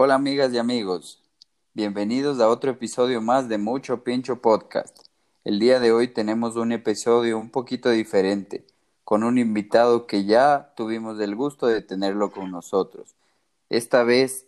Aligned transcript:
Hola 0.00 0.14
amigas 0.14 0.52
y 0.52 0.58
amigos, 0.58 1.20
bienvenidos 1.74 2.38
a 2.38 2.48
otro 2.48 2.70
episodio 2.70 3.20
más 3.20 3.48
de 3.48 3.58
Mucho 3.58 4.04
Pincho 4.04 4.40
Podcast. 4.40 4.96
El 5.42 5.58
día 5.58 5.80
de 5.80 5.90
hoy 5.90 6.06
tenemos 6.06 6.54
un 6.54 6.70
episodio 6.70 7.36
un 7.36 7.50
poquito 7.50 7.90
diferente, 7.90 8.64
con 9.02 9.24
un 9.24 9.38
invitado 9.38 10.06
que 10.06 10.24
ya 10.24 10.72
tuvimos 10.76 11.18
el 11.18 11.34
gusto 11.34 11.66
de 11.66 11.82
tenerlo 11.82 12.30
con 12.30 12.52
nosotros. 12.52 13.16
Esta 13.70 14.04
vez 14.04 14.46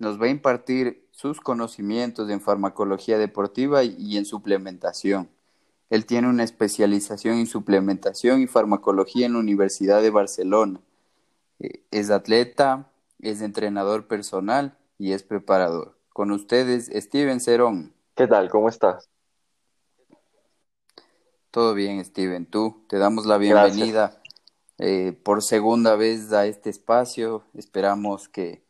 nos 0.00 0.20
va 0.20 0.26
a 0.26 0.30
impartir 0.30 1.06
sus 1.12 1.40
conocimientos 1.40 2.28
en 2.28 2.40
farmacología 2.40 3.16
deportiva 3.16 3.84
y 3.84 4.16
en 4.16 4.24
suplementación. 4.24 5.28
Él 5.88 6.04
tiene 6.04 6.28
una 6.28 6.42
especialización 6.42 7.36
en 7.36 7.46
suplementación 7.46 8.42
y 8.42 8.48
farmacología 8.48 9.26
en 9.26 9.34
la 9.34 9.38
Universidad 9.38 10.02
de 10.02 10.10
Barcelona. 10.10 10.80
Eh, 11.60 11.84
es 11.92 12.10
atleta, 12.10 12.90
es 13.24 13.40
entrenador 13.40 14.06
personal 14.06 14.76
y 14.98 15.12
es 15.12 15.22
preparador. 15.22 15.98
Con 16.10 16.30
ustedes, 16.30 16.90
Steven 16.94 17.40
Cerón. 17.40 17.94
¿Qué 18.14 18.26
tal? 18.26 18.48
¿Cómo 18.48 18.68
estás? 18.68 19.08
Todo 21.50 21.74
bien, 21.74 22.04
Steven. 22.04 22.46
Tú, 22.46 22.84
te 22.88 22.98
damos 22.98 23.26
la 23.26 23.38
bienvenida 23.38 24.20
eh, 24.78 25.12
por 25.22 25.42
segunda 25.42 25.96
vez 25.96 26.32
a 26.32 26.46
este 26.46 26.70
espacio. 26.70 27.44
Esperamos 27.54 28.28
que, 28.28 28.64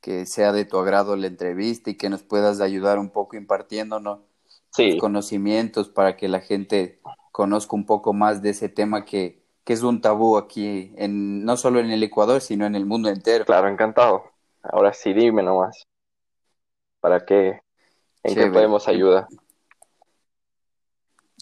que, 0.00 0.26
sea 0.26 0.52
de 0.52 0.64
tu 0.64 0.78
agrado 0.78 1.16
la 1.16 1.26
entrevista 1.26 1.90
y 1.90 1.96
que 1.96 2.08
nos 2.08 2.22
puedas 2.22 2.60
ayudar 2.60 2.98
un 2.98 3.10
poco 3.10 3.36
impartiéndonos 3.36 4.20
conocimientos 4.98 5.88
para 5.88 6.16
que 6.16 6.28
la 6.28 6.40
gente 6.40 7.00
conozca 7.30 7.76
un 7.76 7.86
poco 7.86 8.12
más 8.12 8.40
de 8.40 8.50
ese 8.50 8.68
tema 8.68 9.04
que, 9.04 9.41
que 9.64 9.72
es 9.72 9.82
un 9.82 10.00
tabú 10.00 10.36
aquí, 10.36 10.92
en, 10.96 11.44
no 11.44 11.56
solo 11.56 11.80
en 11.80 11.90
el 11.90 12.02
Ecuador, 12.02 12.40
sino 12.40 12.66
en 12.66 12.74
el 12.74 12.86
mundo 12.86 13.08
entero. 13.08 13.44
Claro, 13.44 13.68
encantado. 13.68 14.24
Ahora 14.62 14.92
sí, 14.92 15.12
dime 15.12 15.42
nomás. 15.42 15.86
¿Para 17.00 17.24
qué? 17.24 17.60
¿En 18.22 18.34
qué 18.34 18.46
podemos 18.46 18.86
ayudar? 18.88 19.26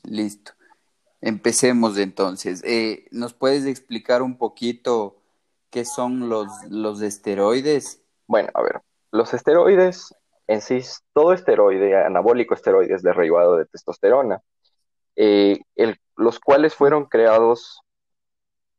Listo. 0.04 0.52
Empecemos 1.20 1.98
entonces. 1.98 2.62
Eh, 2.64 3.06
¿Nos 3.10 3.34
puedes 3.34 3.66
explicar 3.66 4.22
un 4.22 4.38
poquito 4.38 5.16
qué 5.68 5.84
son 5.84 6.30
los, 6.30 6.48
los 6.70 7.02
esteroides? 7.02 8.02
Bueno, 8.27 8.48
a 8.55 8.62
ver, 8.62 8.80
los 9.10 9.34
esteroides 9.34 10.14
en 10.50 10.60
sí, 10.60 10.80
todo 11.12 11.32
esteroide, 11.32 11.94
anabólico 11.96 12.55
esteroides 12.55 13.02
derivado 13.02 13.56
de 13.56 13.66
testosterona, 13.66 14.42
eh, 15.14 15.60
los 16.16 16.40
cuales 16.40 16.74
fueron 16.74 17.05
creados 17.05 17.82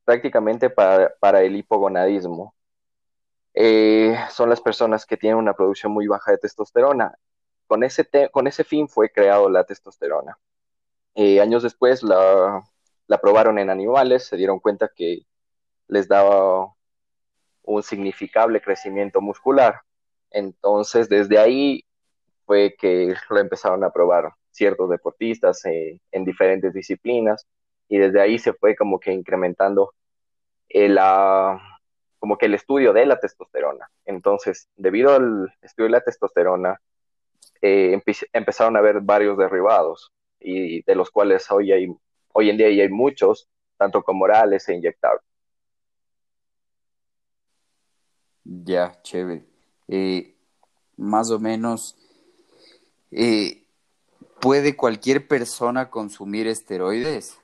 prácticamente 0.06 0.70
para, 0.70 1.42
el 1.42 1.56
hipogonadismo. 1.56 2.54
Eh, 3.54 4.16
son 4.30 4.50
las 4.50 4.62
personas 4.62 5.06
que 5.06 5.18
tienen 5.18 5.38
una 5.38 5.54
producción 5.54 5.92
muy 5.92 6.08
baja 6.08 6.32
de 6.32 6.38
testosterona. 6.38 7.14
Con 7.68 7.84
ese, 7.84 8.08
con 8.32 8.48
ese 8.48 8.64
fin 8.64 8.88
fue 8.88 9.10
creado 9.12 9.50
la 9.50 9.64
testosterona. 9.64 10.38
Eh, 11.16 11.42
años 11.42 11.64
después 11.64 12.04
la, 12.04 12.64
la 13.08 13.22
probaron 13.22 13.60
en 13.60 13.70
animales, 13.70 14.26
se 14.26 14.38
dieron 14.38 14.60
cuenta 14.60 14.90
que 14.94 15.26
les 15.88 16.08
daba 16.08 16.74
un 17.64 17.84
significable 17.84 18.62
crecimiento 18.62 19.22
muscular. 19.22 19.82
Entonces, 20.32 21.10
desde 21.10 21.38
ahí 21.38 21.86
fue 22.46 22.76
que 22.78 23.14
lo 23.30 23.40
empezaron 23.40 23.84
a 23.84 23.92
probar 23.92 24.34
ciertos 24.52 24.90
deportistas 24.90 25.64
eh, 25.66 26.00
en 26.12 26.26
diferentes 26.26 26.74
disciplinas 26.74 27.48
y 27.92 27.98
desde 27.98 28.22
ahí 28.22 28.40
se 28.40 28.54
fue 28.54 28.74
como 28.74 29.02
que 29.02 29.12
incrementando 29.12 29.94
el, 30.70 30.98
como 32.20 32.38
que 32.38 32.46
el 32.46 32.54
estudio 32.54 32.94
de 32.94 33.06
la 33.06 33.20
testosterona. 33.20 33.92
Entonces, 34.06 34.70
debido 34.78 35.14
al 35.14 35.54
estudio 35.62 35.88
de 35.88 35.92
la 35.92 36.02
testosterona, 36.02 36.80
eh, 37.62 38.02
empezaron 38.32 38.78
a 38.78 38.80
haber 38.80 39.02
varios 39.02 39.38
derivados 39.38 40.14
y 40.40 40.82
de 40.84 40.96
los 40.96 41.12
cuales 41.12 41.52
hoy, 41.52 41.74
hay, 41.74 41.94
hoy 42.32 42.50
en 42.50 42.56
día 42.56 42.68
hay 42.68 42.88
muchos, 42.88 43.50
tanto 43.76 44.02
como 44.04 44.24
orales 44.24 44.70
e 44.70 44.76
inyectables. 44.76 45.26
Ya, 48.46 49.02
chévere. 49.02 49.44
Eh, 49.90 50.34
más 50.96 51.30
o 51.30 51.40
menos, 51.40 51.98
eh, 53.12 53.66
¿puede 54.40 54.78
cualquier 54.78 55.28
persona 55.28 55.90
consumir 55.90 56.48
esteroides? 56.48 57.41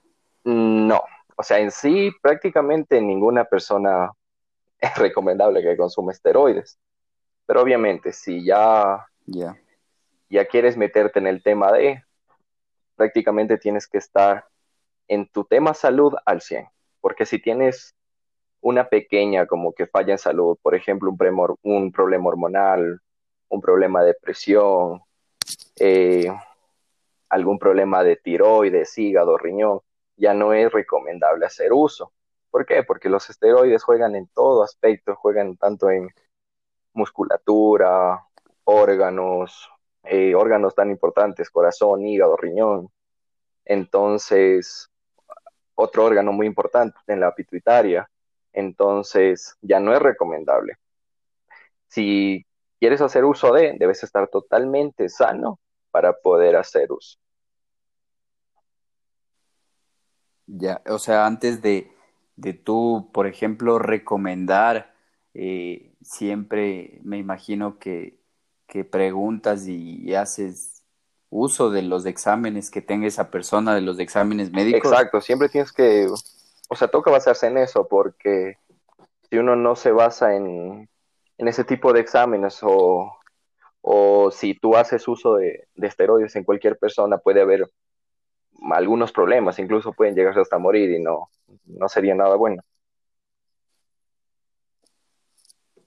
No, 0.48 1.02
o 1.36 1.44
sea, 1.44 1.60
en 1.60 1.72
sí 1.72 2.10
prácticamente 2.22 3.02
ninguna 3.02 3.44
persona 3.44 4.10
es 4.80 4.96
recomendable 4.96 5.62
que 5.62 5.76
consuma 5.76 6.14
esteroides. 6.14 6.80
Pero 7.46 7.62
obviamente, 7.62 8.14
si 8.14 8.46
ya, 8.46 9.06
ya 10.30 10.46
quieres 10.46 10.78
meterte 10.78 11.20
en 11.20 11.28
el 11.28 11.44
tema 11.44 11.74
de, 11.74 12.02
prácticamente 12.96 13.58
tienes 13.58 13.88
que 13.88 13.98
estar 13.98 14.46
en 15.10 15.28
tu 15.28 15.44
tema 15.44 15.74
salud 15.74 16.14
al 16.26 16.40
100. 16.40 16.70
Porque 17.02 17.26
si 17.26 17.40
tienes 17.40 17.94
una 18.62 18.88
pequeña 18.88 19.48
como 19.48 19.74
que 19.74 19.86
falla 19.86 20.14
en 20.14 20.18
salud, 20.18 20.58
por 20.62 20.76
ejemplo, 20.76 21.10
un, 21.10 21.58
un 21.62 21.92
problema 21.92 22.30
hormonal, 22.30 23.02
un 23.50 23.62
problema 23.62 24.02
de 24.02 24.14
presión, 24.14 25.02
eh, 25.78 26.32
algún 27.28 27.60
problema 27.60 28.02
de 28.04 28.16
tiroides, 28.16 28.98
hígado, 28.98 29.38
riñón, 29.38 29.82
ya 30.18 30.34
no 30.34 30.54
es 30.54 30.72
recomendable 30.72 31.46
hacer 31.46 31.72
uso. 31.74 32.14
¿Por 32.52 32.66
qué? 32.66 32.84
Porque 32.84 33.10
los 33.10 33.30
esteroides 33.30 33.84
juegan 33.84 34.16
en 34.16 34.28
todo 34.28 34.64
aspecto, 34.64 35.16
juegan 35.16 35.58
tanto 35.58 35.90
en 35.90 36.10
musculatura, 36.94 38.26
órganos, 38.66 39.70
eh, 40.04 40.36
órganos 40.36 40.76
tan 40.76 40.90
importantes, 40.90 41.50
corazón, 41.50 42.06
hígado, 42.06 42.36
riñón. 42.38 42.90
Entonces, 43.66 44.90
otro 45.76 46.06
órgano 46.06 46.32
muy 46.32 46.48
importante 46.48 46.98
en 47.08 47.20
la 47.20 47.34
pituitaria. 47.36 48.10
Entonces, 48.54 49.56
ya 49.62 49.80
no 49.80 49.94
es 49.94 50.02
recomendable. 50.02 50.78
Si 51.88 52.46
quieres 52.80 53.02
hacer 53.02 53.26
uso 53.26 53.54
de, 53.54 53.76
debes 53.78 54.04
estar 54.04 54.28
totalmente 54.30 55.10
sano 55.10 55.60
para 55.92 56.14
poder 56.14 56.56
hacer 56.56 56.92
uso. 56.92 57.18
Ya, 60.48 60.82
o 60.88 60.98
sea, 60.98 61.26
antes 61.26 61.62
de, 61.62 61.92
de 62.38 62.54
tú, 62.54 63.10
por 63.14 63.28
ejemplo, 63.28 63.80
recomendar, 63.80 64.94
eh, 65.34 65.94
siempre 66.02 67.00
me 67.04 67.18
imagino 67.18 67.78
que, 67.80 68.18
que 68.66 68.86
preguntas 68.86 69.68
y, 69.68 70.16
haces 70.16 70.84
uso 71.30 71.70
de 71.70 71.82
los 71.82 72.06
exámenes 72.06 72.72
que 72.72 72.82
tenga 72.82 73.08
esa 73.08 73.30
persona, 73.30 73.76
de 73.76 73.82
los 73.82 74.00
exámenes 74.00 74.52
médicos. 74.52 74.92
Exacto, 74.92 75.20
siempre 75.20 75.50
tienes 75.50 75.74
que, 75.74 76.08
o 76.70 76.76
sea, 76.76 76.88
toca 76.88 77.12
basarse 77.12 77.48
en 77.48 77.58
eso, 77.58 77.86
porque 77.90 78.58
si 79.30 79.38
uno 79.38 79.58
no 79.58 79.76
se 79.76 79.92
basa 79.92 80.34
en, 80.36 80.90
en 81.38 81.48
ese 81.48 81.66
tipo 81.66 81.92
de 81.92 82.00
exámenes 82.00 82.60
o, 82.62 83.12
o 83.82 84.32
si 84.32 84.54
tú 84.54 84.78
haces 84.78 85.06
uso 85.10 85.36
de, 85.36 85.68
de 85.76 85.88
esteroides 85.88 86.38
en 86.38 86.46
cualquier 86.46 86.78
persona, 86.78 87.18
puede 87.18 87.42
haber 87.42 87.70
algunos 88.72 89.12
problemas, 89.12 89.60
incluso 89.60 89.94
pueden 89.94 90.16
llegarse 90.16 90.42
hasta 90.42 90.58
morir 90.58 90.92
y 90.92 91.02
no, 91.02 91.30
no 91.66 91.88
sería 91.90 92.16
nada 92.16 92.36
bueno. 92.36 92.62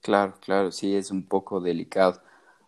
Claro, 0.01 0.33
claro, 0.41 0.71
sí, 0.71 0.95
es 0.95 1.11
un 1.11 1.27
poco 1.27 1.61
delicado. 1.61 2.21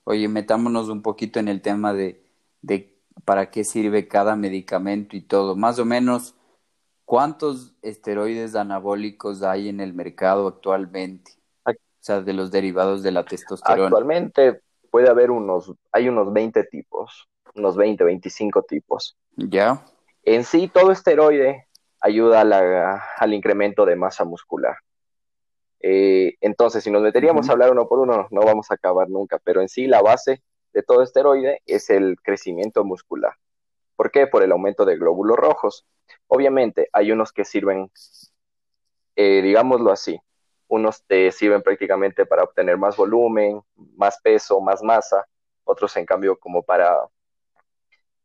Oye, 0.04 0.28
metámonos 0.28 0.90
un 0.90 1.02
poquito 1.02 1.40
en 1.40 1.48
el 1.48 1.62
tema 1.62 1.94
de, 1.94 2.22
de 2.62 2.94
para 3.26 3.50
qué 3.50 3.64
sirve 3.64 4.08
cada 4.08 4.36
medicamento 4.36 5.16
y 5.16 5.22
todo. 5.22 5.56
Más 5.56 5.80
o 5.80 5.86
menos, 5.86 6.36
¿cuántos 7.06 7.74
esteroides 7.82 8.56
anabólicos 8.56 9.42
hay 9.44 9.70
en 9.70 9.80
el 9.80 9.94
mercado 9.94 10.48
actualmente? 10.48 11.32
O 11.66 11.72
sea, 12.06 12.22
de 12.22 12.34
los 12.34 12.52
derivados 12.52 13.02
de 13.02 13.12
la 13.12 13.24
testosterona. 13.24 13.86
Actualmente 13.86 14.62
puede 14.92 15.10
haber 15.10 15.32
unos, 15.32 15.74
hay 15.92 16.10
unos 16.10 16.34
20 16.34 16.66
tipos, 16.66 17.30
unos 17.56 17.78
20, 17.78 18.04
25 18.04 18.62
tipos. 18.64 19.16
Ya. 19.38 19.86
En 20.24 20.44
sí, 20.44 20.68
todo 20.68 20.92
esteroide 20.92 21.68
ayuda 22.00 22.42
al 23.18 23.34
incremento 23.34 23.86
de 23.86 23.96
masa 23.96 24.24
muscular. 24.24 24.78
Eh, 25.80 26.36
entonces, 26.40 26.84
si 26.84 26.92
nos 26.92 27.02
meteríamos 27.02 27.50
a 27.50 27.52
hablar 27.52 27.72
uno 27.72 27.88
por 27.88 28.00
uno, 28.00 28.28
no 28.32 28.42
vamos 28.42 28.72
a 28.72 28.76
acabar 28.76 29.10
nunca, 29.10 29.38
pero 29.44 29.62
en 29.62 29.68
sí 29.68 29.86
la 29.86 30.02
base 30.02 30.42
de 30.74 30.82
todo 30.82 31.04
esteroide 31.04 31.62
es 31.66 31.90
el 31.90 32.18
crecimiento 32.22 32.86
muscular. 32.86 33.34
¿Por 33.98 34.12
qué? 34.12 34.28
Por 34.28 34.44
el 34.44 34.52
aumento 34.54 34.86
de 34.86 34.98
glóbulos 34.98 35.38
rojos. 35.38 35.86
Obviamente, 36.28 36.90
hay 36.94 37.12
unos 37.12 37.32
que 37.34 37.44
sirven, 37.44 37.92
eh, 39.16 39.42
digámoslo 39.42 39.92
así, 39.92 40.20
unos 40.70 41.04
te 41.06 41.32
sirven 41.32 41.62
prácticamente 41.62 42.26
para 42.26 42.44
obtener 42.44 42.78
más 42.78 42.96
volumen, 42.96 43.62
más 43.76 44.20
peso, 44.22 44.60
más 44.62 44.82
masa, 44.82 45.28
otros 45.66 45.96
en 45.98 46.06
cambio 46.06 46.40
como 46.40 46.64
para 46.64 46.98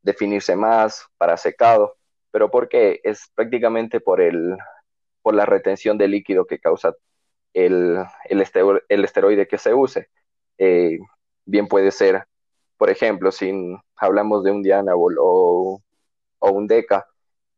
definirse 0.03 0.57
más, 0.57 1.07
para 1.19 1.37
secado, 1.37 1.97
pero 2.31 2.51
¿por 2.51 2.69
qué? 2.69 3.01
Es 3.05 3.31
prácticamente 3.35 4.01
por, 4.01 4.21
el, 4.21 4.57
por 5.23 5.35
la 5.35 5.47
retención 5.47 5.99
de 5.99 6.09
líquido 6.09 6.47
que 6.47 6.59
causa 6.59 6.95
el, 7.55 7.99
el, 8.29 8.41
esteroide 9.05 9.49
que 9.49 9.59
se 9.59 9.75
use. 9.75 10.09
Eh, 10.59 10.99
bien 11.45 11.67
puede 11.69 11.91
ser, 11.91 12.25
por 12.77 12.91
ejemplo, 12.91 13.33
si 13.33 13.53
hablamos 13.97 14.45
de 14.45 14.53
un 14.53 14.63
Dianabol 14.63 15.17
o, 15.21 15.83
o 16.39 16.51
un 16.51 16.67
Deca, 16.67 17.07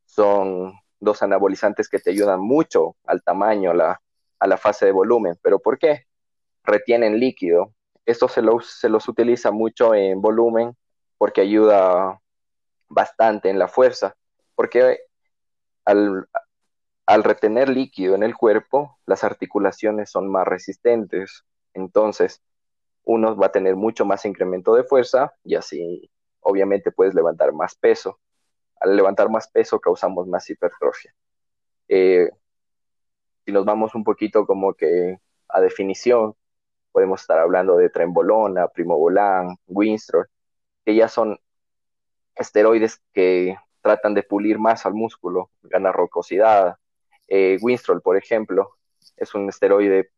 son 0.07 0.73
dos 0.99 1.23
anabolizantes 1.23 1.89
que 1.89 1.99
te 1.99 2.11
ayudan 2.11 2.41
mucho 2.41 2.97
al 3.05 3.23
tamaño, 3.23 3.71
a 3.73 3.75
la, 3.75 4.03
a 4.39 4.47
la 4.47 4.57
fase 4.57 4.87
de 4.87 4.93
volumen. 4.93 5.39
¿Pero 5.43 5.59
por 5.59 5.79
qué? 5.79 6.07
Retienen 6.65 7.19
líquido. 7.19 7.75
Esto 8.07 8.29
se 8.29 8.43
los, 8.43 8.67
se 8.67 8.89
los 8.89 9.09
utiliza 9.09 9.51
mucho 9.51 9.95
en 9.95 10.21
volumen 10.21 10.77
porque 11.19 11.43
ayuda 11.43 12.21
bastante 12.91 13.49
en 13.49 13.59
la 13.59 13.69
fuerza, 13.69 14.17
porque 14.55 14.99
al, 15.87 16.27
retener 17.23 17.69
líquido 17.71 18.15
en 18.15 18.23
el 18.23 18.37
cuerpo, 18.37 18.99
las 19.07 19.25
articulaciones 19.25 20.11
son 20.11 20.31
más 20.31 20.47
resistentes. 20.47 21.45
Entonces, 21.73 22.43
uno 23.05 23.37
va 23.37 23.47
a 23.47 23.53
tener 23.53 23.77
mucho 23.77 24.05
más 24.05 24.25
incremento 24.27 24.75
de 24.75 24.85
fuerza 24.85 25.33
y 25.45 25.55
así 25.55 26.11
obviamente 26.41 26.93
puedes 26.93 27.15
levantar 27.15 27.53
más 27.53 27.75
peso. 27.75 28.19
Al 28.81 28.97
levantar 28.97 29.31
más 29.31 29.49
peso 29.49 29.81
causamos 29.81 30.27
más 30.27 30.49
hipertrofia. 30.51 31.15
Eh, 31.89 32.31
si 33.45 33.53
nos 33.53 33.65
vamos 33.65 33.95
un 33.95 34.05
poquito 34.05 34.47
como 34.47 34.75
que 34.75 35.19
a 35.49 35.61
definición, 35.61 36.37
podemos 36.93 37.21
estar 37.23 37.39
hablando 37.39 37.77
de 37.77 37.91
trembolona, 37.91 38.69
primobolan, 38.69 39.57
winstrol, 39.67 40.29
que 40.85 40.95
ya 40.95 41.09
son 41.09 41.39
esteroides 42.41 43.01
que 43.13 43.57
tratan 43.81 44.15
de 44.15 44.23
pulir 44.23 44.59
más 44.59 44.87
al 44.87 44.95
músculo, 44.95 45.51
ganar 45.63 45.95
rocosidad. 45.95 46.77
Eh, 47.29 47.59
winstrol, 47.61 48.03
por 48.03 48.17
ejemplo, 48.17 48.77
es 49.17 49.35
un 49.35 49.49
esteroide 49.49 50.11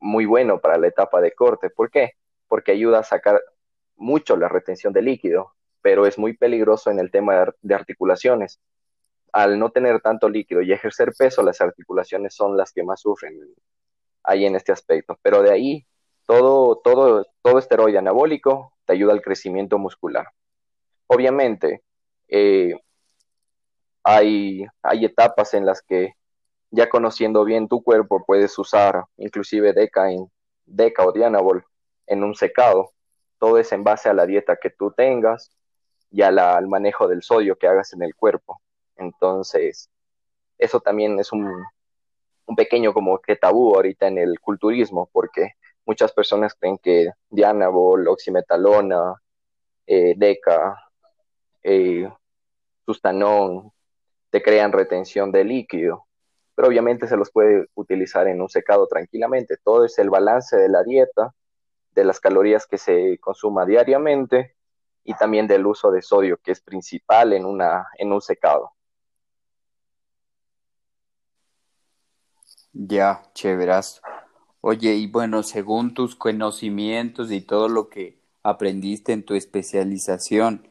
muy 0.00 0.26
bueno 0.26 0.60
para 0.60 0.78
la 0.78 0.88
etapa 0.88 1.20
de 1.20 1.32
corte. 1.32 1.70
¿Por 1.70 1.90
qué? 1.90 2.12
Porque 2.48 2.72
ayuda 2.72 3.00
a 3.00 3.04
sacar 3.04 3.40
mucho 3.96 4.36
la 4.36 4.48
retención 4.48 4.92
de 4.92 5.02
líquido, 5.02 5.52
pero 5.80 6.06
es 6.06 6.18
muy 6.18 6.36
peligroso 6.36 6.90
en 6.90 6.98
el 6.98 7.10
tema 7.10 7.46
de 7.60 7.74
articulaciones. 7.74 8.60
Al 9.32 9.58
no 9.58 9.70
tener 9.70 10.00
tanto 10.00 10.28
líquido 10.28 10.60
y 10.62 10.72
ejercer 10.72 11.12
peso, 11.16 11.42
las 11.42 11.60
articulaciones 11.60 12.34
son 12.34 12.56
las 12.56 12.72
que 12.72 12.82
más 12.82 13.00
sufren 13.00 13.38
ahí 14.24 14.44
en 14.44 14.56
este 14.56 14.72
aspecto. 14.72 15.18
Pero 15.22 15.42
de 15.42 15.52
ahí, 15.52 15.86
todo, 16.26 16.80
todo, 16.82 17.26
todo 17.42 17.58
esteroide 17.58 17.98
anabólico 17.98 18.74
te 18.84 18.92
ayuda 18.94 19.12
al 19.12 19.22
crecimiento 19.22 19.78
muscular. 19.78 20.26
Obviamente, 21.12 21.82
eh, 22.28 22.74
hay, 24.02 24.64
hay 24.82 25.04
etapas 25.04 25.52
en 25.52 25.66
las 25.66 25.82
que 25.82 26.14
ya 26.70 26.88
conociendo 26.88 27.44
bien 27.44 27.68
tu 27.68 27.82
cuerpo, 27.82 28.24
puedes 28.26 28.58
usar 28.58 29.04
inclusive 29.18 29.74
Deca, 29.74 30.10
en, 30.10 30.20
o 30.20 31.12
Dianabol 31.12 31.66
en 32.06 32.24
un 32.24 32.34
secado. 32.34 32.92
Todo 33.38 33.58
es 33.58 33.72
en 33.72 33.84
base 33.84 34.08
a 34.08 34.14
la 34.14 34.24
dieta 34.24 34.56
que 34.56 34.70
tú 34.70 34.92
tengas 34.92 35.50
y 36.10 36.22
al 36.22 36.66
manejo 36.66 37.08
del 37.08 37.22
sodio 37.22 37.56
que 37.56 37.66
hagas 37.66 37.92
en 37.92 38.02
el 38.02 38.14
cuerpo. 38.14 38.62
Entonces, 38.96 39.90
eso 40.56 40.80
también 40.80 41.18
es 41.20 41.30
un, 41.30 41.62
un 42.46 42.56
pequeño 42.56 42.94
como 42.94 43.18
que 43.18 43.36
tabú 43.36 43.74
ahorita 43.74 44.06
en 44.06 44.16
el 44.16 44.40
culturismo, 44.40 45.10
porque 45.12 45.56
muchas 45.84 46.10
personas 46.12 46.54
creen 46.54 46.78
que 46.78 47.10
Dianabol, 47.28 48.08
oximetalona, 48.08 49.14
eh, 49.86 50.14
Deca, 50.16 50.91
eh, 51.62 52.08
sustanón, 52.86 53.72
te 54.30 54.42
crean 54.42 54.72
retención 54.72 55.30
de 55.32 55.44
líquido 55.44 56.06
pero 56.54 56.68
obviamente 56.68 57.06
se 57.06 57.16
los 57.16 57.30
puede 57.30 57.66
utilizar 57.74 58.28
en 58.28 58.40
un 58.40 58.48
secado 58.48 58.86
tranquilamente. 58.86 59.56
Todo 59.62 59.84
es 59.84 59.98
el 59.98 60.10
balance 60.10 60.56
de 60.56 60.68
la 60.68 60.82
dieta, 60.82 61.34
de 61.94 62.04
las 62.04 62.20
calorías 62.20 62.66
que 62.66 62.78
se 62.78 63.18
consuma 63.18 63.64
diariamente 63.64 64.56
y 65.04 65.14
también 65.14 65.46
del 65.46 65.66
uso 65.66 65.90
de 65.90 66.02
sodio, 66.02 66.38
que 66.38 66.52
es 66.52 66.60
principal 66.60 67.32
en, 67.32 67.44
una, 67.44 67.86
en 67.98 68.12
un 68.12 68.20
secado. 68.20 68.72
Ya, 72.72 73.22
chéveras. 73.34 74.00
Oye, 74.60 74.94
y 74.94 75.06
bueno, 75.06 75.42
según 75.42 75.92
tus 75.94 76.14
conocimientos 76.14 77.30
y 77.30 77.40
todo 77.40 77.68
lo 77.68 77.88
que 77.88 78.22
aprendiste 78.42 79.12
en 79.12 79.24
tu 79.24 79.34
especialización, 79.34 80.68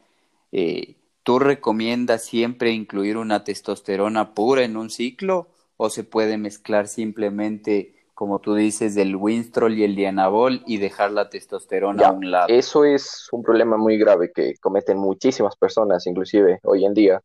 eh, 0.52 0.96
¿tú 1.22 1.38
recomiendas 1.38 2.24
siempre 2.24 2.70
incluir 2.70 3.16
una 3.16 3.42
testosterona 3.42 4.34
pura 4.34 4.62
en 4.62 4.76
un 4.76 4.90
ciclo 4.90 5.48
o 5.76 5.90
se 5.90 6.04
puede 6.04 6.36
mezclar 6.36 6.86
simplemente, 6.86 7.94
como 8.14 8.38
tú 8.40 8.54
dices, 8.54 8.96
el 8.96 9.16
Winstrol 9.16 9.76
y 9.76 9.84
el 9.84 9.96
Dianabol 9.96 10.62
y 10.66 10.76
dejar 10.76 11.10
la 11.10 11.30
testosterona 11.30 12.08
a 12.08 12.12
un 12.12 12.30
lado. 12.30 12.46
Eso 12.48 12.84
es 12.84 13.28
un 13.32 13.42
problema 13.42 13.76
muy 13.76 13.98
grave 13.98 14.30
que 14.32 14.54
cometen 14.60 14.98
muchísimas 14.98 15.56
personas, 15.56 16.06
inclusive 16.06 16.60
hoy 16.62 16.84
en 16.84 16.94
día. 16.94 17.20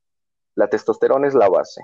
La 0.56 0.70
testosterona 0.70 1.28
es 1.28 1.36
la 1.36 1.50
base. 1.50 1.82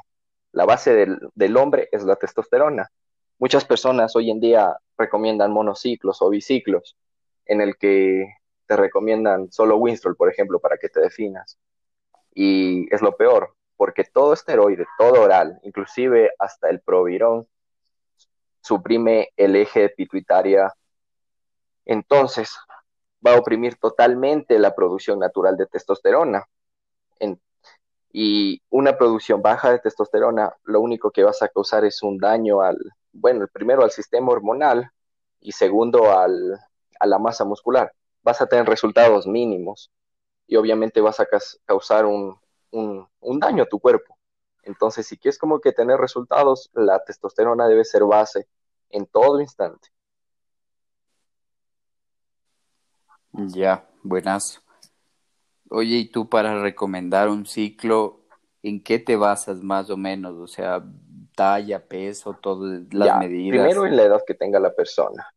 La 0.54 0.66
base 0.66 0.94
del, 0.94 1.20
del 1.36 1.58
hombre 1.58 1.90
es 1.92 2.04
la 2.04 2.16
testosterona. 2.16 2.90
Muchas 3.38 3.66
personas 3.66 4.16
hoy 4.16 4.32
en 4.32 4.40
día 4.40 4.76
recomiendan 4.98 5.52
monociclos 5.52 6.22
o 6.22 6.30
biciclos, 6.30 6.96
en 7.46 7.62
el 7.62 7.76
que 7.76 8.28
te 8.74 8.78
recomiendan 8.78 9.52
solo 9.52 9.78
Winstrol, 9.78 10.16
por 10.16 10.32
ejemplo, 10.32 10.60
para 10.60 10.78
que 10.78 10.90
te 10.90 11.00
definas. 11.00 11.60
Y 12.34 12.92
es 12.94 13.04
lo 13.04 13.16
peor, 13.16 13.54
porque 13.78 14.04
todo 14.04 14.34
esteroide, 14.34 14.88
todo 14.98 15.22
oral, 15.22 15.60
inclusive 15.62 16.32
hasta 16.40 16.70
el 16.72 16.82
provirón, 16.82 17.48
suprime 18.62 19.30
el 19.38 19.56
eje 19.56 19.90
pituitaria. 19.90 20.74
Entonces, 21.86 22.58
va 23.26 23.34
a 23.36 23.38
oprimir 23.38 23.76
totalmente 23.76 24.58
la 24.58 24.74
producción 24.74 25.20
natural 25.20 25.56
de 25.56 25.68
testosterona. 25.68 26.44
y 28.12 28.62
una 28.70 28.98
producción 28.98 29.42
baja 29.42 29.72
de 29.72 29.80
testosterona, 29.80 30.56
lo 30.64 30.82
único 30.82 31.12
que 31.12 31.24
vas 31.24 31.42
a 31.44 31.48
causar 31.48 31.86
es 31.86 32.02
un 32.04 32.18
daño 32.18 32.62
al, 32.62 32.78
bueno, 33.12 33.48
primero 33.52 33.84
al 33.84 33.92
sistema 33.92 34.32
hormonal 34.32 34.92
y 35.42 35.52
segundo 35.52 36.12
al, 36.18 36.60
a 37.00 37.08
la 37.08 37.20
masa 37.20 37.44
muscular. 37.46 37.92
Vas 38.24 38.42
a 38.42 38.48
tener 38.48 38.66
resultados 38.66 39.28
mínimos 39.28 39.92
y 40.48 40.56
obviamente 40.56 41.02
vas 41.02 41.20
a 41.20 41.28
causar 41.66 42.06
un, 42.06 42.38
un, 42.72 43.40
daño 43.40 43.64
a 43.64 43.68
tu 43.68 43.80
cuerpo. 43.80 44.18
Entonces, 44.64 45.08
si 45.08 45.18
quieres 45.18 45.38
como 45.38 45.60
que 45.60 45.72
tener 45.72 45.98
resultados, 45.98 46.70
la 46.74 47.04
testosterona 47.04 47.68
debe 47.68 47.84
ser 47.84 48.04
base 48.04 48.48
en 48.90 49.06
todo 49.06 49.42
instante. 49.42 49.90
Ya, 53.32 53.88
buenas. 54.04 54.62
Oye, 55.70 55.96
¿y 55.98 56.10
tú 56.10 56.30
para 56.30 56.62
recomendar 56.62 57.30
un 57.30 57.46
ciclo, 57.46 58.22
en 58.62 58.82
qué 58.82 59.00
te 59.00 59.16
basas 59.16 59.62
más 59.62 59.90
o 59.90 59.98
menos? 59.98 60.36
O 60.36 60.48
sea, 60.48 60.84
talla, 61.36 61.86
peso, 61.86 62.34
todas 62.34 62.82
las 62.92 63.20
medidas. 63.20 63.60
Primero 63.60 63.86
en 63.86 63.98
la 63.98 64.04
edad 64.04 64.22
que 64.26 64.36
tenga 64.36 64.60
la 64.60 64.74
persona. 64.74 65.28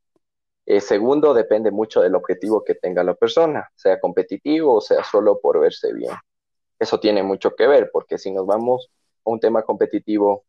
Eh, 0.66 0.80
segundo, 0.80 1.32
depende 1.32 1.70
mucho 1.70 2.00
del 2.02 2.16
objetivo 2.16 2.64
que 2.64 2.74
tenga 2.74 3.04
la 3.04 3.14
persona, 3.14 3.70
sea 3.74 4.00
competitivo 4.00 4.74
o 4.74 4.80
sea 4.80 5.04
solo 5.04 5.38
por 5.40 5.60
verse 5.60 5.92
bien 5.92 6.12
eso 6.78 7.00
tiene 7.00 7.22
mucho 7.22 7.54
que 7.54 7.66
ver, 7.66 7.90
porque 7.92 8.18
si 8.18 8.30
nos 8.30 8.46
vamos 8.46 8.90
a 9.24 9.30
un 9.30 9.40
tema 9.40 9.62
competitivo, 9.62 10.44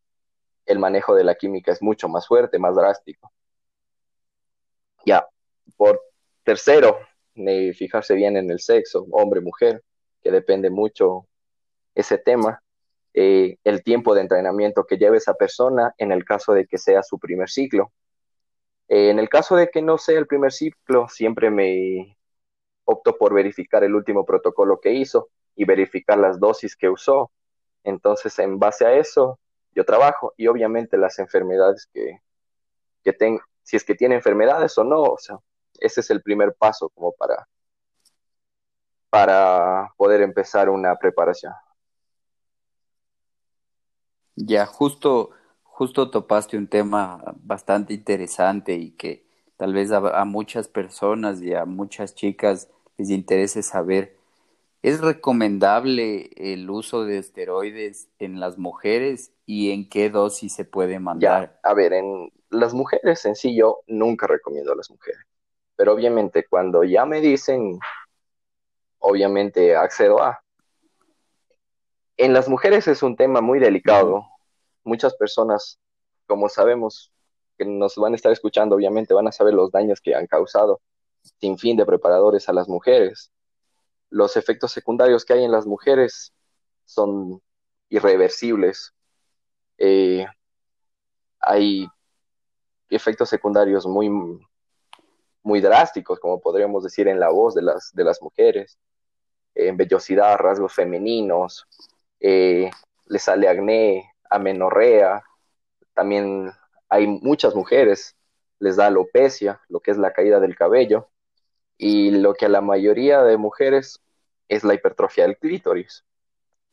el 0.66 0.78
manejo 0.78 1.14
de 1.14 1.24
la 1.24 1.34
química 1.34 1.72
es 1.72 1.82
mucho 1.82 2.08
más 2.08 2.26
fuerte, 2.26 2.58
más 2.58 2.74
drástico. 2.74 3.32
Ya, 5.06 5.26
por 5.76 6.00
tercero, 6.44 6.98
fijarse 7.34 8.14
bien 8.14 8.36
en 8.36 8.50
el 8.50 8.60
sexo, 8.60 9.06
hombre-mujer, 9.10 9.82
que 10.22 10.30
depende 10.30 10.68
mucho 10.68 11.26
ese 11.94 12.18
tema. 12.18 12.62
Eh, 13.14 13.56
el 13.64 13.82
tiempo 13.82 14.14
de 14.14 14.20
entrenamiento 14.20 14.84
que 14.84 14.98
lleve 14.98 15.16
esa 15.16 15.34
persona 15.34 15.94
en 15.96 16.12
el 16.12 16.24
caso 16.24 16.52
de 16.52 16.66
que 16.66 16.76
sea 16.76 17.02
su 17.02 17.18
primer 17.18 17.48
ciclo. 17.48 17.92
Eh, 18.88 19.10
en 19.10 19.18
el 19.18 19.28
caso 19.28 19.56
de 19.56 19.70
que 19.70 19.82
no 19.82 19.98
sea 19.98 20.18
el 20.18 20.26
primer 20.26 20.52
ciclo, 20.52 21.08
siempre 21.08 21.50
me 21.50 22.16
opto 22.84 23.16
por 23.18 23.34
verificar 23.34 23.84
el 23.84 23.94
último 23.94 24.24
protocolo 24.24 24.80
que 24.80 24.92
hizo 24.92 25.28
y 25.54 25.64
verificar 25.64 26.18
las 26.18 26.40
dosis 26.40 26.76
que 26.76 26.88
usó. 26.88 27.30
Entonces, 27.84 28.38
en 28.38 28.58
base 28.58 28.86
a 28.86 28.94
eso, 28.94 29.38
yo 29.74 29.84
trabajo 29.84 30.32
y 30.36 30.46
obviamente 30.46 30.96
las 30.96 31.18
enfermedades 31.18 31.88
que, 31.92 32.20
que 33.04 33.12
ten, 33.12 33.38
si 33.62 33.76
es 33.76 33.84
que 33.84 33.94
tiene 33.94 34.14
enfermedades 34.14 34.76
o 34.78 34.84
no, 34.84 35.02
o 35.02 35.18
sea, 35.18 35.38
ese 35.80 36.00
es 36.00 36.10
el 36.10 36.22
primer 36.22 36.54
paso 36.54 36.88
como 36.90 37.12
para, 37.12 37.46
para 39.10 39.92
poder 39.96 40.22
empezar 40.22 40.68
una 40.68 40.96
preparación. 40.96 41.52
Ya, 44.36 44.66
justo, 44.66 45.30
justo 45.78 46.10
topaste 46.10 46.58
un 46.58 46.66
tema 46.66 47.22
bastante 47.36 47.94
interesante 47.94 48.72
y 48.74 48.90
que 48.90 49.24
tal 49.56 49.72
vez 49.74 49.92
a, 49.92 50.24
muchas 50.24 50.66
personas 50.66 51.40
y 51.40 51.54
a 51.54 51.66
muchas 51.66 52.16
chicas 52.16 52.68
les 52.96 53.10
interese 53.10 53.62
saber. 53.62 54.16
¿Es 54.82 55.00
recomendable 55.00 56.30
el 56.34 56.68
uso 56.68 57.04
de 57.04 57.18
esteroides 57.18 58.08
en 58.18 58.40
las 58.40 58.58
mujeres 58.58 59.30
y 59.46 59.70
en 59.70 59.88
qué 59.88 60.10
dosis 60.10 60.52
se 60.52 60.64
puede 60.64 60.98
mandar? 60.98 61.60
Ya, 61.62 61.70
a 61.70 61.74
ver, 61.74 61.92
en 61.92 62.32
las 62.50 62.74
mujeres 62.74 63.24
en 63.24 63.36
sí 63.36 63.56
yo 63.56 63.78
nunca 63.86 64.26
recomiendo 64.26 64.72
a 64.72 64.76
las 64.76 64.90
mujeres, 64.90 65.20
pero 65.76 65.92
obviamente 65.92 66.44
cuando 66.50 66.82
ya 66.82 67.06
me 67.06 67.20
dicen, 67.20 67.78
obviamente 68.98 69.76
accedo 69.76 70.20
a. 70.20 70.42
En 72.16 72.32
las 72.32 72.48
mujeres 72.48 72.88
es 72.88 73.04
un 73.04 73.14
tema 73.14 73.40
muy 73.40 73.60
delicado. 73.60 74.26
Muchas 74.88 75.14
personas, 75.16 75.78
como 76.26 76.48
sabemos, 76.48 77.12
que 77.58 77.66
nos 77.66 77.96
van 77.96 78.14
a 78.14 78.16
estar 78.16 78.32
escuchando, 78.32 78.74
obviamente 78.74 79.12
van 79.12 79.28
a 79.28 79.32
saber 79.32 79.52
los 79.52 79.70
daños 79.70 80.00
que 80.00 80.14
han 80.14 80.26
causado 80.26 80.80
sin 81.40 81.58
fin 81.58 81.76
de 81.76 81.84
preparadores 81.84 82.48
a 82.48 82.54
las 82.54 82.68
mujeres. 82.68 83.30
Los 84.08 84.38
efectos 84.38 84.72
secundarios 84.72 85.26
que 85.26 85.34
hay 85.34 85.44
en 85.44 85.52
las 85.52 85.66
mujeres 85.66 86.32
son 86.86 87.42
irreversibles. 87.90 88.94
Eh, 89.76 90.24
hay 91.38 91.86
efectos 92.88 93.28
secundarios 93.28 93.86
muy, 93.86 94.08
muy 95.42 95.60
drásticos, 95.60 96.18
como 96.18 96.40
podríamos 96.40 96.82
decir 96.82 97.08
en 97.08 97.20
la 97.20 97.28
voz 97.28 97.54
de 97.54 97.60
las, 97.60 97.92
de 97.92 98.04
las 98.04 98.22
mujeres, 98.22 98.78
en 99.54 99.76
vellosidad, 99.76 100.38
rasgos 100.38 100.72
femeninos, 100.72 101.66
eh, 102.20 102.70
le 103.04 103.18
sale 103.18 103.48
acné, 103.48 104.14
amenorrea, 104.30 105.24
también 105.94 106.52
hay 106.88 107.06
muchas 107.06 107.54
mujeres, 107.54 108.16
les 108.58 108.76
da 108.76 108.86
alopecia, 108.86 109.60
lo 109.68 109.80
que 109.80 109.90
es 109.90 109.98
la 109.98 110.12
caída 110.12 110.40
del 110.40 110.56
cabello, 110.56 111.10
y 111.76 112.10
lo 112.10 112.34
que 112.34 112.46
a 112.46 112.48
la 112.48 112.60
mayoría 112.60 113.22
de 113.22 113.36
mujeres 113.36 114.02
es 114.48 114.64
la 114.64 114.74
hipertrofia 114.74 115.24
del 115.24 115.38
clítoris. 115.38 116.04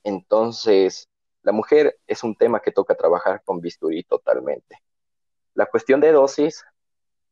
Entonces, 0.04 1.10
la 1.44 1.52
mujer 1.52 2.00
es 2.08 2.24
un 2.24 2.36
tema 2.36 2.60
que 2.60 2.72
toca 2.72 2.96
trabajar 2.96 3.44
con 3.44 3.62
bisturí 3.62 4.04
totalmente. 4.04 4.82
La 5.54 5.68
cuestión 5.68 6.02
de 6.02 6.12
dosis 6.12 6.66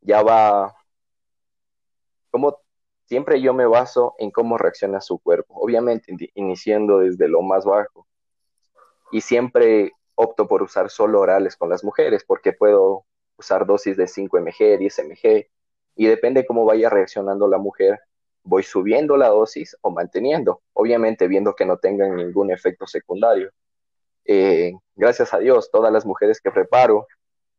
ya 0.02 0.22
va, 0.22 0.76
como 2.30 2.60
siempre 3.06 3.42
yo 3.42 3.54
me 3.54 3.66
baso 3.66 4.16
en 4.20 4.32
cómo 4.32 4.58
reacciona 4.58 5.02
su 5.02 5.20
cuerpo, 5.20 5.56
obviamente 5.56 6.16
iniciando 6.36 7.00
desde 7.00 7.28
lo 7.28 7.42
más 7.42 7.66
bajo. 7.66 8.08
Y 9.12 9.22
siempre 9.22 9.94
opto 10.16 10.48
por 10.48 10.62
usar 10.62 10.90
solo 10.90 11.22
orales 11.22 11.56
con 11.56 11.70
las 11.70 11.84
mujeres 11.84 12.24
porque 12.26 12.54
puedo 12.54 13.06
usar 13.38 13.66
dosis 13.66 13.98
de 13.98 14.08
5 14.08 14.40
mg, 14.40 14.78
10 14.80 15.00
mg 15.06 15.48
y 15.96 16.08
depende 16.08 16.46
cómo 16.46 16.66
vaya 16.66 16.90
reaccionando 16.90 17.48
la 17.48 17.58
mujer, 17.58 18.00
voy 18.44 18.64
subiendo 18.64 19.18
la 19.18 19.30
dosis 19.30 19.78
o 19.82 19.92
manteniendo, 19.92 20.62
obviamente 20.74 21.28
viendo 21.28 21.56
que 21.56 21.66
no 21.66 21.78
tengan 21.78 22.16
ningún 22.16 22.52
efecto 22.52 22.88
secundario. 22.88 23.52
Eh, 24.26 24.72
gracias 24.96 25.34
a 25.34 25.40
Dios, 25.40 25.70
todas 25.72 25.92
las 25.92 26.06
mujeres 26.06 26.42
que 26.42 26.52
preparo, 26.52 27.08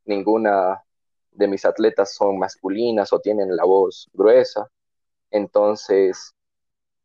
ninguna 0.05 0.83
de 1.31 1.49
mis 1.49 1.65
atletas 1.65 2.15
son 2.15 2.39
masculinas 2.39 3.13
o 3.13 3.21
tienen 3.21 3.55
la 3.57 3.65
voz 3.65 4.09
gruesa, 4.13 4.69
entonces 5.31 6.35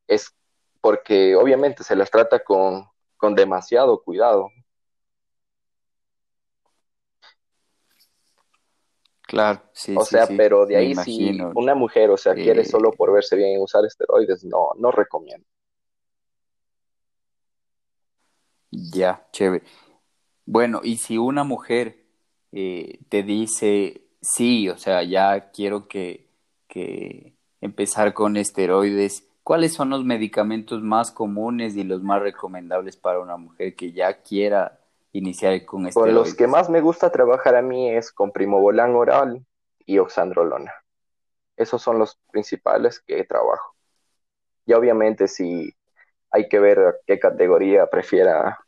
es 0.07 0.33
porque 0.81 1.35
obviamente 1.35 1.83
se 1.83 1.95
las 1.95 2.09
trata 2.09 2.39
con, 2.39 2.85
con 3.17 3.35
demasiado 3.35 4.01
cuidado. 4.01 4.49
Claro, 9.29 9.61
sí. 9.73 9.93
O 9.95 10.03
sea, 10.03 10.25
pero 10.25 10.65
de 10.65 10.75
ahí 10.75 10.95
si 10.95 11.39
una 11.53 11.75
mujer, 11.75 12.09
o 12.09 12.17
sea, 12.17 12.33
quiere 12.33 12.65
solo 12.65 12.91
por 12.91 13.13
verse 13.13 13.35
bien 13.35 13.59
y 13.59 13.61
usar 13.61 13.85
esteroides, 13.85 14.43
no, 14.43 14.69
no 14.75 14.89
recomiendo. 14.89 15.45
Ya, 18.71 19.27
chévere. 19.31 19.63
Bueno, 20.47 20.81
y 20.83 20.97
si 20.97 21.19
una 21.19 21.43
mujer 21.43 22.05
eh, 22.51 23.01
te 23.09 23.21
dice, 23.21 24.01
sí, 24.19 24.67
o 24.67 24.79
sea, 24.79 25.03
ya 25.03 25.51
quiero 25.51 25.87
que, 25.87 26.27
que 26.67 27.35
empezar 27.61 28.15
con 28.15 28.35
esteroides, 28.35 29.27
¿cuáles 29.43 29.73
son 29.73 29.91
los 29.91 30.03
medicamentos 30.03 30.81
más 30.81 31.11
comunes 31.11 31.75
y 31.75 31.83
los 31.83 32.01
más 32.01 32.19
recomendables 32.19 32.97
para 32.97 33.19
una 33.19 33.37
mujer 33.37 33.75
que 33.75 33.91
ya 33.91 34.23
quiera 34.23 34.78
iniciar 35.11 35.65
con 35.65 35.87
esteroides? 35.87 36.15
Con 36.15 36.23
los 36.23 36.35
que 36.35 36.47
más 36.47 36.69
me 36.69 36.81
gusta 36.81 37.11
trabajar 37.11 37.55
a 37.55 37.61
mí 37.61 37.89
es 37.89 38.11
con 38.11 38.31
primobolan 38.31 38.95
oral 38.95 39.45
y 39.85 39.97
oxandrolona. 39.97 40.73
Esos 41.55 41.81
son 41.81 41.99
los 41.99 42.19
principales 42.31 42.99
que 43.01 43.23
trabajo. 43.23 43.75
Y 44.65 44.73
obviamente 44.73 45.27
si 45.27 45.75
hay 46.31 46.47
que 46.47 46.59
ver 46.59 47.01
qué 47.05 47.19
categoría 47.19 47.87
prefiera 47.87 48.59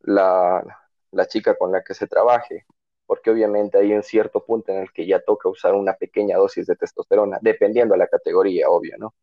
la, 0.00 0.62
la 1.10 1.26
chica 1.26 1.56
con 1.56 1.72
la 1.72 1.82
que 1.82 1.94
se 1.94 2.06
trabaje, 2.06 2.66
porque 3.06 3.30
obviamente 3.30 3.78
hay 3.78 3.92
un 3.92 4.02
cierto 4.02 4.44
punto 4.44 4.72
en 4.72 4.78
el 4.78 4.92
que 4.92 5.06
ya 5.06 5.20
toca 5.20 5.48
usar 5.48 5.74
una 5.74 5.94
pequeña 5.94 6.36
dosis 6.36 6.66
de 6.66 6.76
testosterona, 6.76 7.38
dependiendo 7.40 7.94
de 7.94 7.98
la 7.98 8.06
categoría, 8.06 8.68
obvio, 8.68 8.96
¿no? 8.98 9.14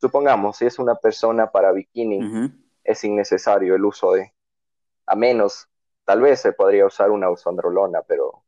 Supongamos, 0.00 0.56
si 0.56 0.66
es 0.66 0.78
una 0.78 0.94
persona 0.94 1.50
para 1.50 1.72
bikini, 1.72 2.50
es 2.82 3.04
innecesario 3.04 3.74
el 3.74 3.84
uso 3.84 4.12
de, 4.12 4.32
a 5.06 5.14
menos 5.14 5.68
Tal 6.10 6.22
vez 6.22 6.40
se 6.40 6.52
podría 6.52 6.84
usar 6.86 7.12
una 7.12 7.30
usandrolona, 7.30 8.02
pero 8.02 8.42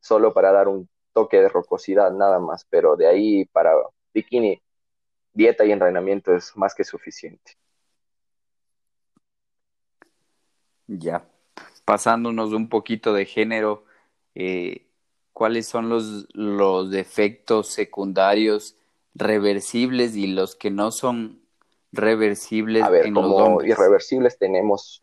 solo 0.00 0.34
para 0.34 0.50
dar 0.50 0.66
un 0.66 0.88
toque 1.12 1.40
de 1.40 1.48
rocosidad 1.48 2.10
nada 2.10 2.40
más, 2.40 2.66
pero 2.68 2.96
de 2.96 3.06
ahí 3.06 3.44
para 3.44 3.72
bikini, 4.12 4.60
dieta 5.32 5.64
y 5.64 5.70
entrenamiento 5.70 6.34
es 6.34 6.56
más 6.56 6.74
que 6.74 6.82
suficiente. 6.82 7.52
Ya, 10.88 11.24
pasándonos 11.84 12.52
un 12.52 12.68
poquito 12.68 13.12
de 13.12 13.26
género, 13.26 13.84
eh, 14.34 14.88
¿cuáles 15.32 15.68
son 15.68 15.88
los, 15.88 16.26
los 16.34 16.92
efectos 16.94 17.68
secundarios 17.68 18.76
reversibles 19.14 20.16
y 20.16 20.26
los 20.26 20.56
que 20.56 20.72
no 20.72 20.90
son 20.90 21.42
reversibles? 21.92 22.82
A 22.82 22.90
ver, 22.90 23.12
como 23.12 23.62
irreversibles 23.62 24.36
tenemos 24.36 25.00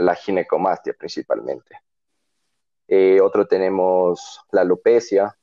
la 0.00 0.14
ginecomastia 0.14 0.94
principalmente. 0.94 1.76
Eh, 2.88 3.20
otro 3.20 3.46
tenemos 3.46 4.40
la 4.50 4.62
alopecia, 4.62 5.36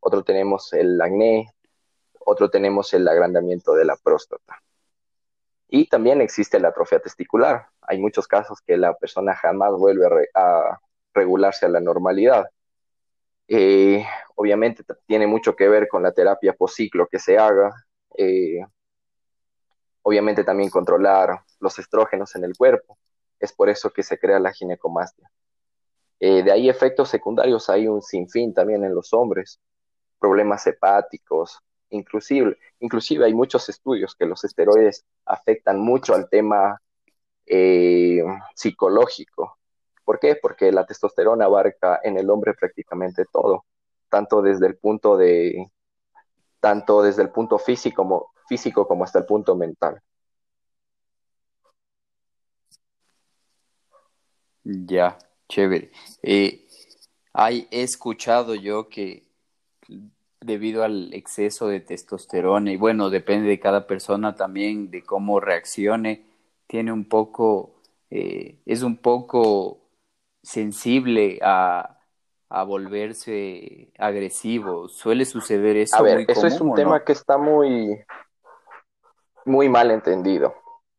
otro 0.00 0.22
tenemos 0.22 0.72
el 0.72 1.00
acné, 1.00 1.52
otro 2.20 2.48
tenemos 2.48 2.94
el 2.94 3.06
agrandamiento 3.08 3.74
de 3.74 3.84
la 3.84 3.96
próstata. 3.96 4.62
Y 5.68 5.88
también 5.88 6.20
existe 6.20 6.60
la 6.60 6.68
atrofia 6.68 7.00
testicular. 7.00 7.66
Hay 7.80 7.98
muchos 7.98 8.28
casos 8.28 8.60
que 8.60 8.76
la 8.76 8.94
persona 8.94 9.34
jamás 9.34 9.72
vuelve 9.72 10.28
a, 10.34 10.78
regularse 11.12 11.66
a 11.66 11.68
la 11.68 11.80
normalidad. 11.80 12.48
Eh, 13.48 14.06
obviamente 14.36 14.84
tiene 15.06 15.26
mucho 15.26 15.56
que 15.56 15.68
ver 15.68 15.88
con 15.88 16.02
la 16.02 16.12
terapia 16.12 16.52
post-ciclo 16.52 17.08
que 17.08 17.18
se 17.18 17.36
haga. 17.36 17.72
Eh, 18.16 18.60
obviamente 20.02 20.44
también 20.44 20.70
controlar 20.70 21.42
los 21.58 21.78
estrógenos 21.78 22.34
en 22.36 22.44
el 22.44 22.56
cuerpo 22.56 22.96
es 23.42 23.52
por 23.52 23.68
eso 23.68 23.90
que 23.90 24.02
se 24.02 24.18
crea 24.18 24.38
la 24.38 24.52
ginecomastia. 24.52 25.30
Eh, 26.20 26.42
de 26.44 26.52
ahí 26.52 26.68
efectos 26.68 27.08
secundarios 27.08 27.68
hay 27.68 27.88
un 27.88 28.00
sinfín 28.00 28.54
también 28.54 28.84
en 28.84 28.94
los 28.94 29.12
hombres, 29.12 29.60
problemas 30.20 30.64
hepáticos, 30.68 31.58
inclusive, 31.90 32.56
inclusive 32.78 33.24
hay 33.24 33.34
muchos 33.34 33.68
estudios 33.68 34.14
que 34.14 34.26
los 34.26 34.44
esteroides 34.44 35.04
afectan 35.26 35.80
mucho 35.80 36.14
al 36.14 36.28
tema 36.28 36.80
eh, 37.44 38.22
psicológico. 38.54 39.58
¿Por 40.04 40.20
qué? 40.20 40.36
Porque 40.40 40.70
la 40.70 40.86
testosterona 40.86 41.46
abarca 41.46 42.00
en 42.04 42.16
el 42.16 42.30
hombre 42.30 42.54
prácticamente 42.54 43.24
todo, 43.32 43.64
tanto 44.08 44.42
desde 44.42 44.68
el 44.68 44.76
punto 44.76 45.16
de 45.16 45.70
tanto 46.60 47.02
desde 47.02 47.22
el 47.22 47.30
punto 47.30 47.58
físico 47.58 47.96
como, 47.96 48.30
físico 48.48 48.86
como 48.86 49.02
hasta 49.02 49.18
el 49.18 49.26
punto 49.26 49.56
mental. 49.56 50.00
Ya, 54.64 55.18
chévere. 55.48 55.90
Eh, 56.22 56.66
hay, 57.32 57.66
he 57.70 57.82
escuchado 57.82 58.54
yo 58.54 58.88
que 58.88 59.24
debido 60.40 60.82
al 60.84 61.12
exceso 61.14 61.68
de 61.68 61.80
testosterona, 61.80 62.72
y 62.72 62.76
bueno, 62.76 63.10
depende 63.10 63.48
de 63.48 63.60
cada 63.60 63.86
persona 63.86 64.34
también, 64.34 64.90
de 64.90 65.02
cómo 65.02 65.40
reaccione, 65.40 66.24
tiene 66.66 66.92
un 66.92 67.04
poco, 67.04 67.74
eh, 68.10 68.56
es 68.66 68.82
un 68.82 68.96
poco 68.96 69.78
sensible 70.42 71.38
a, 71.42 72.00
a 72.48 72.64
volverse 72.64 73.92
agresivo. 73.98 74.88
¿Suele 74.88 75.24
suceder 75.24 75.76
eso? 75.76 75.96
A 75.96 76.02
ver, 76.02 76.16
muy 76.16 76.24
eso 76.28 76.46
es 76.46 76.60
un 76.60 76.72
¿o 76.72 76.74
tema 76.74 76.98
no? 76.98 77.04
que 77.04 77.12
está 77.12 77.38
muy, 77.38 78.04
muy 79.44 79.68
mal 79.68 79.90
entendido. 79.90 80.54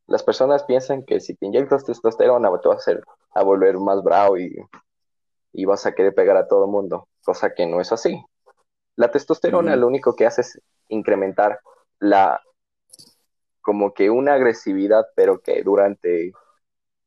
Las 0.08 0.24
personas 0.24 0.64
piensan 0.64 1.04
que 1.04 1.20
si 1.20 1.36
te 1.36 1.46
inyectas 1.46 1.86
testosterona 1.86 2.50
te 2.62 2.68
vas 2.68 2.78
a 2.78 2.80
hacer 2.80 3.04
a 3.34 3.44
volver 3.44 3.78
más 3.78 4.04
bravo 4.04 4.38
y, 4.38 4.56
y 5.54 5.66
vas 5.66 5.86
a 5.86 5.94
querer 5.94 6.14
pegar 6.14 6.38
a 6.38 6.48
todo 6.48 6.66
el 6.66 6.72
mundo, 6.72 7.08
cosa 7.24 7.54
que 7.54 7.66
no 7.66 7.82
es 7.82 7.92
así. 7.92 8.24
La 8.96 9.12
testosterona 9.12 9.76
lo 9.76 9.88
único 9.88 10.16
que 10.16 10.26
hace 10.26 10.42
es 10.42 10.62
incrementar 10.90 11.60
la, 12.00 12.42
como 13.62 13.94
que 13.94 14.10
una 14.10 14.34
agresividad, 14.36 15.06
pero 15.16 15.42
que 15.42 15.64
durante 15.64 16.34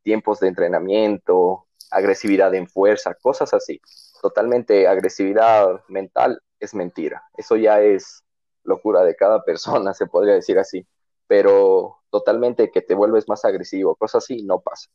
tiempos 0.02 0.40
de 0.40 0.48
entrenamiento, 0.48 1.66
agresividad 1.90 2.54
en 2.54 2.68
fuerza, 2.68 3.14
cosas 3.14 3.52
así. 3.54 3.80
Totalmente 4.22 4.88
agresividad 4.88 5.82
mental 5.88 6.40
es 6.58 6.74
mentira. 6.74 7.22
Eso 7.36 7.56
ya 7.56 7.80
es 7.80 8.24
locura 8.64 9.04
de 9.04 9.14
cada 9.16 9.42
persona, 9.44 9.94
se 9.94 10.06
podría 10.06 10.34
decir 10.34 10.58
así. 10.58 10.86
Pero 11.26 11.98
totalmente 12.10 12.70
que 12.70 12.82
te 12.82 12.94
vuelves 12.94 13.28
más 13.28 13.44
agresivo, 13.44 13.96
cosas 13.96 14.24
así, 14.24 14.42
no 14.42 14.60
pasa. 14.60 14.88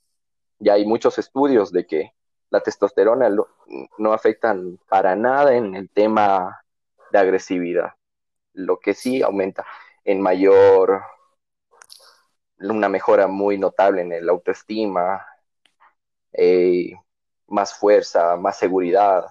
Ya 0.61 0.73
hay 0.73 0.85
muchos 0.85 1.17
estudios 1.17 1.71
de 1.71 1.87
que 1.87 2.13
la 2.51 2.61
testosterona 2.61 3.29
no 3.97 4.13
afectan 4.13 4.79
para 4.87 5.15
nada 5.15 5.55
en 5.55 5.75
el 5.75 5.89
tema 5.89 6.63
de 7.11 7.17
agresividad. 7.17 7.93
Lo 8.53 8.79
que 8.79 8.93
sí 8.93 9.23
aumenta 9.23 9.65
en 10.03 10.21
mayor, 10.21 11.01
una 12.59 12.89
mejora 12.89 13.27
muy 13.27 13.57
notable 13.57 14.03
en 14.03 14.11
el 14.13 14.29
autoestima, 14.29 15.25
eh, 16.33 16.93
más 17.47 17.73
fuerza, 17.73 18.35
más 18.37 18.57
seguridad. 18.59 19.25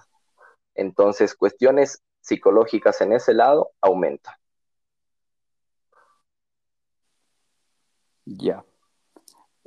Entonces, 0.75 1.33
cuestiones 1.35 2.03
psicológicas 2.19 2.99
en 2.99 3.13
ese 3.13 3.33
lado 3.33 3.71
aumentan. 3.79 4.35
Ya. 8.25 8.63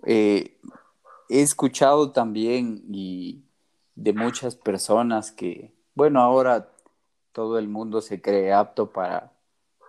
Eh, 0.07 0.59
he 1.35 1.43
escuchado 1.43 2.13
también 2.13 2.85
y 2.93 3.43
de 3.97 4.13
muchas 4.13 4.55
personas 4.55 5.33
que, 5.33 5.73
bueno, 5.97 6.21
ahora 6.21 6.71
todo 7.33 7.59
el 7.59 7.69
mundo 7.69 8.01
se 8.01 8.23
cree 8.23 8.53
apto 8.53 8.93
para, 8.93 9.33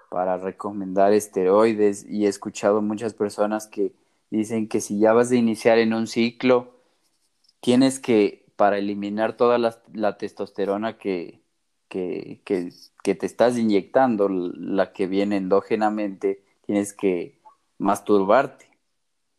para 0.10 0.38
recomendar 0.38 1.14
esteroides 1.14 2.04
y 2.10 2.26
he 2.26 2.30
escuchado 2.30 2.82
muchas 2.82 3.14
personas 3.14 3.68
que 3.68 3.94
dicen 4.32 4.68
que 4.68 4.82
si 4.82 4.98
ya 4.98 5.14
vas 5.14 5.32
a 5.32 5.36
iniciar 5.36 5.78
en 5.78 5.94
un 5.94 6.08
ciclo, 6.08 6.74
tienes 7.62 8.00
que, 8.00 8.48
para 8.56 8.80
eliminar 8.80 9.38
toda 9.38 9.60
la, 9.60 9.80
la 9.94 10.18
testosterona 10.18 10.98
que, 10.98 11.42
que, 11.90 12.42
que, 12.44 12.72
que 13.04 13.14
te 13.14 13.28
estás 13.28 13.56
inyectando, 13.56 14.30
la 14.30 14.94
que 14.94 15.06
viene 15.06 15.38
endógenamente, 15.38 16.44
tienes 16.66 16.94
que 16.94 17.40
masturbarte. 17.78 18.68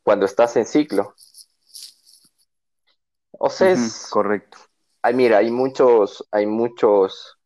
Cuando 0.05 0.25
estás 0.25 0.57
en 0.57 0.67
ciclo, 0.67 1.15
o 3.39 3.51
sea, 3.51 3.71
es, 3.71 4.09
correcto. 4.11 4.59
ay, 5.03 5.15
mira, 5.15 5.39
hay 5.39 5.51
muchos, 5.51 6.27
hay 6.31 6.47
muchos, 6.47 7.39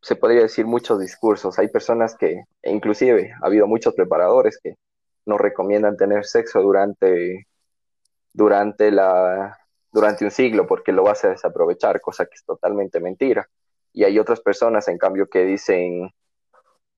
se 0.00 0.16
podría 0.16 0.42
decir 0.42 0.66
muchos 0.66 0.98
discursos. 1.00 1.58
Hay 1.58 1.68
personas 1.68 2.16
que, 2.16 2.44
e 2.62 2.70
inclusive, 2.70 3.32
ha 3.42 3.46
habido 3.46 3.66
muchos 3.66 3.94
preparadores 3.94 4.58
que 4.62 4.74
nos 5.26 5.40
recomiendan 5.40 5.96
tener 5.96 6.24
sexo 6.24 6.60
durante, 6.60 7.46
durante 8.32 8.90
la, 8.90 9.58
durante 9.92 10.24
un 10.24 10.30
siglo 10.30 10.66
porque 10.66 10.92
lo 10.92 11.04
vas 11.04 11.24
a 11.24 11.30
desaprovechar, 11.30 12.00
cosa 12.00 12.26
que 12.26 12.34
es 12.34 12.44
totalmente 12.44 13.00
mentira. 13.00 13.48
Y 13.92 14.04
hay 14.04 14.18
otras 14.18 14.40
personas, 14.40 14.88
en 14.88 14.98
cambio, 14.98 15.28
que 15.28 15.44
dicen 15.44 16.10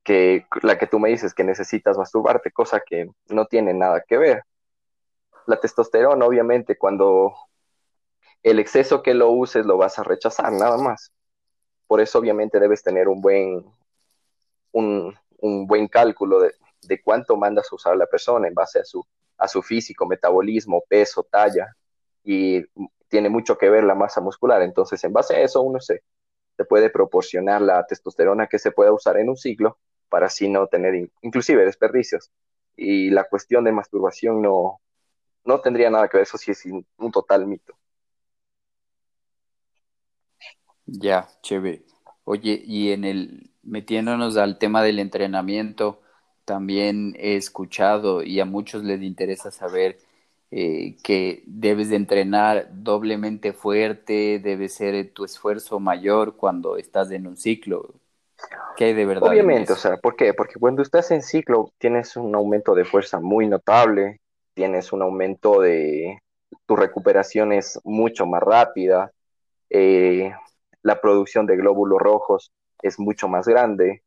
que 0.04 0.46
la 0.62 0.78
que 0.78 0.86
tú 0.86 0.98
me 1.00 1.08
dices 1.08 1.34
que 1.34 1.44
necesitas 1.44 1.98
masturbarte, 1.98 2.52
cosa 2.52 2.80
que 2.80 3.08
no 3.28 3.46
tiene 3.46 3.74
nada 3.74 4.04
que 4.06 4.18
ver. 4.18 4.42
La 5.46 5.58
testosterona, 5.58 6.24
obviamente, 6.24 6.78
cuando 6.78 7.34
el 8.44 8.58
exceso 8.58 9.02
que 9.02 9.14
lo 9.14 9.30
uses 9.30 9.66
lo 9.66 9.78
vas 9.78 9.98
a 9.98 10.04
rechazar, 10.04 10.52
nada 10.52 10.76
más. 10.76 11.12
Por 11.86 12.00
eso, 12.00 12.18
obviamente, 12.18 12.60
debes 12.60 12.82
tener 12.82 13.08
un 13.08 13.20
buen, 13.22 13.64
un, 14.72 15.14
un 15.38 15.66
buen 15.66 15.88
cálculo 15.88 16.40
de, 16.40 16.54
de, 16.82 17.02
cuánto 17.02 17.36
mandas 17.36 17.72
a 17.72 17.74
usar 17.74 17.96
la 17.96 18.06
persona 18.06 18.46
en 18.46 18.54
base 18.54 18.80
a 18.80 18.84
su, 18.84 19.02
a 19.38 19.48
su 19.48 19.62
físico, 19.62 20.06
metabolismo, 20.06 20.84
peso, 20.86 21.22
talla, 21.24 21.74
y 22.22 22.62
tiene 23.08 23.30
mucho 23.30 23.56
que 23.56 23.70
ver 23.70 23.82
la 23.84 23.94
masa 23.94 24.20
muscular. 24.20 24.60
Entonces, 24.60 25.02
en 25.04 25.14
base 25.14 25.36
a 25.36 25.40
eso, 25.40 25.62
uno 25.62 25.80
se, 25.80 26.02
se 26.56 26.64
puede 26.66 26.90
proporcionar 26.90 27.62
la 27.62 27.86
testosterona 27.86 28.46
que 28.46 28.58
se 28.58 28.72
pueda 28.72 28.92
usar 28.92 29.16
en 29.18 29.30
un 29.30 29.38
ciclo 29.38 29.78
para 30.10 30.26
así 30.26 30.50
no 30.50 30.66
tener 30.66 31.10
inclusive 31.22 31.64
desperdicios. 31.64 32.30
Y 32.76 33.08
la 33.10 33.24
cuestión 33.24 33.64
de 33.64 33.72
masturbación 33.72 34.42
no, 34.42 34.80
no 35.44 35.60
tendría 35.62 35.88
nada 35.88 36.08
que 36.08 36.18
ver, 36.18 36.24
eso 36.24 36.36
sí 36.36 36.50
es 36.50 36.62
un 36.66 37.10
total 37.10 37.46
mito. 37.46 37.74
Ya, 40.86 41.28
chévere. 41.42 41.82
Oye, 42.24 42.62
y 42.64 42.92
en 42.92 43.04
el, 43.04 43.50
metiéndonos 43.62 44.36
al 44.36 44.58
tema 44.58 44.82
del 44.82 44.98
entrenamiento, 44.98 46.00
también 46.44 47.14
he 47.18 47.36
escuchado 47.36 48.22
y 48.22 48.40
a 48.40 48.44
muchos 48.44 48.84
les 48.84 49.02
interesa 49.02 49.50
saber 49.50 49.98
eh, 50.50 50.96
que 51.02 51.42
debes 51.46 51.88
de 51.88 51.96
entrenar 51.96 52.68
doblemente 52.70 53.52
fuerte, 53.52 54.38
debe 54.38 54.68
ser 54.68 55.12
tu 55.12 55.24
esfuerzo 55.24 55.80
mayor 55.80 56.36
cuando 56.36 56.76
estás 56.76 57.10
en 57.10 57.26
un 57.26 57.36
ciclo. 57.36 57.94
¿Qué 58.76 58.84
hay 58.84 58.92
de 58.92 59.06
verdad 59.06 59.32
en 59.32 59.32
Obviamente, 59.32 59.72
o 59.72 59.76
sea, 59.76 59.96
¿por 59.96 60.16
qué? 60.16 60.34
Porque 60.34 60.58
cuando 60.58 60.82
estás 60.82 61.10
en 61.10 61.22
ciclo 61.22 61.72
tienes 61.78 62.16
un 62.16 62.34
aumento 62.34 62.74
de 62.74 62.84
fuerza 62.84 63.20
muy 63.20 63.46
notable, 63.46 64.20
tienes 64.54 64.92
un 64.92 65.02
aumento 65.02 65.60
de 65.60 66.18
tu 66.66 66.76
recuperación 66.76 67.52
es 67.52 67.80
mucho 67.84 68.26
más 68.26 68.42
rápida, 68.42 69.12
eh, 69.70 70.32
la 70.84 71.00
producción 71.00 71.46
de 71.46 71.56
glóbulos 71.56 71.98
rojos 71.98 72.52
es 72.82 73.00
mucho 73.00 73.26
más 73.26 73.48
grande. 73.48 74.04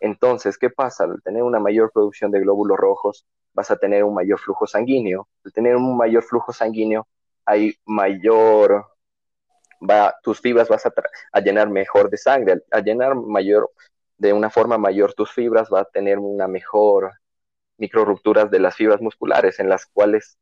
Entonces, 0.00 0.58
¿qué 0.58 0.70
pasa? 0.70 1.04
Al 1.04 1.22
tener 1.22 1.42
una 1.42 1.60
mayor 1.60 1.92
producción 1.92 2.30
de 2.30 2.40
glóbulos 2.40 2.78
rojos, 2.78 3.26
vas 3.52 3.70
a 3.70 3.76
tener 3.76 4.04
un 4.04 4.14
mayor 4.14 4.40
flujo 4.40 4.66
sanguíneo. 4.66 5.28
Al 5.44 5.52
tener 5.52 5.76
un 5.76 5.96
mayor 5.96 6.22
flujo 6.24 6.52
sanguíneo, 6.52 7.06
hay 7.44 7.74
mayor, 7.84 8.86
va, 9.88 10.14
tus 10.22 10.40
fibras 10.40 10.68
vas 10.68 10.86
a, 10.86 10.92
a 11.32 11.40
llenar 11.40 11.68
mejor 11.68 12.08
de 12.08 12.16
sangre. 12.16 12.62
Al, 12.70 12.82
llenar 12.84 13.14
mayor, 13.14 13.70
de 14.16 14.32
una 14.32 14.48
forma 14.48 14.78
mayor 14.78 15.12
tus 15.12 15.30
fibras, 15.30 15.68
va 15.72 15.80
a 15.80 15.84
tener 15.84 16.18
una 16.18 16.48
mejor 16.48 17.12
micro 17.76 18.04
rupturas 18.06 18.50
de 18.50 18.60
las 18.60 18.76
fibras 18.76 19.02
musculares, 19.02 19.60
en 19.60 19.68
las 19.68 19.84
cuales 19.86 20.38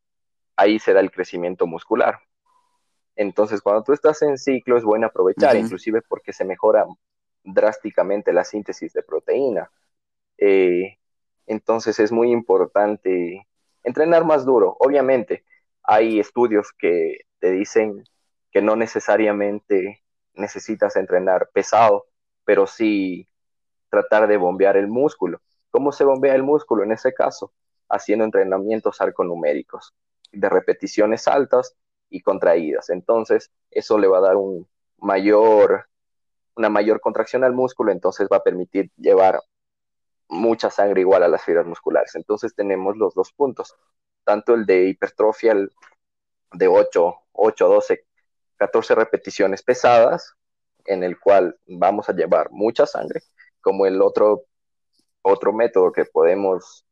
ahí 0.55 0.79
se 0.79 0.93
da 0.93 1.01
el 1.01 1.11
crecimiento 1.11 1.67
muscular. 1.67 2.21
Entonces, 3.17 3.61
cuando 3.61 3.83
tú 3.83 3.93
estás 3.93 4.23
en 4.23 4.39
ciclo, 4.39 4.77
es 4.77 4.85
bueno 4.85 5.07
aprovechar, 5.07 5.55
uh 5.55 5.59
-huh. 5.59 5.65
inclusive 5.65 6.03
porque 6.03 6.33
se 6.33 6.45
mejora 6.45 6.87
drásticamente 7.45 8.33
la 8.33 8.45
síntesis 8.45 8.93
de 8.93 9.03
proteína. 9.03 9.71
Eh, 10.39 10.99
entonces, 11.47 11.99
es 11.99 12.13
muy 12.13 12.31
importante 12.31 13.47
entrenar 13.83 14.25
más 14.25 14.45
duro. 14.45 14.77
Obviamente, 14.79 15.45
hay 15.83 16.21
estudios 16.21 16.73
que 16.73 17.21
te 17.39 17.51
dicen 17.51 18.05
que 18.51 18.63
no 18.63 18.77
necesariamente 18.77 20.03
necesitas 20.35 20.97
entrenar 20.97 21.51
pesado, 21.53 22.07
pero 22.45 22.67
sí 22.67 23.29
tratar 23.91 24.27
de 24.27 24.37
bombear 24.37 24.77
el 24.77 24.89
músculo. 24.89 25.41
¿Cómo 25.71 25.93
se 25.93 26.05
bombea 26.05 26.35
el 26.35 26.43
músculo 26.43 26.85
en 26.85 26.93
ese 26.93 27.13
caso? 27.13 27.53
Haciendo 27.89 28.25
entrenamientos 28.25 29.01
arconuméricos 29.01 29.95
de 30.31 30.49
repeticiones 30.49 31.29
altas 31.29 31.77
y 32.13 32.21
contraídas. 32.21 32.91
Entonces, 32.91 33.51
eso 33.71 33.99
le 33.99 34.07
va 34.07 34.19
a 34.19 34.23
dar 34.23 34.37
un 34.37 34.69
mayor, 34.99 35.89
una 36.55 36.69
mayor 36.69 37.01
contracción 37.01 37.43
al 37.43 37.55
músculo, 37.55 37.91
entonces 37.91 38.29
va 38.31 38.37
a 38.37 38.43
permitir 38.45 38.91
llevar 38.97 39.41
mucha 40.29 40.71
sangre 40.71 41.01
igual 41.01 41.23
a 41.23 41.29
las 41.29 41.45
fibras 41.45 41.67
musculares. 41.67 42.15
Entonces 42.15 42.55
tenemos 42.55 42.97
los 42.97 43.15
dos 43.15 43.33
puntos, 43.33 43.75
tanto 44.25 44.55
el 44.55 44.67
de 44.67 44.89
hipertrofia 44.89 45.55
de 46.53 46.69
8, 46.69 47.15
8, 47.33 47.69
12, 47.69 48.05
14 48.57 48.95
repeticiones 48.95 49.63
pesadas, 49.63 50.35
en 50.85 51.03
el 51.03 51.19
cual 51.19 51.59
vamos 51.67 52.09
a 52.09 52.13
llevar 52.13 52.51
mucha 52.51 52.87
sangre, 52.87 53.23
como 53.61 53.87
el 53.87 54.03
otro, 54.03 54.45
otro 55.23 55.53
método 55.53 55.93
que 55.93 56.05
podemos 56.05 56.85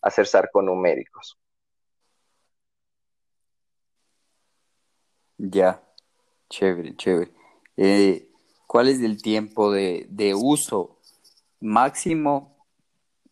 hacer 0.00 0.26
sarconuméricos. 0.26 1.38
Ya, 5.44 5.82
chévere, 6.48 6.94
chévere. 6.94 7.32
Eh, 7.76 8.28
¿Cuál 8.68 8.88
es 8.88 9.02
el 9.02 9.20
tiempo 9.20 9.72
de, 9.72 10.06
de, 10.08 10.36
uso 10.36 11.00
máximo 11.58 12.64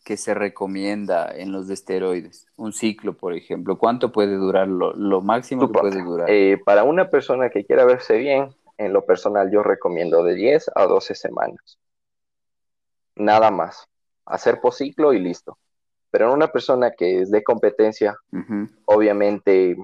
que 0.04 0.16
se 0.16 0.34
recomienda 0.34 1.30
en 1.32 1.52
los 1.52 1.70
esteroides? 1.70 2.48
Un 2.56 2.72
ciclo, 2.72 3.16
por 3.16 3.34
ejemplo. 3.34 3.78
¿Cuánto 3.78 4.10
puede 4.10 4.34
durar 4.34 4.66
lo, 4.66 4.92
lo 4.92 5.20
máximo 5.20 5.70
que 5.70 5.78
puede 5.78 6.02
durar? 6.02 6.28
Eh, 6.28 6.60
para 6.64 6.82
una 6.82 7.08
persona 7.10 7.48
que 7.48 7.64
quiera 7.64 7.84
verse 7.84 8.16
bien, 8.18 8.56
en 8.76 8.92
lo 8.92 9.06
personal 9.06 9.48
yo 9.52 9.62
recomiendo 9.62 10.24
de 10.24 10.34
10 10.34 10.72
a 10.74 10.86
12 10.86 11.14
semanas. 11.14 11.78
Nada 13.14 13.52
más. 13.52 13.86
Hacer 14.26 14.60
por 14.60 14.74
ciclo 14.74 15.12
y 15.12 15.20
listo. 15.20 15.58
Pero 16.10 16.26
en 16.26 16.32
una 16.32 16.48
persona 16.48 16.90
que 16.90 17.20
es 17.20 17.30
de 17.30 17.44
competencia, 17.44 18.16
obviamente 18.86 19.76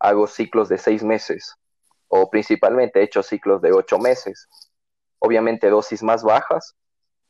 hago 0.00 0.26
ciclos 0.26 0.68
de 0.68 0.78
6 0.78 1.04
meses 1.04 1.54
o 2.08 2.28
principalmente 2.28 3.00
he 3.00 3.04
hecho 3.04 3.22
ciclos 3.22 3.62
de 3.62 3.72
8 3.72 3.98
meses. 3.98 4.48
Obviamente 5.20 5.70
dosis 5.70 6.02
más 6.02 6.24
bajas, 6.24 6.74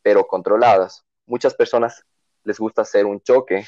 pero 0.02 0.26
controladas. 0.26 1.04
Muchas 1.26 1.54
personas 1.54 2.02
les 2.44 2.58
gusta 2.58 2.82
hacer 2.82 3.04
un 3.04 3.20
choque. 3.20 3.66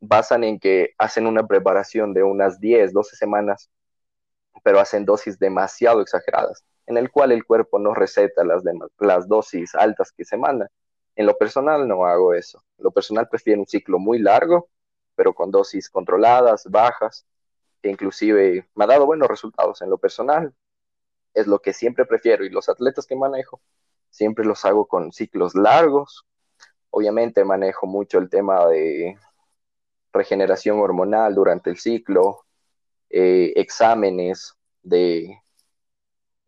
Basan 0.00 0.44
en 0.44 0.58
que 0.58 0.94
hacen 0.96 1.26
una 1.26 1.46
preparación 1.46 2.14
de 2.14 2.22
unas 2.22 2.58
10, 2.60 2.92
12 2.92 3.16
semanas 3.16 3.68
pero 4.62 4.80
hacen 4.80 5.04
dosis 5.04 5.38
demasiado 5.38 6.00
exageradas, 6.00 6.64
en 6.86 6.96
el 6.96 7.10
cual 7.10 7.32
el 7.32 7.44
cuerpo 7.44 7.78
no 7.78 7.94
receta 7.94 8.44
las, 8.44 8.62
las 8.98 9.28
dosis 9.28 9.74
altas 9.74 10.12
que 10.12 10.24
se 10.24 10.36
mandan. 10.36 10.68
En 11.16 11.26
lo 11.26 11.36
personal 11.36 11.86
no 11.86 12.04
hago 12.06 12.34
eso. 12.34 12.62
Lo 12.78 12.90
personal 12.90 13.28
prefiero 13.28 13.60
un 13.60 13.66
ciclo 13.66 13.98
muy 13.98 14.18
largo, 14.18 14.68
pero 15.14 15.34
con 15.34 15.50
dosis 15.50 15.90
controladas, 15.90 16.64
bajas, 16.70 17.26
que 17.82 17.90
inclusive 17.90 18.68
me 18.74 18.84
ha 18.84 18.86
dado 18.86 19.06
buenos 19.06 19.28
resultados. 19.28 19.82
En 19.82 19.90
lo 19.90 19.98
personal 19.98 20.54
es 21.34 21.46
lo 21.46 21.60
que 21.60 21.72
siempre 21.72 22.04
prefiero 22.04 22.44
y 22.44 22.50
los 22.50 22.68
atletas 22.68 23.06
que 23.06 23.16
manejo 23.16 23.60
siempre 24.10 24.44
los 24.44 24.64
hago 24.64 24.86
con 24.86 25.12
ciclos 25.12 25.54
largos. 25.54 26.26
Obviamente 26.90 27.44
manejo 27.44 27.86
mucho 27.86 28.18
el 28.18 28.30
tema 28.30 28.66
de 28.66 29.16
regeneración 30.12 30.80
hormonal 30.80 31.34
durante 31.34 31.70
el 31.70 31.78
ciclo, 31.78 32.44
eh, 33.10 33.52
exámenes 33.56 34.54
de 34.82 35.38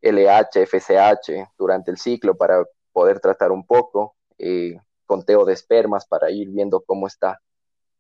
LH, 0.00 0.66
FSH 0.66 1.48
durante 1.58 1.90
el 1.90 1.98
ciclo 1.98 2.36
para 2.36 2.64
poder 2.92 3.20
tratar 3.20 3.52
un 3.52 3.66
poco, 3.66 4.16
eh, 4.38 4.78
conteo 5.06 5.44
de 5.44 5.52
espermas 5.52 6.06
para 6.06 6.30
ir 6.30 6.48
viendo 6.48 6.80
cómo 6.80 7.06
está 7.06 7.40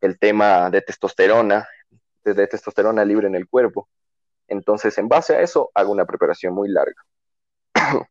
el 0.00 0.18
tema 0.18 0.70
de 0.70 0.80
testosterona, 0.80 1.68
de 2.24 2.46
testosterona 2.46 3.04
libre 3.04 3.26
en 3.26 3.34
el 3.34 3.48
cuerpo. 3.48 3.88
Entonces, 4.48 4.96
en 4.98 5.08
base 5.08 5.36
a 5.36 5.40
eso, 5.40 5.70
hago 5.74 5.92
una 5.92 6.04
preparación 6.04 6.54
muy 6.54 6.68
larga. 6.68 7.02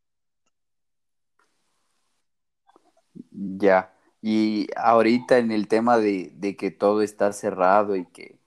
Ya, 3.32 3.94
y 4.20 4.68
ahorita 4.76 5.38
en 5.38 5.50
el 5.50 5.66
tema 5.68 5.98
de, 5.98 6.30
de 6.34 6.56
que 6.56 6.70
todo 6.70 7.02
está 7.02 7.32
cerrado 7.32 7.96
y 7.96 8.06
que 8.06 8.40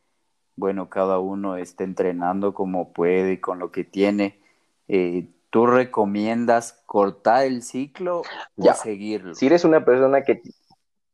bueno, 0.55 0.89
cada 0.89 1.19
uno 1.19 1.57
está 1.57 1.83
entrenando 1.83 2.53
como 2.53 2.93
puede, 2.93 3.41
con 3.41 3.59
lo 3.59 3.71
que 3.71 3.83
tiene. 3.83 4.39
Eh, 4.87 5.27
¿Tú 5.49 5.65
recomiendas 5.67 6.83
cortar 6.85 7.45
el 7.45 7.63
ciclo 7.63 8.21
o 8.57 8.73
seguirlo? 8.73 9.35
Si 9.35 9.45
eres 9.45 9.65
una 9.65 9.85
persona 9.85 10.23
que, 10.23 10.41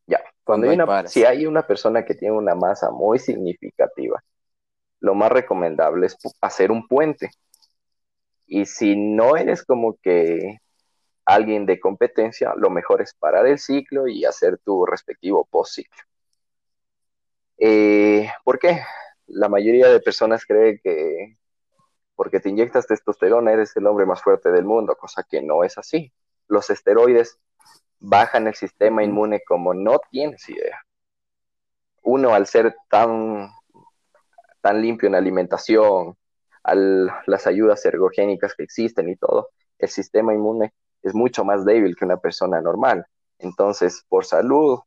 ya, 0.08 0.22
cuando, 0.44 0.70
hay 0.70 0.76
una, 0.76 1.08
si 1.08 1.26
hay 1.26 1.46
una 1.46 1.68
persona 1.68 2.06
que 2.06 2.16
tiene 2.16 2.36
una 2.36 2.56
masa 2.56 2.90
muy 2.92 3.20
significativa, 3.20 4.24
lo 5.00 5.16
más 5.16 5.32
recomendable 5.32 6.08
es 6.08 6.18
hacer 6.42 6.72
un 6.72 6.88
puente. 6.88 7.32
Y 8.46 8.66
si 8.66 8.96
no 8.96 9.38
eres 9.38 9.64
como 9.64 9.98
que 10.02 10.60
alguien 11.26 11.66
de 11.66 11.80
competencia, 11.80 12.54
lo 12.56 12.70
mejor 12.70 13.02
es 13.02 13.14
parar 13.14 13.46
el 13.46 13.60
ciclo 13.60 14.08
y 14.08 14.26
hacer 14.26 14.58
tu 14.60 14.86
respectivo 14.86 15.46
post 15.46 15.76
ciclo. 15.76 16.04
Eh, 17.58 18.30
¿Por 18.44 18.58
qué? 18.58 18.82
la 19.30 19.50
mayoría 19.50 19.90
de 19.90 20.00
personas 20.00 20.46
cree 20.46 20.80
que 20.80 21.38
porque 22.16 22.40
te 22.40 22.50
inyectas 22.50 22.88
testosterona 22.88 23.54
eres 23.54 23.76
el 23.78 23.88
hombre 23.88 24.06
más 24.06 24.22
fuerte 24.22 24.52
del 24.52 24.66
mundo, 24.66 24.98
cosa 24.98 25.24
que 25.24 25.42
no 25.42 25.64
es 25.64 25.78
así. 25.78 26.12
Los 26.50 26.70
esteroides 26.70 27.40
bajan 28.00 28.48
el 28.48 28.56
sistema 28.56 29.04
inmune 29.04 29.42
como 29.48 29.74
no 29.74 30.00
tienes 30.12 30.50
idea. 30.50 30.84
Uno, 32.02 32.34
al 32.34 32.46
ser 32.46 32.76
tan, 32.90 33.50
tan 34.62 34.82
limpio 34.82 35.08
en 35.08 35.16
alimentación, 35.16 36.16
las 36.64 37.48
ayudas 37.48 37.86
ergogénicas 37.86 38.54
que 38.56 38.64
existen 38.64 39.10
y 39.10 39.16
todo, 39.16 39.50
el 39.78 39.90
sistema 39.90 40.34
inmune 40.34 40.74
es 41.02 41.14
mucho 41.14 41.46
más 41.46 41.66
débil 41.66 41.96
que 41.96 42.06
una 42.06 42.18
persona 42.18 42.62
normal. 42.62 43.06
Entonces, 43.40 44.06
por 44.10 44.26
salud, 44.26 44.80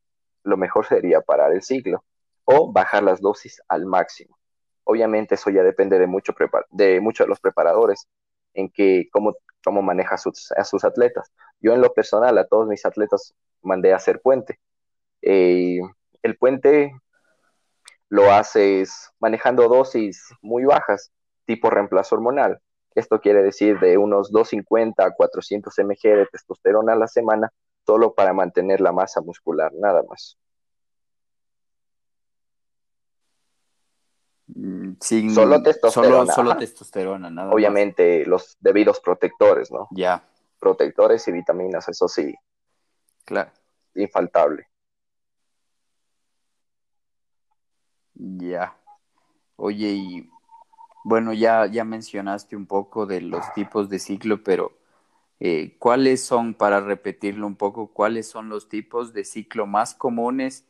lo 0.44 0.56
mejor 0.56 0.86
sería 0.86 1.20
parar 1.20 1.52
el 1.52 1.62
ciclo 1.62 2.04
o 2.44 2.72
bajar 2.72 3.02
las 3.02 3.20
dosis 3.20 3.62
al 3.68 3.86
máximo. 3.86 4.36
Obviamente 4.84 5.36
eso 5.36 5.50
ya 5.50 5.62
depende 5.62 5.98
de 5.98 6.06
mucho 6.06 6.34
de 6.70 7.00
muchos 7.00 7.24
de 7.24 7.28
los 7.28 7.40
preparadores 7.40 8.08
en 8.54 8.68
que 8.68 9.08
cómo, 9.12 9.34
cómo 9.64 9.80
maneja 9.80 10.16
a 10.16 10.64
sus 10.64 10.84
atletas. 10.84 11.30
Yo 11.60 11.72
en 11.72 11.80
lo 11.80 11.94
personal 11.94 12.36
a 12.38 12.46
todos 12.46 12.68
mis 12.68 12.84
atletas 12.84 13.34
mandé 13.62 13.94
hacer 13.94 14.20
puente. 14.20 14.60
Eh, 15.22 15.78
el 16.22 16.36
puente 16.36 16.92
lo 18.12 18.30
haces 18.30 19.10
manejando 19.20 19.70
dosis 19.70 20.34
muy 20.42 20.66
bajas, 20.66 21.10
tipo 21.46 21.70
reemplazo 21.70 22.14
hormonal. 22.14 22.60
Esto 22.94 23.22
quiere 23.22 23.42
decir 23.42 23.80
de 23.80 23.96
unos 23.96 24.30
250 24.30 25.02
a 25.02 25.12
400 25.12 25.74
mg 25.78 26.16
de 26.18 26.26
testosterona 26.26 26.92
a 26.92 26.96
la 26.96 27.08
semana, 27.08 27.50
solo 27.86 28.12
para 28.12 28.34
mantener 28.34 28.82
la 28.82 28.92
masa 28.92 29.22
muscular, 29.22 29.72
nada 29.72 30.02
más. 30.06 30.36
Mm, 34.48 34.92
solo 35.32 35.62
testosterona. 35.62 36.34
Solo, 36.34 36.56
testosterona, 36.58 37.30
nada 37.30 37.50
Obviamente 37.50 38.26
los 38.26 38.58
debidos 38.60 39.00
protectores, 39.00 39.72
¿no? 39.72 39.88
Ya. 39.90 40.22
Protectores 40.60 41.26
y 41.28 41.32
vitaminas, 41.32 41.88
eso 41.88 42.06
sí. 42.08 42.34
Claro. 43.24 43.50
Infaltable. 43.94 44.66
Ya. 48.22 48.76
Oye, 49.56 49.88
y 49.88 50.30
bueno, 51.04 51.32
ya, 51.32 51.66
ya 51.66 51.84
mencionaste 51.84 52.56
un 52.56 52.66
poco 52.66 53.06
de 53.06 53.20
los 53.20 53.52
tipos 53.54 53.88
de 53.88 53.98
ciclo, 53.98 54.44
pero 54.44 54.72
eh, 55.40 55.76
¿cuáles 55.78 56.22
son, 56.24 56.54
para 56.54 56.80
repetirlo 56.80 57.46
un 57.48 57.56
poco, 57.56 57.88
cuáles 57.92 58.28
son 58.28 58.48
los 58.48 58.68
tipos 58.68 59.12
de 59.12 59.24
ciclo 59.24 59.66
más 59.66 59.94
comunes 59.94 60.64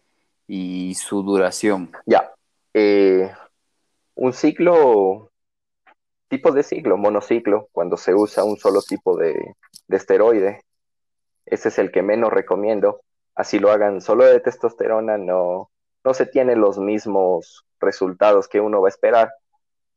y 0.48 0.94
su 0.94 1.22
duración? 1.22 1.92
Ya. 2.06 2.32
Eh, 2.72 3.30
un 4.14 4.32
ciclo, 4.32 5.30
tipo 6.28 6.52
de 6.52 6.62
ciclo, 6.62 6.96
monociclo, 6.96 7.68
cuando 7.72 7.98
se 7.98 8.14
usa 8.14 8.44
un 8.44 8.56
solo 8.56 8.80
tipo 8.80 9.16
de, 9.16 9.56
esteroide. 9.88 10.62
Ese 11.44 11.68
es 11.68 11.78
el 11.78 11.90
que 11.92 12.00
menos 12.02 12.32
recomiendo. 12.32 13.02
Así 13.34 13.58
lo 13.58 13.70
hagan 13.70 14.00
solo 14.00 14.24
de 14.24 14.40
testosterona, 14.40 15.18
no, 15.18 15.71
no 16.04 16.14
se 16.14 16.26
tienen 16.26 16.60
los 16.60 16.78
mismos 16.78 17.66
resultados 17.80 18.48
que 18.48 18.60
uno 18.60 18.80
va 18.80 18.88
a 18.88 18.90
esperar. 18.90 19.32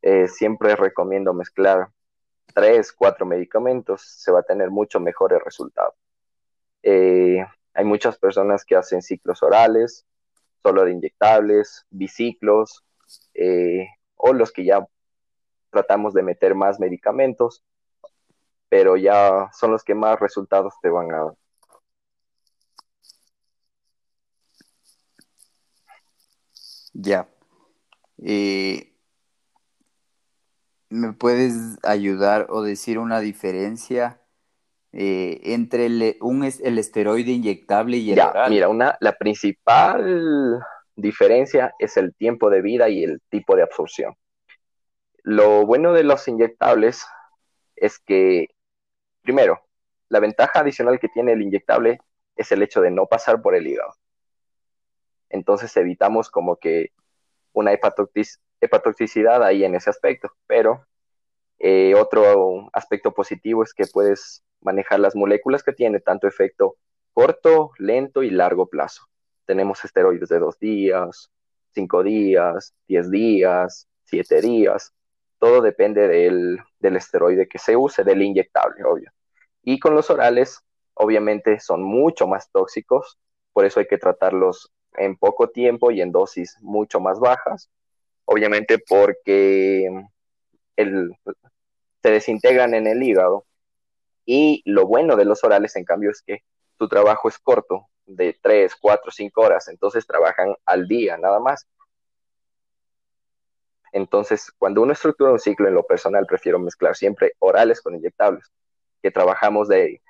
Eh, 0.02 0.28
siempre 0.28 0.76
recomiendo 0.76 1.32
mezclar 1.32 1.88
tres, 2.54 2.92
cuatro 2.92 3.26
medicamentos, 3.26 4.02
se 4.02 4.30
va 4.32 4.40
a 4.40 4.44
tener 4.44 4.70
mucho 4.70 5.00
mejores 5.00 5.42
resultados. 5.44 5.94
Eh, 6.82 7.44
hay 7.74 7.84
muchas 7.84 8.18
personas 8.18 8.64
que 8.64 8.76
hacen 8.76 9.02
ciclos 9.02 9.42
orales, 9.42 10.06
solo 10.62 10.84
de 10.84 10.92
inyectables, 10.92 11.86
biciclos, 11.90 12.84
eh, 13.34 13.88
o 14.16 14.32
los 14.32 14.52
que 14.52 14.64
ya 14.64 14.86
tratamos 15.70 16.14
de 16.14 16.22
meter 16.22 16.54
más 16.54 16.80
medicamentos, 16.80 17.62
pero 18.68 18.96
ya 18.96 19.50
son 19.52 19.72
los 19.72 19.84
que 19.84 19.94
más 19.94 20.18
resultados 20.18 20.74
te 20.80 20.88
van 20.88 21.12
a 21.12 21.32
Ya. 26.98 27.28
Eh, 28.24 28.92
¿Me 30.88 31.12
puedes 31.12 31.78
ayudar 31.82 32.46
o 32.48 32.62
decir 32.62 32.98
una 32.98 33.20
diferencia 33.20 34.20
eh, 34.92 35.40
entre 35.44 35.86
el, 35.86 36.16
un, 36.22 36.44
el 36.44 36.78
esteroide 36.78 37.32
inyectable 37.32 37.98
y 37.98 38.10
el 38.12 38.16
ya, 38.16 38.46
Mira, 38.48 38.68
una, 38.68 38.96
la 39.00 39.12
principal 39.12 40.58
diferencia 40.94 41.74
es 41.78 41.98
el 41.98 42.14
tiempo 42.14 42.48
de 42.48 42.62
vida 42.62 42.88
y 42.88 43.04
el 43.04 43.20
tipo 43.28 43.56
de 43.56 43.62
absorción. 43.62 44.14
Lo 45.22 45.66
bueno 45.66 45.92
de 45.92 46.04
los 46.04 46.26
inyectables 46.28 47.04
es 47.74 47.98
que, 47.98 48.48
primero, 49.22 49.60
la 50.08 50.20
ventaja 50.20 50.60
adicional 50.60 50.98
que 50.98 51.08
tiene 51.08 51.32
el 51.32 51.42
inyectable 51.42 51.98
es 52.36 52.52
el 52.52 52.62
hecho 52.62 52.80
de 52.80 52.90
no 52.90 53.06
pasar 53.06 53.42
por 53.42 53.54
el 53.54 53.66
hígado. 53.66 53.92
Entonces 55.30 55.76
evitamos 55.76 56.30
como 56.30 56.56
que 56.56 56.92
una 57.52 57.72
hepatotoxicidad 57.72 59.42
ahí 59.42 59.64
en 59.64 59.74
ese 59.74 59.90
aspecto. 59.90 60.30
Pero 60.46 60.86
eh, 61.58 61.94
otro 61.94 62.68
aspecto 62.72 63.12
positivo 63.12 63.62
es 63.62 63.74
que 63.74 63.86
puedes 63.86 64.44
manejar 64.60 65.00
las 65.00 65.16
moléculas 65.16 65.62
que 65.62 65.72
tiene 65.72 66.00
tanto 66.00 66.26
efecto 66.26 66.76
corto, 67.12 67.72
lento 67.78 68.22
y 68.22 68.30
largo 68.30 68.66
plazo 68.66 69.06
tenemos 69.46 69.82
esteroides 69.84 70.28
de 70.28 70.38
dos 70.38 70.58
días, 70.58 71.30
cinco 71.70 72.02
días, 72.02 72.74
diez 72.86 73.10
días, 73.10 73.88
siete 74.04 74.40
días. 74.42 74.92
todo 75.38 75.60
depende 75.60 76.08
del, 76.08 76.58
del 76.78 76.96
esteroide 76.96 77.46
que 77.48 77.58
se 77.58 77.76
use, 77.76 78.04
del 78.04 78.22
inyectable, 78.22 78.84
obvio. 78.84 79.12
Y 79.62 79.78
con 79.78 79.94
los 79.94 80.10
orales, 80.10 80.60
obviamente, 80.94 81.60
son 81.60 81.82
mucho 81.82 82.26
más 82.26 82.50
tóxicos, 82.50 83.18
por 83.52 83.64
eso 83.64 83.80
hay 83.80 83.86
que 83.86 83.98
tratarlos 83.98 84.72
en 84.98 85.16
poco 85.16 85.48
tiempo 85.48 85.90
y 85.90 86.00
en 86.00 86.12
dosis 86.12 86.56
mucho 86.60 87.00
más 87.00 87.20
bajas, 87.20 87.70
obviamente 88.24 88.78
porque 88.78 89.88
el, 90.76 91.16
se 92.02 92.10
desintegran 92.10 92.74
en 92.74 92.86
el 92.86 93.02
hígado. 93.02 93.44
Y 94.24 94.62
lo 94.64 94.86
bueno 94.86 95.16
de 95.16 95.24
los 95.24 95.44
orales, 95.44 95.76
en 95.76 95.84
cambio, 95.84 96.10
es 96.10 96.22
que 96.22 96.42
tu 96.78 96.88
trabajo 96.88 97.28
es 97.28 97.38
corto, 97.38 97.86
de 98.06 98.36
3, 98.40 98.74
4, 98.80 99.10
5 99.10 99.40
horas, 99.40 99.68
entonces 99.68 100.06
trabajan 100.06 100.54
al 100.64 100.86
día 100.86 101.16
nada 101.16 101.40
más. 101.40 101.66
Entonces, 103.92 104.52
cuando 104.58 104.82
uno 104.82 104.92
estructura 104.92 105.32
un 105.32 105.38
ciclo 105.38 105.68
en 105.68 105.74
lo 105.74 105.86
personal, 105.86 106.26
prefiero 106.26 106.58
mezclar 106.58 106.96
siempre 106.96 107.32
orales 107.38 107.80
con 107.80 107.94
inyectables, 107.94 108.52
que 109.02 109.10
trabajamos 109.10 109.68
de 109.68 110.02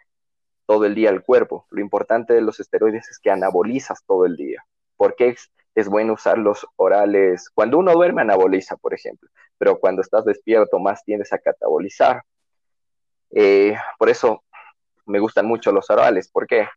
todo 0.67 0.85
el 0.85 0.95
día 0.95 1.11
el 1.11 1.23
cuerpo. 1.23 1.67
Lo 1.71 1.81
importante 1.81 2.35
de 2.35 2.41
los 2.41 2.59
esteroides 2.59 3.09
es 3.09 3.19
que 3.19 3.31
anabolizas 3.31 4.05
todo 4.05 4.27
el 4.27 4.37
día. 4.37 4.67
Porque 4.97 5.29
es, 5.29 5.51
es 5.75 5.89
bueno 5.89 6.15
usar 6.15 6.39
los 6.39 6.67
orales? 6.77 7.51
Cuando 7.51 7.79
uno 7.79 7.93
duerme, 7.93 8.23
anaboliza, 8.23 8.77
por 8.77 8.95
ejemplo, 8.95 9.29
pero 9.59 9.79
cuando 9.79 10.03
estás 10.03 10.25
despierto, 10.25 10.79
más 10.79 11.05
tiendes 11.05 11.33
a 11.33 11.39
catabolizar. 11.39 12.23
Eh, 13.31 13.77
por 13.99 14.09
eso 14.09 14.45
me 15.07 15.19
gustan 15.19 15.47
mucho 15.47 15.73
los 15.73 15.89
orales. 15.91 16.29
¿Por 16.29 16.47
qué? 16.47 16.69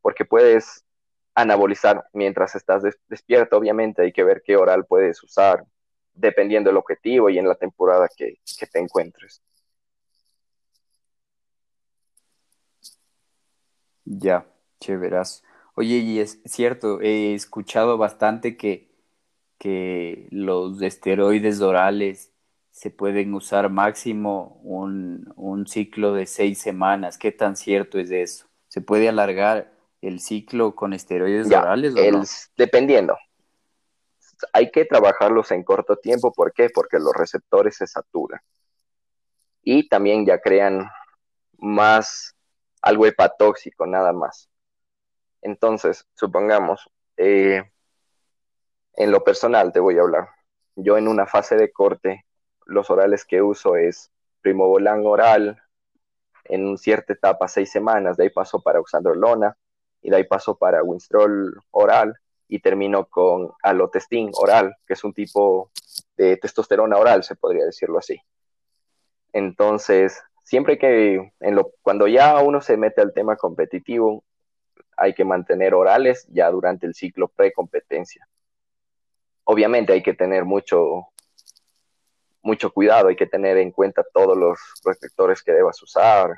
Porque 0.00 0.24
puedes 0.24 0.84
anabolizar 1.34 2.04
mientras 2.12 2.54
estás 2.54 2.82
despierto. 3.08 3.56
Obviamente 3.56 4.02
hay 4.02 4.12
que 4.12 4.24
ver 4.24 4.42
qué 4.44 4.56
oral 4.56 4.86
puedes 4.86 5.22
usar, 5.22 5.64
dependiendo 6.12 6.70
del 6.70 6.76
objetivo 6.78 7.30
y 7.30 7.38
en 7.38 7.48
la 7.48 7.56
temporada 7.56 8.08
que, 8.16 8.38
que 8.58 8.66
te 8.66 8.78
encuentres. 8.78 9.42
Ya, 14.04 14.46
chéveras. 14.80 15.42
Oye, 15.74 15.96
y 15.96 16.20
es 16.20 16.40
cierto, 16.44 17.00
he 17.00 17.34
escuchado 17.34 17.98
bastante 17.98 18.56
que, 18.56 18.90
que 19.58 20.28
los 20.30 20.80
esteroides 20.82 21.60
orales 21.60 22.32
se 22.70 22.90
pueden 22.90 23.34
usar 23.34 23.70
máximo 23.70 24.60
un, 24.62 25.32
un 25.36 25.66
ciclo 25.66 26.12
de 26.12 26.26
seis 26.26 26.58
semanas. 26.58 27.18
¿Qué 27.18 27.32
tan 27.32 27.56
cierto 27.56 27.98
es 27.98 28.10
eso? 28.10 28.46
¿Se 28.68 28.80
puede 28.80 29.08
alargar 29.08 29.72
el 30.00 30.20
ciclo 30.20 30.74
con 30.74 30.92
esteroides 30.92 31.46
orales 31.52 31.94
o 31.94 32.10
no? 32.10 32.22
Dependiendo. 32.56 33.16
Hay 34.52 34.70
que 34.70 34.84
trabajarlos 34.84 35.50
en 35.52 35.62
corto 35.62 35.96
tiempo. 35.96 36.32
¿Por 36.32 36.52
qué? 36.52 36.68
Porque 36.72 36.98
los 36.98 37.12
receptores 37.14 37.76
se 37.76 37.86
saturan. 37.86 38.40
Y 39.62 39.88
también 39.88 40.26
ya 40.26 40.40
crean 40.40 40.88
más 41.58 42.34
algo 42.82 43.06
hepatóxico, 43.06 43.86
nada 43.86 44.12
más. 44.12 44.48
Entonces, 45.44 46.06
supongamos, 46.14 46.90
eh, 47.18 47.70
en 48.94 49.10
lo 49.12 49.22
personal 49.22 49.72
te 49.72 49.78
voy 49.78 49.98
a 49.98 50.00
hablar. 50.00 50.28
Yo 50.74 50.96
en 50.96 51.06
una 51.06 51.26
fase 51.26 51.56
de 51.56 51.70
corte, 51.70 52.24
los 52.64 52.90
orales 52.90 53.26
que 53.26 53.42
uso 53.42 53.76
es 53.76 54.10
primobolan 54.40 55.04
oral, 55.04 55.62
en 56.44 56.76
cierta 56.78 57.12
etapa 57.12 57.46
seis 57.46 57.70
semanas, 57.70 58.16
de 58.16 58.24
ahí 58.24 58.30
paso 58.30 58.62
para 58.62 58.80
oxandrolona, 58.80 59.56
y 60.00 60.08
de 60.08 60.16
ahí 60.16 60.24
paso 60.24 60.56
para 60.56 60.82
winstrol 60.82 61.60
oral, 61.70 62.18
y 62.48 62.60
termino 62.60 63.04
con 63.06 63.52
alotestin 63.62 64.30
oral, 64.34 64.74
que 64.86 64.94
es 64.94 65.04
un 65.04 65.12
tipo 65.12 65.70
de 66.16 66.38
testosterona 66.38 66.96
oral, 66.96 67.22
se 67.22 67.36
podría 67.36 67.66
decirlo 67.66 67.98
así. 67.98 68.18
Entonces, 69.34 70.22
siempre 70.42 70.78
que, 70.78 71.32
cuando 71.82 72.06
ya 72.06 72.40
uno 72.40 72.62
se 72.62 72.78
mete 72.78 73.02
al 73.02 73.12
tema 73.12 73.36
competitivo, 73.36 74.24
hay 74.96 75.14
que 75.14 75.24
mantener 75.24 75.74
orales 75.74 76.26
ya 76.30 76.50
durante 76.50 76.86
el 76.86 76.94
ciclo 76.94 77.28
pre-competencia. 77.28 78.26
Obviamente 79.44 79.92
hay 79.92 80.02
que 80.02 80.14
tener 80.14 80.44
mucho, 80.44 81.08
mucho 82.42 82.72
cuidado, 82.72 83.08
hay 83.08 83.16
que 83.16 83.26
tener 83.26 83.58
en 83.58 83.70
cuenta 83.70 84.04
todos 84.12 84.36
los 84.36 84.58
protectores 84.82 85.42
que 85.42 85.52
debas 85.52 85.82
usar. 85.82 86.30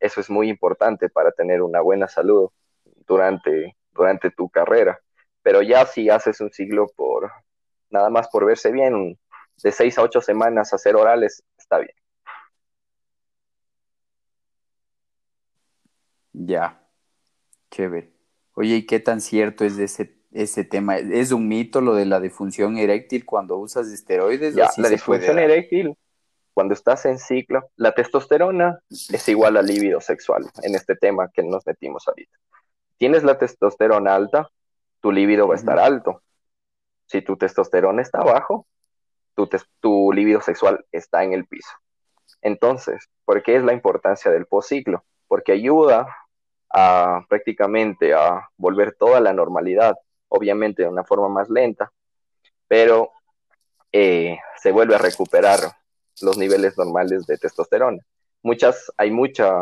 Eso 0.00 0.20
es 0.20 0.28
muy 0.28 0.48
importante 0.48 1.08
para 1.08 1.30
tener 1.32 1.62
una 1.62 1.80
buena 1.80 2.08
salud 2.08 2.50
durante, 3.06 3.76
durante 3.92 4.30
tu 4.30 4.48
carrera. 4.48 4.98
Pero 5.42 5.62
ya 5.62 5.86
si 5.86 6.10
haces 6.10 6.40
un 6.40 6.50
ciclo 6.52 6.86
por 6.96 7.30
nada 7.90 8.10
más 8.10 8.28
por 8.28 8.44
verse 8.46 8.72
bien, 8.72 9.18
de 9.62 9.72
seis 9.72 9.98
a 9.98 10.02
ocho 10.02 10.20
semanas 10.20 10.72
hacer 10.72 10.96
orales, 10.96 11.44
está 11.58 11.78
bien. 11.78 11.94
Ya, 16.32 16.81
chévere. 17.72 18.12
Oye, 18.54 18.76
¿y 18.76 18.86
qué 18.86 19.00
tan 19.00 19.20
cierto 19.20 19.64
es 19.64 19.78
ese, 19.78 20.14
ese 20.30 20.62
tema? 20.62 20.98
¿Es 20.98 21.32
un 21.32 21.48
mito 21.48 21.80
lo 21.80 21.94
de 21.94 22.04
la 22.04 22.20
disfunción 22.20 22.76
eréctil 22.78 23.24
cuando 23.24 23.56
usas 23.56 23.88
esteroides? 23.88 24.54
Ya, 24.54 24.70
la 24.76 24.88
disfunción 24.90 25.38
eréctil, 25.38 25.96
cuando 26.52 26.74
estás 26.74 27.06
en 27.06 27.18
ciclo, 27.18 27.62
la 27.76 27.92
testosterona 27.92 28.78
es 28.90 29.28
igual 29.28 29.56
al 29.56 29.66
líbido 29.66 30.00
sexual 30.00 30.44
en 30.62 30.74
este 30.74 30.94
tema 30.94 31.30
que 31.32 31.42
nos 31.42 31.66
metimos 31.66 32.06
ahorita. 32.06 32.36
Tienes 32.98 33.24
la 33.24 33.38
testosterona 33.38 34.14
alta, 34.14 34.50
tu 35.00 35.10
líbido 35.10 35.48
va 35.48 35.54
a 35.54 35.58
estar 35.58 35.78
alto. 35.78 36.22
Si 37.06 37.22
tu 37.22 37.36
testosterona 37.36 38.02
está 38.02 38.22
bajo, 38.22 38.66
tu, 39.34 39.48
tu 39.80 40.12
líbido 40.12 40.40
sexual 40.42 40.84
está 40.92 41.24
en 41.24 41.32
el 41.32 41.46
piso. 41.46 41.72
Entonces, 42.42 43.08
¿por 43.24 43.42
qué 43.42 43.56
es 43.56 43.64
la 43.64 43.72
importancia 43.72 44.30
del 44.30 44.46
postciclo? 44.46 45.04
Porque 45.26 45.52
ayuda 45.52 46.06
a 46.72 47.24
prácticamente 47.28 48.14
a 48.14 48.48
volver 48.56 48.94
toda 48.94 49.20
la 49.20 49.32
normalidad, 49.32 49.94
obviamente 50.28 50.82
de 50.82 50.88
una 50.88 51.04
forma 51.04 51.28
más 51.28 51.50
lenta, 51.50 51.92
pero 52.66 53.10
eh, 53.92 54.38
se 54.56 54.72
vuelve 54.72 54.94
a 54.94 54.98
recuperar 54.98 55.58
los 56.22 56.38
niveles 56.38 56.78
normales 56.78 57.26
de 57.26 57.36
testosterona. 57.36 58.02
Muchas, 58.42 58.90
hay 58.96 59.10
mucha, 59.10 59.52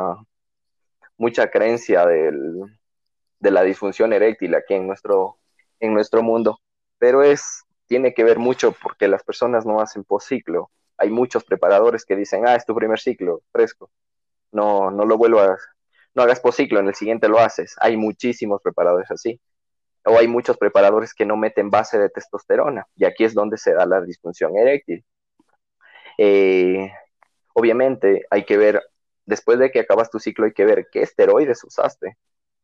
mucha 1.17 1.51
creencia 1.51 2.07
de 2.07 3.51
la 3.51 3.63
disfunción 3.63 4.13
eréctil 4.13 4.55
aquí 4.55 4.75
en 4.75 4.87
nuestro, 4.87 5.39
en 5.81 5.93
nuestro 5.93 6.23
mundo, 6.23 6.61
pero 6.99 7.23
es, 7.23 7.65
tiene 7.87 8.15
que 8.15 8.23
ver 8.23 8.39
mucho 8.39 8.73
porque 8.81 9.09
las 9.09 9.25
personas 9.25 9.67
no 9.67 9.81
hacen 9.81 10.05
post-ciclo. 10.05 10.71
Hay 10.97 11.11
muchos 11.11 11.45
preparadores 11.45 12.05
que 12.05 12.15
dicen, 12.15 12.47
ah, 12.47 12.55
es 12.55 12.65
tu 12.65 12.75
primer 12.75 13.01
ciclo, 13.01 13.43
fresco. 13.51 13.91
No, 14.53 14.91
no 14.91 15.05
lo 15.05 15.17
vuelvo 15.17 15.41
a, 15.41 15.57
no 16.15 16.23
hagas 16.23 16.43
ciclo, 16.53 16.81
en 16.81 16.89
el 16.89 16.95
siguiente 16.95 17.29
lo 17.29 17.39
haces. 17.39 17.75
Hay 17.81 17.97
muchísimos 17.97 18.61
preparadores 18.63 19.11
así. 19.11 19.41
O 20.05 20.19
hay 20.19 20.29
muchos 20.29 20.57
preparadores 20.57 21.15
que 21.15 21.27
no 21.27 21.37
meten 21.37 21.71
base 21.71 21.99
de 21.99 22.09
testosterona, 22.09 22.87
y 22.97 23.05
aquí 23.05 23.25
es 23.25 23.35
donde 23.35 23.59
se 23.59 23.75
da 23.75 23.85
la 23.87 24.01
disfunción 24.01 24.57
eréctil. 24.57 25.05
Eh, 26.17 26.91
obviamente 27.53 28.25
hay 28.31 28.45
que 28.45 28.57
ver, 28.57 28.83
después 29.27 29.59
de 29.59 29.71
que 29.71 29.81
acabas 29.81 30.11
tu 30.11 30.19
ciclo, 30.19 30.47
hay 30.47 30.53
que 30.53 30.65
ver 30.65 30.89
qué 30.91 31.03
esteroides 31.03 31.65
usaste. 31.65 32.17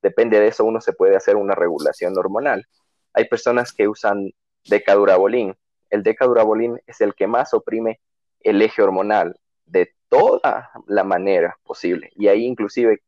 Depende 0.02 0.40
de 0.40 0.48
eso, 0.48 0.64
uno 0.64 0.80
se 0.80 0.92
puede 0.92 1.16
hacer 1.16 1.36
una 1.36 1.54
regulación 1.54 2.16
hormonal. 2.16 2.66
Hay 3.12 3.28
personas 3.28 3.72
que 3.72 3.88
usan 3.88 4.30
decadurabolín. 4.64 5.56
El 5.90 6.02
decadurabolín 6.02 6.80
es 6.86 7.00
el 7.00 7.14
que 7.14 7.26
más 7.26 7.54
oprime 7.54 8.00
el 8.40 8.62
eje 8.62 8.82
hormonal 8.82 9.38
de 9.66 9.94
toda 10.08 10.70
la 10.86 11.04
manera 11.04 11.58
posible. 11.64 12.10
Y 12.14 12.28
ahí 12.28 12.44
inclusive 12.44 13.02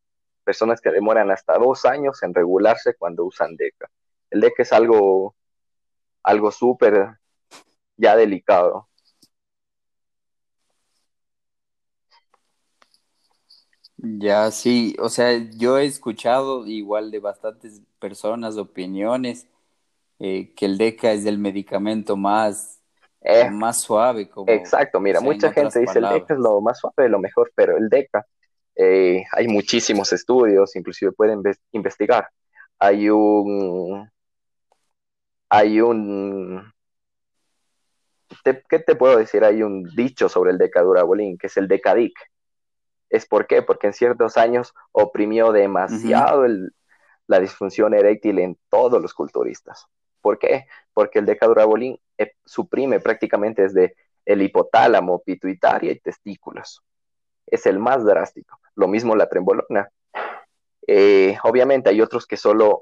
personas 0.49 0.81
que 0.81 0.91
demoran 0.91 1.31
hasta 1.31 1.59
dos 1.59 1.85
años 1.85 2.23
en 2.23 2.33
regularse 2.33 2.95
cuando 2.95 3.23
usan 3.27 3.55
DECA. 3.55 3.91
El 4.31 4.41
DECA 4.41 4.63
es 4.63 4.73
algo, 4.73 5.35
algo 6.23 6.51
súper 6.51 7.19
ya 7.99 8.17
delicado. 8.17 8.89
Ya, 13.99 14.51
sí, 14.51 14.97
o 14.99 15.11
sea, 15.11 15.37
yo 15.55 15.77
he 15.77 15.85
escuchado 15.85 16.67
igual 16.67 17.11
de 17.11 17.19
bastantes 17.19 17.83
personas 17.99 18.57
opiniones 18.57 19.47
eh, 20.19 20.55
que 20.55 20.65
el 20.65 20.79
DECA 20.79 21.13
es 21.13 21.27
el 21.27 21.37
medicamento 21.37 22.17
más, 22.17 22.81
eh, 23.21 23.51
más 23.51 23.83
suave. 23.83 24.31
Como, 24.31 24.51
exacto, 24.51 24.99
mira, 24.99 25.21
mucha 25.21 25.53
gente 25.53 25.81
dice 25.81 25.99
el 25.99 26.09
DECA 26.09 26.33
es 26.33 26.41
lo 26.41 26.59
más 26.63 26.79
suave, 26.79 27.11
lo 27.11 27.19
mejor, 27.19 27.53
pero 27.55 27.77
el 27.77 27.91
DECA 27.91 28.25
eh, 28.79 29.25
hay 29.33 29.49
muchísimos 29.49 30.13
estudios, 30.13 30.77
inclusive 30.77 31.11
pueden 31.11 31.43
investigar. 31.73 32.29
Hay 32.79 33.11
un, 33.11 34.09
hay 35.49 35.81
un, 35.81 36.73
¿qué 38.45 38.79
te 38.79 38.95
puedo 38.95 39.19
decir? 39.19 39.45
Hay 39.45 39.65
un 39.65 39.83
dicho 39.97 40.29
sobre 40.29 40.53
el 40.53 40.59
decadurabolín, 40.59 41.37
que 41.39 41.49
es 41.49 41.57
el 41.57 41.67
decadic. 41.67 42.15
¿Es 43.11 43.27
por 43.27 43.49
qué? 43.49 43.63
Porque 43.63 43.89
en 43.89 43.95
ciertos 43.95 44.37
años 44.37 44.73
oprimió 44.93 45.51
demasiado 45.51 46.47
la 47.27 47.41
disfunción 47.41 47.95
eréctil 47.95 48.39
en 48.39 48.57
todos 48.69 49.03
los 49.03 49.13
culturistas. 49.13 49.87
¿Por 50.21 50.39
qué? 50.39 50.67
Porque 50.95 51.19
el 51.19 51.27
decadurabolín 51.27 51.99
eh, 52.17 52.35
suprime 52.45 53.01
prácticamente 53.01 53.63
desde 53.63 53.97
el 54.25 54.41
hipotálamo, 54.43 55.21
pituitaria 55.21 55.91
y 55.91 55.99
testículos. 55.99 56.85
Es 57.45 57.67
el 57.67 57.81
más 57.81 58.05
drástico. 58.05 58.61
Lo 58.79 58.87
mismo 58.87 59.17
la 59.17 59.29
trembolona. 59.29 59.91
Eh, 60.87 61.37
obviamente 61.43 61.91
hay 61.91 62.01
otros 62.01 62.27
que 62.27 62.37
solo 62.37 62.79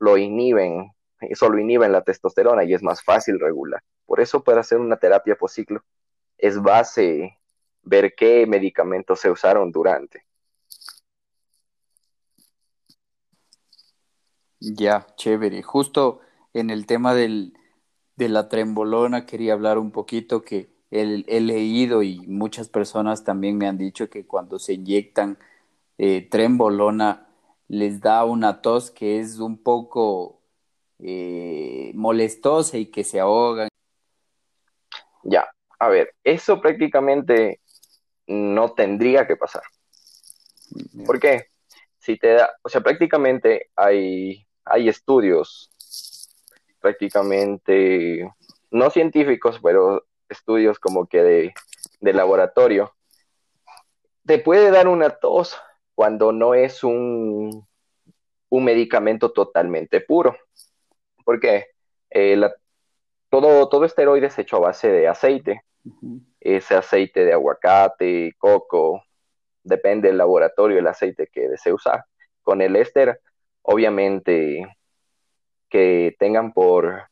lo 0.00 0.18
inhiben, 0.18 0.92
solo 1.34 1.60
inhiben 1.60 1.92
la 1.92 2.02
testosterona 2.02 2.64
y 2.64 2.74
es 2.74 2.82
más 2.82 3.00
fácil 3.00 3.38
regular. 3.38 3.80
Por 4.06 4.20
eso 4.20 4.42
para 4.42 4.62
hacer 4.62 4.78
una 4.78 4.96
terapia 4.96 5.38
ciclo 5.46 5.84
es 6.36 6.60
base 6.60 7.38
ver 7.82 8.14
qué 8.16 8.44
medicamentos 8.48 9.20
se 9.20 9.30
usaron 9.30 9.70
durante. 9.70 10.26
Ya, 14.58 15.06
chévere. 15.14 15.62
Justo 15.62 16.22
en 16.54 16.70
el 16.70 16.86
tema 16.86 17.14
del, 17.14 17.52
de 18.16 18.28
la 18.28 18.48
trembolona 18.48 19.26
quería 19.26 19.52
hablar 19.52 19.78
un 19.78 19.92
poquito 19.92 20.42
que 20.42 20.75
he, 20.90 21.40
leído 21.40 22.02
y 22.02 22.26
muchas 22.26 22.68
personas 22.68 23.24
también 23.24 23.58
me 23.58 23.66
han 23.66 23.78
dicho 23.78 24.08
que 24.08 24.26
cuando 24.26 24.58
se 24.58 24.74
inyectan 24.74 25.38
eh, 25.98 26.28
trembolona 26.30 27.28
les 27.68 28.00
da 28.00 28.24
una 28.24 28.62
tos 28.62 28.90
que 28.90 29.18
es 29.18 29.38
un 29.38 29.62
poco 29.62 30.40
eh, 30.98 31.92
molestosa 31.94 32.78
y 32.78 32.86
que 32.86 33.04
se 33.04 33.20
ahogan. 33.20 33.68
Ya, 35.24 35.48
a 35.78 35.88
ver, 35.88 36.14
eso 36.22 36.60
prácticamente 36.60 37.60
no 38.26 38.72
tendría 38.72 39.26
que 39.26 39.36
pasar. 39.36 39.62
¿Por 41.04 41.18
qué? 41.18 41.46
Si 41.98 42.16
te 42.16 42.34
da, 42.34 42.50
o 42.62 42.68
sea, 42.68 42.80
prácticamente 42.80 43.70
hay, 43.74 44.46
hay 44.64 44.88
estudios 44.88 45.70
prácticamente 46.80 48.30
no 48.70 48.90
científicos, 48.90 49.58
pero 49.62 50.04
estudios 50.28 50.78
como 50.78 51.06
que 51.06 51.22
de, 51.22 51.54
de 52.00 52.12
laboratorio. 52.12 52.94
Te 54.24 54.38
puede 54.38 54.70
dar 54.70 54.88
una 54.88 55.10
tos 55.10 55.56
cuando 55.94 56.32
no 56.32 56.54
es 56.54 56.84
un, 56.84 57.66
un 58.48 58.64
medicamento 58.64 59.32
totalmente 59.32 60.00
puro. 60.00 60.36
Porque 61.24 61.66
eh, 62.10 62.40
todo, 63.28 63.68
todo 63.68 63.84
esteroide 63.84 64.26
es 64.26 64.38
hecho 64.38 64.56
a 64.56 64.60
base 64.60 64.88
de 64.88 65.08
aceite. 65.08 65.62
Ese 66.40 66.74
aceite 66.74 67.24
de 67.24 67.32
aguacate, 67.32 68.34
coco, 68.38 69.02
depende 69.62 70.08
del 70.08 70.18
laboratorio, 70.18 70.78
el 70.78 70.86
aceite 70.86 71.28
que 71.32 71.48
desee 71.48 71.72
usar. 71.72 72.04
Con 72.42 72.62
el 72.62 72.76
éster, 72.76 73.20
obviamente 73.62 74.66
que 75.68 76.14
tengan 76.18 76.52
por, 76.52 77.08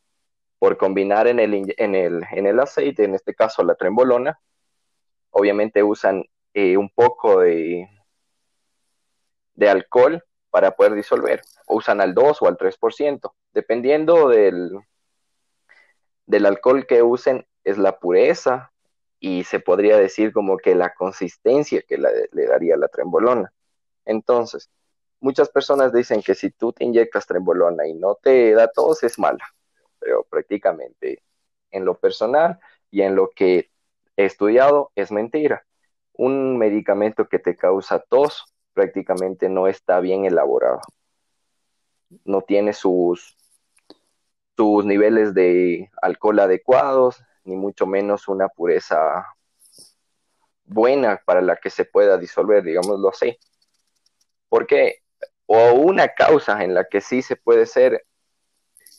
por 0.65 0.79
combinar 0.79 1.27
en 1.27 1.41
el, 1.41 1.75
en, 1.77 1.95
el, 1.95 2.25
en 2.33 2.47
el 2.47 2.59
aceite, 2.59 3.05
en 3.05 3.15
este 3.15 3.35
caso 3.35 3.63
la 3.63 3.75
trembolona, 3.75 4.41
obviamente 5.29 5.83
usan 5.83 6.25
eh, 6.55 6.79
un 6.79 6.89
poco 6.89 7.41
de, 7.41 7.87
de 9.57 9.69
alcohol 9.69 10.25
para 10.49 10.71
poder 10.71 10.95
disolver. 10.95 11.43
Usan 11.69 12.01
al 12.01 12.15
2 12.15 12.41
o 12.41 12.47
al 12.47 12.57
3%, 12.57 13.35
dependiendo 13.53 14.31
del, 14.31 14.71
del 16.25 16.47
alcohol 16.47 16.87
que 16.87 17.03
usen, 17.03 17.47
es 17.63 17.77
la 17.77 17.99
pureza 17.99 18.73
y 19.21 19.45
se 19.45 19.61
podría 19.61 19.99
decir 19.99 20.33
como 20.33 20.57
que 20.57 20.75
la 20.75 20.95
consistencia 20.95 21.83
que 21.83 21.99
le 21.99 22.47
daría 22.47 22.79
la 22.79 22.89
trembolona. 22.89 23.53
Entonces, 24.07 24.71
muchas 25.21 25.51
personas 25.51 25.93
dicen 25.93 26.23
que 26.23 26.35
si 26.35 26.51
tú 26.51 26.73
te 26.73 26.85
inyectas 26.85 27.27
trembolona 27.27 27.87
y 27.87 27.93
no 27.93 28.15
te 28.15 28.53
da 28.55 28.67
tos 28.69 29.03
es 29.03 29.19
mala, 29.19 29.54
pero 30.05 30.23
prácticamente 30.25 31.23
en 31.71 31.87
lo 31.87 31.95
personal 31.95 32.61
y 32.91 33.01
en 33.01 33.17
lo 33.17 33.31
que 33.31 33.71
he 34.17 34.27
estudiado 34.27 34.93
es 34.95 35.11
mentira. 35.11 35.65
Un 36.13 36.59
medicamento 36.59 37.27
que 37.27 37.39
te 37.39 37.57
causa 37.57 38.01
tos 38.01 38.55
prácticamente 38.75 39.49
no 39.49 39.67
está 39.67 40.01
bien 40.01 40.27
elaborado. 40.27 40.81
No 42.25 42.43
tiene 42.43 42.75
sus, 42.75 43.35
sus 44.57 44.85
niveles 44.85 45.33
de 45.33 45.91
alcohol 46.03 46.39
adecuados, 46.41 47.25
ni 47.45 47.57
mucho 47.57 47.87
menos 47.87 48.29
una 48.29 48.49
pureza 48.49 49.27
buena 50.65 51.23
para 51.25 51.41
la 51.41 51.57
que 51.57 51.71
se 51.71 51.87
pueda 51.87 52.19
disolver, 52.19 52.63
digámoslo 52.63 53.09
así. 53.09 53.39
Porque, 54.51 55.03
o 55.47 55.73
una 55.73 56.09
causa 56.09 56.63
en 56.63 56.75
la 56.75 56.85
que 56.85 57.01
sí 57.01 57.23
se 57.23 57.37
puede 57.37 57.65
ser, 57.65 58.05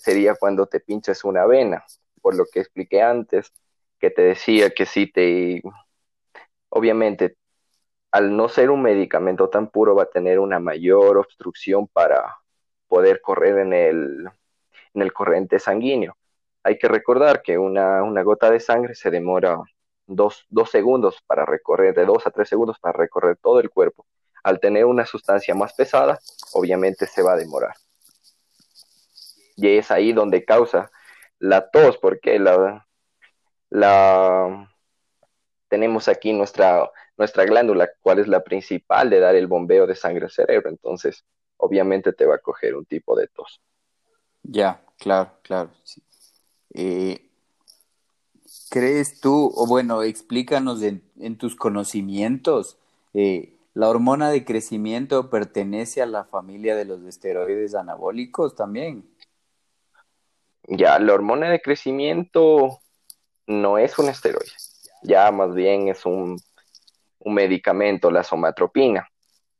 sería 0.05 0.35
cuando 0.35 0.67
te 0.67 0.79
pinches 0.79 1.23
una 1.23 1.47
vena, 1.47 1.83
por 2.21 2.35
lo 2.35 2.45
que 2.45 2.59
expliqué 2.59 3.01
antes, 3.01 3.51
que 3.99 4.11
te 4.11 4.21
decía 4.21 4.69
que 4.69 4.85
si 4.85 5.11
te, 5.11 5.63
obviamente 6.69 7.37
al 8.11 8.37
no 8.37 8.47
ser 8.47 8.69
un 8.69 8.83
medicamento 8.83 9.49
tan 9.49 9.69
puro, 9.69 9.95
va 9.95 10.03
a 10.03 10.09
tener 10.09 10.39
una 10.39 10.59
mayor 10.59 11.17
obstrucción 11.17 11.87
para 11.87 12.37
poder 12.87 13.19
correr 13.19 13.57
en 13.57 13.73
el, 13.73 14.29
en 14.93 15.01
el 15.01 15.11
corriente 15.11 15.59
sanguíneo. 15.59 16.15
Hay 16.63 16.77
que 16.77 16.87
recordar 16.87 17.41
que 17.41 17.57
una, 17.57 17.99
gota 18.23 18.49
de 18.51 18.59
sangre 18.59 18.95
se 18.95 19.11
demora 19.11 19.57
dos, 20.05 20.45
segundos 20.71 21.21
para 21.27 21.45
recorrer, 21.45 21.95
de 21.95 22.05
dos 22.05 22.25
a 22.27 22.31
tres 22.31 22.47
segundos 22.47 22.79
para 22.79 22.97
recorrer 22.97 23.37
todo 23.37 23.59
el 23.59 23.69
cuerpo. 23.69 24.05
Al 24.43 24.59
tener 24.59 24.85
una 24.85 25.05
sustancia 25.05 25.55
más 25.55 25.73
pesada, 25.73 26.19
obviamente 26.53 27.07
se 27.07 27.23
va 27.23 27.33
a 27.33 27.37
demorar. 27.37 27.73
Y 29.55 29.77
es 29.77 29.91
ahí 29.91 30.13
donde 30.13 30.45
causa 30.45 30.91
la 31.39 31.69
tos, 31.69 31.97
porque 31.97 32.39
la, 32.39 32.87
la 33.69 34.69
tenemos 35.69 36.07
aquí 36.07 36.33
nuestra 36.33 36.89
nuestra 37.17 37.45
glándula, 37.45 37.89
cuál 38.01 38.19
es 38.19 38.27
la 38.27 38.43
principal 38.43 39.09
de 39.09 39.19
dar 39.19 39.35
el 39.35 39.47
bombeo 39.47 39.87
de 39.87 39.95
sangre 39.95 40.25
al 40.25 40.31
cerebro. 40.31 40.69
Entonces, 40.69 41.23
obviamente 41.57 42.13
te 42.13 42.25
va 42.25 42.35
a 42.35 42.39
coger 42.39 42.75
un 42.75 42.85
tipo 42.85 43.15
de 43.15 43.27
tos. 43.27 43.61
Ya, 44.43 44.83
claro, 44.97 45.31
claro. 45.41 45.69
Eh, 46.73 47.29
¿Crees 48.69 49.21
tú, 49.21 49.51
o 49.55 49.67
bueno, 49.67 50.03
explícanos 50.03 50.81
en, 50.81 51.37
tus 51.37 51.55
conocimientos, 51.55 52.77
eh, 53.13 53.53
la 53.73 53.89
hormona 53.89 54.29
de 54.29 54.43
crecimiento 54.43 55.29
pertenece 55.29 56.01
a 56.01 56.05
la 56.05 56.25
familia 56.25 56.75
de 56.75 56.85
los 56.85 57.03
esteroides 57.03 57.75
anabólicos 57.75 58.55
también? 58.55 59.05
Ya, 60.67 60.99
la 60.99 61.13
hormona 61.13 61.49
de 61.49 61.61
crecimiento 61.61 62.79
no 63.47 63.77
es 63.77 63.97
un 63.99 64.09
esteroide, 64.09 64.51
ya 65.03 65.31
más 65.31 65.53
bien 65.53 65.87
es 65.89 66.05
un 66.05 66.37
un 67.25 67.33
medicamento, 67.33 68.11
la 68.11 68.23
somatropina, 68.23 69.09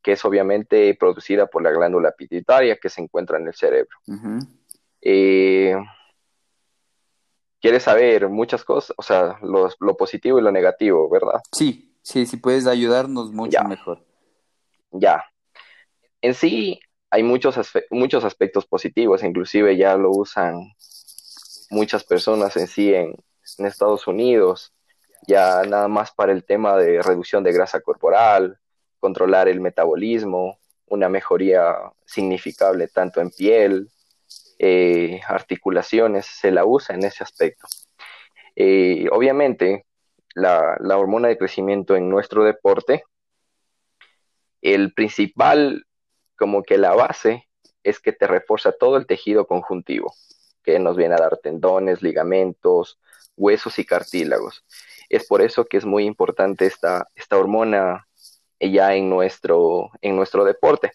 que 0.02 0.14
es 0.14 0.24
obviamente 0.24 0.96
producida 0.96 1.48
por 1.48 1.64
la 1.64 1.72
glándula 1.72 2.12
pituitaria 2.12 2.78
que 2.78 2.90
se 2.90 3.02
encuentra 3.02 3.40
en 3.40 3.48
el 3.48 3.56
cerebro. 3.56 3.98
Eh, 5.02 5.76
quieres 7.60 7.84
saber 7.84 8.30
muchas 8.30 8.64
cosas, 8.64 8.94
o 8.98 9.02
sea, 9.02 9.40
lo 9.42 9.98
positivo 9.98 10.38
y 10.38 10.44
lo 10.44 10.52
negativo, 10.52 11.10
¿verdad? 11.10 11.42
Sí, 11.52 11.98
sí, 12.04 12.28
si 12.28 12.38
puedes 12.38 12.68
ayudarnos 12.68 13.32
mucho 13.32 13.64
mejor. 13.64 14.06
Ya. 14.92 15.26
En 16.22 16.36
sí 16.36 16.80
hay 17.10 17.24
muchos, 17.24 17.58
muchos 17.90 18.24
aspectos 18.24 18.68
positivos, 18.68 19.24
inclusive 19.24 19.76
ya 19.76 19.98
lo 19.98 20.12
usan 20.12 20.72
muchas 21.70 22.04
personas 22.04 22.56
en 22.58 22.68
sí 22.68 22.94
en 22.94 23.16
Estados 23.58 24.08
Unidos 24.08 24.76
ya 25.28 25.64
nada 25.64 25.88
más 25.88 26.12
para 26.12 26.32
el 26.32 26.44
tema 26.44 26.78
de 26.78 27.02
reducción 27.02 27.44
de 27.44 27.54
grasa 27.54 27.82
corporal, 27.82 28.60
controlar 29.00 29.48
el 29.48 29.60
metabolismo, 29.60 30.60
una 30.88 31.10
mejoría 31.10 31.76
significable 32.06 32.88
tanto 32.88 33.22
en 33.22 33.32
piel, 33.32 33.90
eh, 34.60 35.22
articulaciones, 35.28 36.26
se 36.26 36.52
la 36.52 36.66
usa 36.66 36.96
en 36.96 37.04
ese 37.04 37.24
aspecto. 37.24 37.68
Eh, 38.56 39.08
obviamente, 39.12 39.86
la, 40.34 40.78
la, 40.80 40.98
hormona 40.98 41.28
de 41.28 41.38
crecimiento 41.38 41.96
en 41.96 42.10
nuestro 42.10 42.44
deporte, 42.44 43.04
el 44.62 44.94
principal, 44.94 45.86
como 46.38 46.64
que 46.64 46.78
la 46.78 46.94
base, 46.94 47.48
es 47.84 48.00
que 48.00 48.14
te 48.14 48.28
refuerza 48.28 48.72
todo 48.72 48.98
el 48.98 49.06
tejido 49.06 49.46
conjuntivo, 49.46 50.14
que 50.66 50.80
nos 50.80 50.98
viene 50.98 51.16
a 51.16 51.20
dar 51.20 51.38
tendones, 51.38 52.02
ligamentos, 52.02 53.00
huesos 53.38 53.78
y 53.80 53.86
cartílagos. 53.86 54.66
Es 55.10 55.28
por 55.28 55.42
eso 55.42 55.66
que 55.66 55.78
es 55.78 55.86
muy 55.86 56.06
importante 56.06 56.66
esta, 56.66 57.08
esta 57.16 57.38
hormona 57.38 58.08
ya 58.60 58.96
en 58.96 59.10
nuestro, 59.10 59.92
en 60.02 60.16
nuestro 60.16 60.44
deporte. 60.44 60.92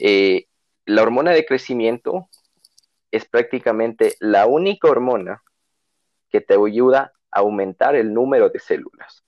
Eh, 0.00 0.46
la 0.86 1.02
hormona 1.02 1.30
de 1.32 1.46
crecimiento 1.46 2.28
es 3.10 3.24
prácticamente 3.24 4.16
la 4.20 4.46
única 4.46 4.88
hormona 4.88 5.42
que 6.28 6.40
te 6.40 6.54
ayuda 6.54 7.12
a 7.30 7.40
aumentar 7.40 7.94
el 7.94 8.12
número 8.12 8.50
de 8.50 8.58
células. 8.58 9.24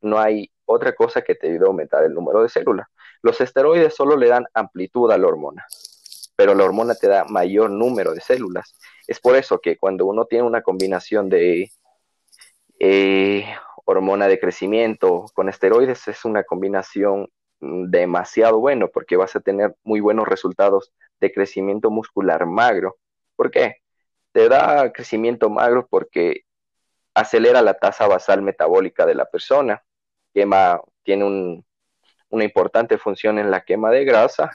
No 0.00 0.18
hay 0.18 0.50
otra 0.64 0.94
cosa 0.94 1.22
que 1.22 1.34
te 1.34 1.48
ayude 1.48 1.64
a 1.64 1.68
aumentar 1.68 2.04
el 2.04 2.12
número 2.12 2.42
de 2.42 2.48
células. 2.48 2.88
Los 3.22 3.40
esteroides 3.40 3.94
solo 3.94 4.16
le 4.16 4.28
dan 4.28 4.46
amplitud 4.52 5.10
a 5.12 5.18
la 5.18 5.28
hormona, 5.28 5.64
pero 6.42 6.56
la 6.56 6.64
hormona 6.64 6.96
te 6.96 7.06
da 7.06 7.24
mayor 7.24 7.70
número 7.70 8.12
de 8.14 8.20
células. 8.20 8.76
Es 9.06 9.20
por 9.20 9.36
eso 9.36 9.60
que 9.60 9.78
cuando 9.78 10.06
uno 10.06 10.24
tiene 10.24 10.44
una 10.44 10.60
combinación 10.60 11.28
de 11.28 11.70
eh, 12.80 13.46
hormona 13.84 14.26
de 14.26 14.40
crecimiento 14.40 15.26
con 15.34 15.48
esteroides 15.48 16.08
es 16.08 16.24
una 16.24 16.42
combinación 16.42 17.28
demasiado 17.60 18.58
bueno 18.58 18.88
porque 18.88 19.16
vas 19.16 19.36
a 19.36 19.40
tener 19.40 19.76
muy 19.84 20.00
buenos 20.00 20.26
resultados 20.26 20.92
de 21.20 21.32
crecimiento 21.32 21.92
muscular 21.92 22.44
magro. 22.44 22.96
¿Por 23.36 23.52
qué? 23.52 23.76
Te 24.32 24.48
da 24.48 24.92
crecimiento 24.92 25.48
magro 25.48 25.86
porque 25.88 26.42
acelera 27.14 27.62
la 27.62 27.74
tasa 27.74 28.08
basal 28.08 28.42
metabólica 28.42 29.06
de 29.06 29.14
la 29.14 29.26
persona, 29.26 29.84
quema, 30.34 30.80
tiene 31.04 31.62
una 32.30 32.44
importante 32.44 32.98
función 32.98 33.38
en 33.38 33.52
la 33.52 33.64
quema 33.64 33.92
de 33.92 34.04
grasa 34.04 34.50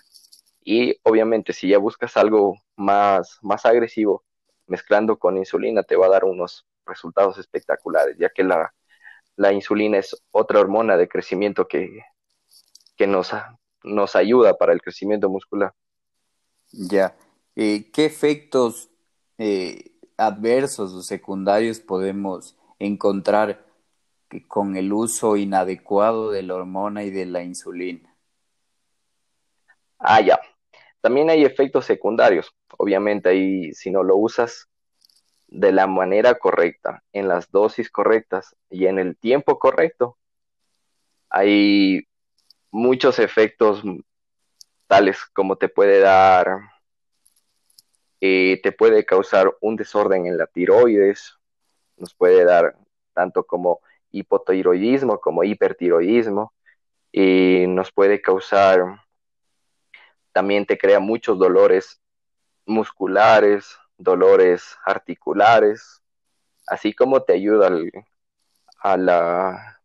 y 0.69 0.99
obviamente 1.03 1.53
si 1.53 1.69
ya 1.69 1.77
buscas 1.77 2.17
algo 2.17 2.57
más, 2.75 3.39
más 3.41 3.65
agresivo, 3.65 4.25
mezclando 4.65 5.17
con 5.17 5.37
insulina, 5.37 5.81
te 5.81 5.95
va 5.95 6.07
a 6.07 6.09
dar 6.09 6.25
unos 6.25 6.65
resultados 6.85 7.37
espectaculares, 7.37 8.17
ya 8.19 8.27
que 8.27 8.43
la, 8.43 8.73
la 9.37 9.53
insulina 9.53 9.97
es 9.97 10.21
otra 10.29 10.59
hormona 10.59 10.97
de 10.97 11.07
crecimiento 11.07 11.69
que, 11.69 12.01
que 12.97 13.07
nos, 13.07 13.31
nos 13.81 14.17
ayuda 14.17 14.57
para 14.57 14.73
el 14.73 14.81
crecimiento 14.81 15.29
muscular. 15.29 15.73
Ya. 16.73 17.15
Eh, 17.55 17.89
¿Qué 17.93 18.03
efectos 18.03 18.89
eh, 19.37 19.93
adversos 20.17 20.91
o 20.91 21.01
secundarios 21.01 21.79
podemos 21.79 22.57
encontrar 22.77 23.65
con 24.49 24.75
el 24.75 24.91
uso 24.91 25.37
inadecuado 25.37 26.29
de 26.31 26.43
la 26.43 26.55
hormona 26.55 27.05
y 27.05 27.09
de 27.09 27.25
la 27.25 27.41
insulina? 27.41 28.13
Ah, 29.99 30.19
ya. 30.19 30.37
También 31.07 31.29
hay 31.29 31.45
efectos 31.45 31.85
secundarios. 31.85 32.53
Obviamente 32.77 33.29
ahí 33.29 33.71
si 33.71 33.91
no 33.91 34.03
lo 34.03 34.17
usas 34.17 34.67
de 35.47 35.71
la 35.71 35.87
manera 35.87 36.37
correcta, 36.37 37.01
en 37.13 37.29
las 37.29 37.49
dosis 37.49 37.89
correctas 37.89 38.57
y 38.69 38.87
en 38.87 38.99
el 38.99 39.15
tiempo 39.15 39.57
correcto, 39.57 40.17
hay 41.29 42.05
muchos 42.71 43.19
efectos 43.19 43.83
tales 44.87 45.23
como 45.31 45.55
te 45.55 45.69
puede 45.69 46.01
dar, 46.01 46.59
eh, 48.19 48.59
te 48.61 48.73
puede 48.73 49.05
causar 49.05 49.55
un 49.61 49.77
desorden 49.77 50.25
en 50.25 50.37
la 50.37 50.45
tiroides, 50.47 51.37
nos 51.95 52.13
puede 52.15 52.43
dar 52.43 52.75
tanto 53.13 53.45
como 53.45 53.79
hipotiroidismo 54.11 55.21
como 55.21 55.45
hipertiroidismo, 55.45 56.51
y 57.13 57.63
nos 57.65 57.93
puede 57.93 58.21
causar, 58.21 59.06
también 60.37 60.67
te 60.67 60.77
crea 60.77 60.99
muchos 60.99 61.39
dolores 61.39 61.99
musculares, 62.67 63.75
dolores 63.97 64.77
articulares, 64.85 66.03
así 66.67 66.93
como 66.93 67.23
te 67.23 67.33
ayuda 67.33 67.71
a 68.81 68.97
la, 68.97 69.81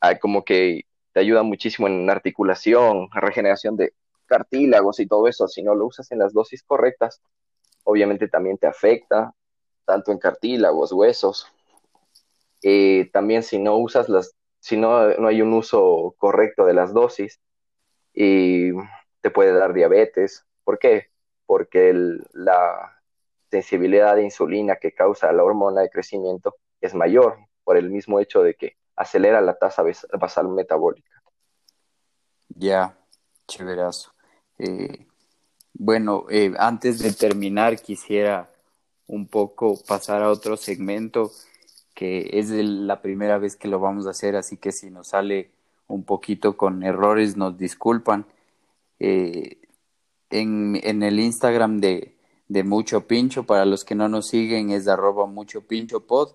a 0.00 0.18
como 0.18 0.44
que 0.44 0.82
te 1.14 1.20
ayuda 1.20 1.42
muchísimo 1.42 1.88
en 1.88 2.10
articulación, 2.10 3.08
regeneración 3.10 3.74
de 3.78 3.94
cartílagos 4.26 5.00
y 5.00 5.06
todo 5.06 5.28
eso. 5.28 5.48
Si 5.48 5.62
no 5.62 5.74
lo 5.74 5.86
usas 5.86 6.12
en 6.12 6.18
las 6.18 6.34
dosis 6.34 6.62
correctas, 6.62 7.22
obviamente 7.84 8.28
también 8.28 8.58
te 8.58 8.66
afecta, 8.66 9.32
tanto 9.86 10.12
en 10.12 10.18
cartílagos, 10.18 10.92
huesos. 10.92 11.46
Eh, 12.62 13.08
también 13.14 13.44
si 13.44 13.58
no 13.58 13.78
usas 13.78 14.10
las, 14.10 14.34
si 14.58 14.76
no, 14.76 15.08
no 15.14 15.26
hay 15.26 15.40
un 15.40 15.54
uso 15.54 16.14
correcto 16.18 16.66
de 16.66 16.74
las 16.74 16.92
dosis, 16.92 17.40
y 18.22 18.72
te 19.22 19.30
puede 19.30 19.54
dar 19.54 19.72
diabetes. 19.72 20.44
¿Por 20.62 20.78
qué? 20.78 21.06
Porque 21.46 21.94
la 22.34 23.00
sensibilidad 23.50 24.14
de 24.14 24.24
insulina 24.24 24.76
que 24.76 24.92
causa 24.92 25.32
la 25.32 25.42
hormona 25.42 25.80
de 25.80 25.88
crecimiento 25.88 26.56
es 26.82 26.94
mayor 26.94 27.38
por 27.64 27.78
el 27.78 27.88
mismo 27.88 28.20
hecho 28.20 28.42
de 28.42 28.54
que 28.54 28.76
acelera 28.94 29.40
la 29.40 29.56
tasa 29.56 29.82
basal 30.18 30.48
metabólica. 30.48 31.22
Ya, 32.48 32.98
chéverazo. 33.48 34.12
Eh, 34.58 35.06
bueno, 35.72 36.26
eh, 36.28 36.52
antes 36.58 36.98
de 36.98 37.12
terminar, 37.12 37.80
quisiera 37.80 38.50
un 39.06 39.28
poco 39.28 39.78
pasar 39.88 40.22
a 40.22 40.30
otro 40.30 40.58
segmento 40.58 41.32
que 41.94 42.28
es 42.34 42.50
la 42.50 43.00
primera 43.00 43.38
vez 43.38 43.56
que 43.56 43.68
lo 43.68 43.80
vamos 43.80 44.06
a 44.06 44.10
hacer, 44.10 44.36
así 44.36 44.58
que 44.58 44.72
si 44.72 44.90
nos 44.90 45.08
sale 45.08 45.52
un 45.90 46.04
poquito 46.04 46.56
con 46.56 46.82
errores, 46.82 47.36
nos 47.36 47.58
disculpan. 47.58 48.26
Eh, 48.98 49.58
en, 50.30 50.78
en, 50.82 51.02
el 51.02 51.18
Instagram 51.18 51.80
de, 51.80 52.16
de, 52.48 52.64
Mucho 52.64 53.06
Pincho, 53.06 53.44
para 53.44 53.64
los 53.64 53.84
que 53.84 53.94
no 53.94 54.08
nos 54.08 54.28
siguen, 54.28 54.70
es 54.70 54.88
arroba 54.88 55.26
mucho 55.26 55.62
pincho 55.62 56.06
pod. 56.06 56.32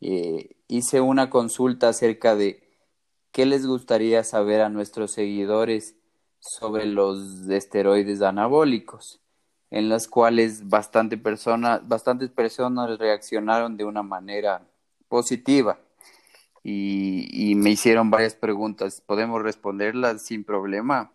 Eh, 0.00 0.56
hice 0.68 1.00
una 1.00 1.30
consulta 1.30 1.88
acerca 1.88 2.34
de 2.34 2.62
qué 3.32 3.44
les 3.46 3.66
gustaría 3.66 4.24
saber 4.24 4.62
a 4.62 4.70
nuestros 4.70 5.10
seguidores 5.10 5.94
sobre 6.40 6.86
los 6.86 7.48
esteroides 7.48 8.22
anabólicos, 8.22 9.20
en 9.70 9.88
las 9.88 10.08
cuales 10.08 10.68
bastante 10.68 11.16
bastantes 11.16 12.30
personas 12.30 12.98
reaccionaron 12.98 13.76
de 13.76 13.84
una 13.84 14.02
manera 14.02 14.66
positiva 15.08 15.78
y, 16.68 17.50
y 17.50 17.54
me 17.54 17.70
hicieron 17.70 18.10
varias 18.10 18.34
preguntas. 18.34 19.00
¿Podemos 19.00 19.40
responderlas 19.40 20.22
sin 20.22 20.42
problema? 20.42 21.12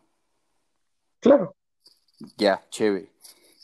Claro. 1.20 1.54
Ya, 2.38 2.66
chévere. 2.70 3.12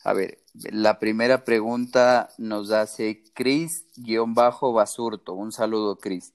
A 0.04 0.12
ver, 0.12 0.40
la 0.54 1.00
primera 1.00 1.46
pregunta 1.46 2.30
nos 2.38 2.72
hace 2.72 3.24
Cris-Basurto. 3.34 5.34
Un 5.34 5.54
saludo, 5.54 5.98
Cris. 5.98 6.34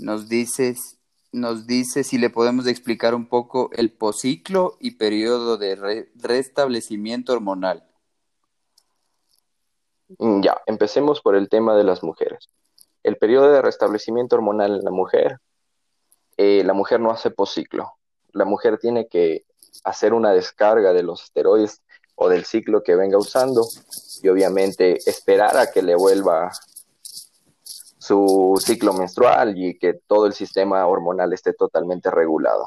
Nos 0.00 0.28
dices, 0.28 0.98
nos 1.30 1.68
dice 1.68 2.02
si 2.02 2.18
le 2.18 2.30
podemos 2.30 2.66
explicar 2.66 3.14
un 3.14 3.28
poco 3.28 3.70
el 3.74 3.92
posiclo 3.92 4.76
y 4.80 4.96
periodo 4.96 5.56
de 5.56 6.08
restablecimiento 6.16 7.32
hormonal. 7.32 7.88
Ya, 10.42 10.60
empecemos 10.66 11.20
por 11.20 11.36
el 11.36 11.48
tema 11.48 11.76
de 11.76 11.84
las 11.84 12.02
mujeres. 12.02 12.48
El 13.04 13.18
periodo 13.18 13.52
de 13.52 13.62
restablecimiento 13.62 14.34
hormonal 14.34 14.76
en 14.78 14.84
la 14.84 14.90
mujer, 14.90 15.38
eh, 16.38 16.64
la 16.64 16.72
mujer 16.72 17.00
no 17.00 17.10
hace 17.10 17.30
posiclo. 17.30 17.92
La 18.32 18.46
mujer 18.46 18.78
tiene 18.78 19.06
que 19.06 19.44
hacer 19.84 20.14
una 20.14 20.32
descarga 20.32 20.92
de 20.92 21.02
los 21.02 21.22
esteroides 21.22 21.82
o 22.16 22.28
del 22.28 22.46
ciclo 22.46 22.82
que 22.82 22.96
venga 22.96 23.18
usando 23.18 23.66
y 24.22 24.28
obviamente 24.28 24.98
esperar 25.08 25.56
a 25.58 25.70
que 25.70 25.82
le 25.82 25.94
vuelva 25.94 26.50
su 27.98 28.58
ciclo 28.64 28.94
menstrual 28.94 29.56
y 29.56 29.78
que 29.78 30.00
todo 30.06 30.26
el 30.26 30.32
sistema 30.32 30.86
hormonal 30.86 31.32
esté 31.34 31.52
totalmente 31.52 32.10
regulado. 32.10 32.66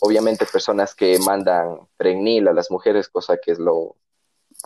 Obviamente 0.00 0.44
personas 0.46 0.94
que 0.94 1.18
mandan 1.20 1.80
pregnil 1.96 2.48
a 2.48 2.52
las 2.52 2.70
mujeres, 2.70 3.08
cosa 3.08 3.36
que 3.36 3.52
es 3.52 3.58
lo, 3.58 3.94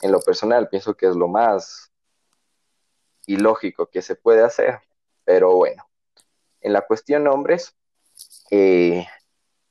en 0.00 0.10
lo 0.10 0.20
personal, 0.20 0.68
pienso 0.68 0.94
que 0.94 1.06
es 1.06 1.16
lo 1.16 1.28
más 1.28 1.89
ilógico 3.32 3.86
que 3.86 4.02
se 4.02 4.16
puede 4.16 4.42
hacer, 4.42 4.80
pero 5.24 5.54
bueno, 5.54 5.88
en 6.60 6.72
la 6.72 6.82
cuestión 6.82 7.26
hombres, 7.28 7.74
eh, 8.50 9.06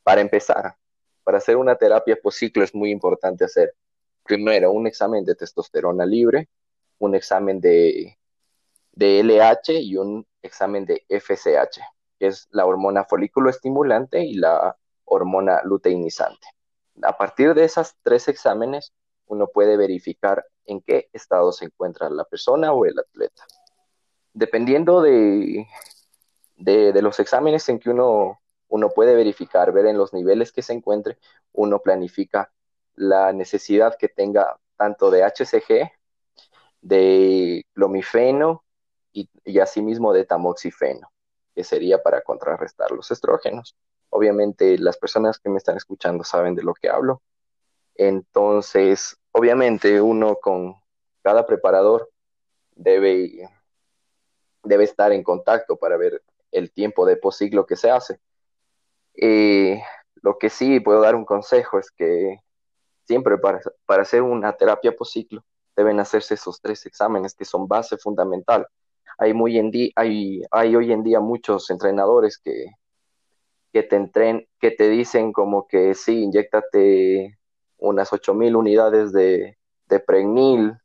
para 0.03 0.21
empezar, 0.21 0.75
para 1.23 1.37
hacer 1.37 1.57
una 1.57 1.75
terapia 1.75 2.17
ciclo 2.31 2.63
es 2.63 2.73
muy 2.73 2.91
importante 2.91 3.45
hacer 3.45 3.75
primero 4.23 4.71
un 4.71 4.87
examen 4.87 5.25
de 5.25 5.35
testosterona 5.35 6.05
libre, 6.05 6.49
un 6.99 7.15
examen 7.15 7.59
de, 7.59 8.17
de 8.93 9.19
LH 9.19 9.79
y 9.79 9.97
un 9.97 10.25
examen 10.41 10.85
de 10.85 11.05
FSH, 11.09 11.81
que 12.17 12.27
es 12.27 12.47
la 12.51 12.65
hormona 12.65 13.05
folículo 13.05 13.49
estimulante 13.49 14.23
y 14.23 14.35
la 14.35 14.75
hormona 15.05 15.61
luteinizante. 15.63 16.47
A 17.01 17.17
partir 17.17 17.53
de 17.53 17.65
esos 17.65 17.95
tres 18.03 18.27
exámenes, 18.27 18.93
uno 19.27 19.47
puede 19.47 19.77
verificar 19.77 20.45
en 20.69 20.81
qué 20.81 21.09
estado 21.13 21.51
se 21.51 21.65
encuentra 21.65 22.09
la 22.09 22.23
persona 22.23 22.71
o 22.73 22.85
el 22.85 22.97
atleta. 22.97 23.43
Dependiendo 24.33 25.01
de, 25.01 25.67
de, 26.55 27.01
los 27.01 27.19
exámenes 27.19 27.67
en 27.69 27.79
que 27.79 27.89
uno, 27.89 28.39
uno 28.67 28.89
puede 28.89 29.15
verificar, 29.15 29.71
ver 29.71 29.87
en 29.87 29.97
los 29.97 30.13
niveles 30.13 30.51
que 30.51 30.61
se 30.61 30.73
encuentre, 30.73 31.17
uno 31.53 31.79
planifica 31.79 32.51
la 32.95 33.33
necesidad 33.33 33.97
que 33.97 34.09
tenga 34.09 34.57
tanto 34.77 35.09
de 35.09 35.23
HCG, 35.23 35.91
de 36.81 37.65
clomifeno 37.73 38.63
y, 39.11 39.29
y 39.43 39.59
asimismo 39.59 40.13
de 40.13 40.25
tamoxifeno, 40.25 41.11
que 41.55 41.63
sería 41.63 42.01
para 42.03 42.21
contrarrestar 42.21 42.91
los 42.91 43.09
estrógenos. 43.11 43.75
Obviamente 44.09 44.77
las 44.77 44.97
personas 44.97 45.39
que 45.39 45.49
me 45.49 45.57
están 45.57 45.77
escuchando 45.77 46.23
saben 46.23 46.55
de 46.55 46.63
lo 46.63 46.73
que 46.73 46.89
hablo. 46.89 47.21
Entonces, 47.95 49.17
obviamente 49.39 50.01
uno 50.01 50.35
con 50.35 50.75
cada 51.21 51.45
preparador 51.45 52.09
debe, 52.75 53.49
debe 54.63 54.83
estar 54.83 55.13
en 55.13 55.23
contacto 55.23 55.77
para 55.77 55.95
ver 55.95 56.21
el 56.51 56.73
tiempo 56.73 57.05
de 57.05 57.15
posiglo 57.15 57.65
que 57.65 57.77
se 57.77 57.89
hace. 57.89 58.19
Eh, 59.15 59.81
lo 60.21 60.37
que 60.37 60.49
sí 60.49 60.81
puedo 60.81 60.99
dar 60.99 61.15
un 61.15 61.23
consejo 61.23 61.79
es 61.79 61.89
que 61.89 62.39
siempre 63.05 63.37
para, 63.37 63.61
hacer 64.01 64.23
una 64.23 64.51
terapia 64.57 64.93
ciclo 65.05 65.41
deben 65.73 66.01
hacerse 66.01 66.33
esos 66.33 66.59
tres 66.61 66.85
exámenes 66.85 67.33
que 67.33 67.45
son 67.45 67.65
base 67.65 67.97
fundamental. 67.97 68.67
hay, 69.17 69.33
muy 69.33 69.57
en 69.57 69.71
hay, 69.95 70.43
hay 70.51 70.75
hoy 70.75 70.91
en 70.91 71.03
día 71.03 71.21
muchos 71.21 71.69
entrenadores 71.69 72.37
que, 72.37 72.65
que 73.71 73.83
te 73.83 73.95
entren, 73.95 74.47
que 74.59 74.71
te 74.71 74.89
dicen 74.89 75.31
como 75.31 75.65
que 75.65 75.95
sí, 75.95 76.23
inyectate 76.23 77.38
unas 77.79 78.11
8000 78.11 78.55
unidades 78.55 79.11
de, 79.11 79.57
de 79.87 79.99
pregnil, 79.99 80.77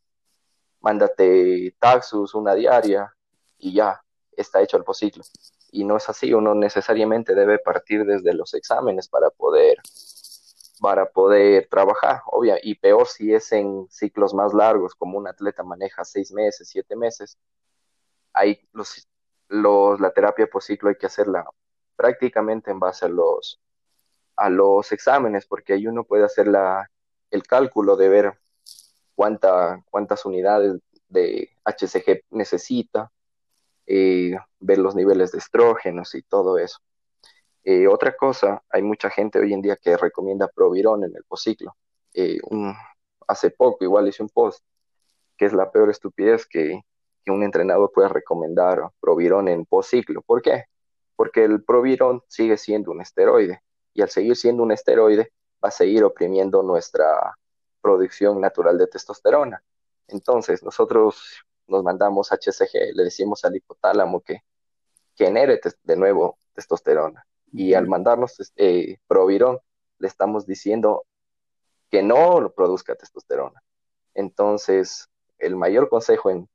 mándate 0.81 1.75
taxus 1.79 2.35
una 2.35 2.55
diaria 2.55 3.15
y 3.59 3.75
ya 3.75 4.03
está 4.33 4.63
hecho 4.63 4.77
el 4.77 4.85
pociclo. 4.85 5.25
Y 5.71 5.85
no 5.85 5.97
es 5.97 6.09
así, 6.09 6.33
uno 6.33 6.55
necesariamente 6.55 7.35
debe 7.35 7.59
partir 7.59 8.05
desde 8.05 8.33
los 8.35 8.55
exámenes 8.55 9.09
para 9.09 9.31
poder 9.31 9.79
para 10.81 11.07
poder 11.07 11.69
trabajar, 11.71 12.21
obvia, 12.27 12.59
y 12.63 12.75
peor 12.75 13.07
si 13.07 13.33
es 13.33 13.53
en 13.53 13.87
ciclos 13.91 14.35
más 14.35 14.53
largos, 14.53 14.95
como 14.95 15.17
un 15.17 15.27
atleta 15.27 15.63
maneja 15.63 16.05
seis 16.05 16.33
meses, 16.33 16.69
siete 16.69 16.97
meses, 16.97 17.39
hay 18.33 18.69
los, 18.73 19.09
los, 19.49 20.01
la 20.01 20.11
terapia 20.13 20.47
por 20.47 20.63
ciclo 20.63 20.91
hay 20.91 20.97
que 20.97 21.07
hacerla 21.07 21.47
prácticamente 21.97 22.71
en 22.71 22.81
base 22.81 23.07
a 23.07 23.09
los, 23.09 23.61
a 24.37 24.51
los 24.51 24.93
exámenes, 24.93 25.47
porque 25.47 25.75
ahí 25.75 25.87
uno 25.87 26.05
puede 26.05 26.25
hacer 26.25 26.49
la, 26.49 26.91
el 27.31 27.43
cálculo 27.45 27.97
de 27.97 28.09
ver 28.09 28.39
cuánta, 29.15 29.83
cuántas 29.91 30.25
unidades 30.25 30.81
de 31.09 31.51
HCG 31.65 32.25
necesita, 32.31 33.11
eh, 33.87 34.37
ver 34.61 34.79
los 34.79 34.95
niveles 34.95 35.33
de 35.33 35.39
estrógenos 35.39 36.15
y 36.15 36.23
todo 36.23 36.59
eso. 36.59 36.79
Eh, 37.65 37.87
otra 37.89 38.17
cosa, 38.17 38.63
hay 38.69 38.83
mucha 38.83 39.11
gente 39.11 39.39
hoy 39.39 39.53
en 39.53 39.63
día 39.63 39.77
que 39.77 39.97
recomienda 39.97 40.49
Proviron 40.49 41.05
en 41.05 41.13
el 41.17 41.25
posciclo. 41.25 41.75
Eh, 42.13 42.39
hace 43.27 43.51
poco 43.51 43.85
igual 43.85 44.09
hice 44.09 44.23
un 44.23 44.29
post 44.29 44.63
que 45.37 45.47
es 45.47 45.53
la 45.53 45.71
peor 45.73 45.91
estupidez 45.91 46.47
que, 46.47 46.83
que 47.25 47.31
un 47.33 47.43
entrenador 47.43 47.91
pueda 47.93 48.09
recomendar 48.09 48.83
Proviron 49.01 49.49
en 49.49 49.67
posciclo. 49.67 50.23
¿Por 50.23 50.43
qué? 50.43 50.65
Porque 51.17 51.45
el 51.45 51.65
Proviron 51.65 52.23
sigue 52.29 52.57
siendo 52.57 52.93
un 52.93 53.01
esteroide 53.01 53.63
y 53.95 54.03
al 54.03 54.11
seguir 54.11 54.37
siendo 54.37 54.63
un 54.63 54.73
esteroide 54.73 55.33
va 55.65 55.69
a 55.69 55.71
seguir 55.71 56.05
oprimiendo 56.05 56.63
nuestra 56.63 57.39
producción 57.81 58.41
natural 58.41 58.77
de 58.77 58.87
testosterona. 58.89 59.63
Entonces, 60.09 60.63
nosotros 60.63 61.45
nos 61.67 61.83
mandamos 61.83 62.31
HCG, 62.31 62.95
le 62.95 63.05
decimos 63.05 63.45
al 63.45 63.57
hipotálamo 63.57 64.21
que 64.21 64.43
genere 65.15 65.61
de 65.83 65.97
nuevo 65.97 66.39
testosterona 66.53 67.25
y 67.53 67.75
al 67.75 67.87
mandarnos 67.87 68.53
eh, 68.57 68.99
Proviron, 69.07 69.61
le 69.99 70.09
estamos 70.09 70.45
diciendo 70.45 71.07
que 71.91 72.03
no 72.03 72.41
lo 72.41 72.53
produzca 72.53 72.97
testosterona. 72.97 73.63
Entonces, 74.13 75.09
el 75.39 75.57
mayor 75.57 75.89
consejo 75.89 76.31
en, 76.31 76.49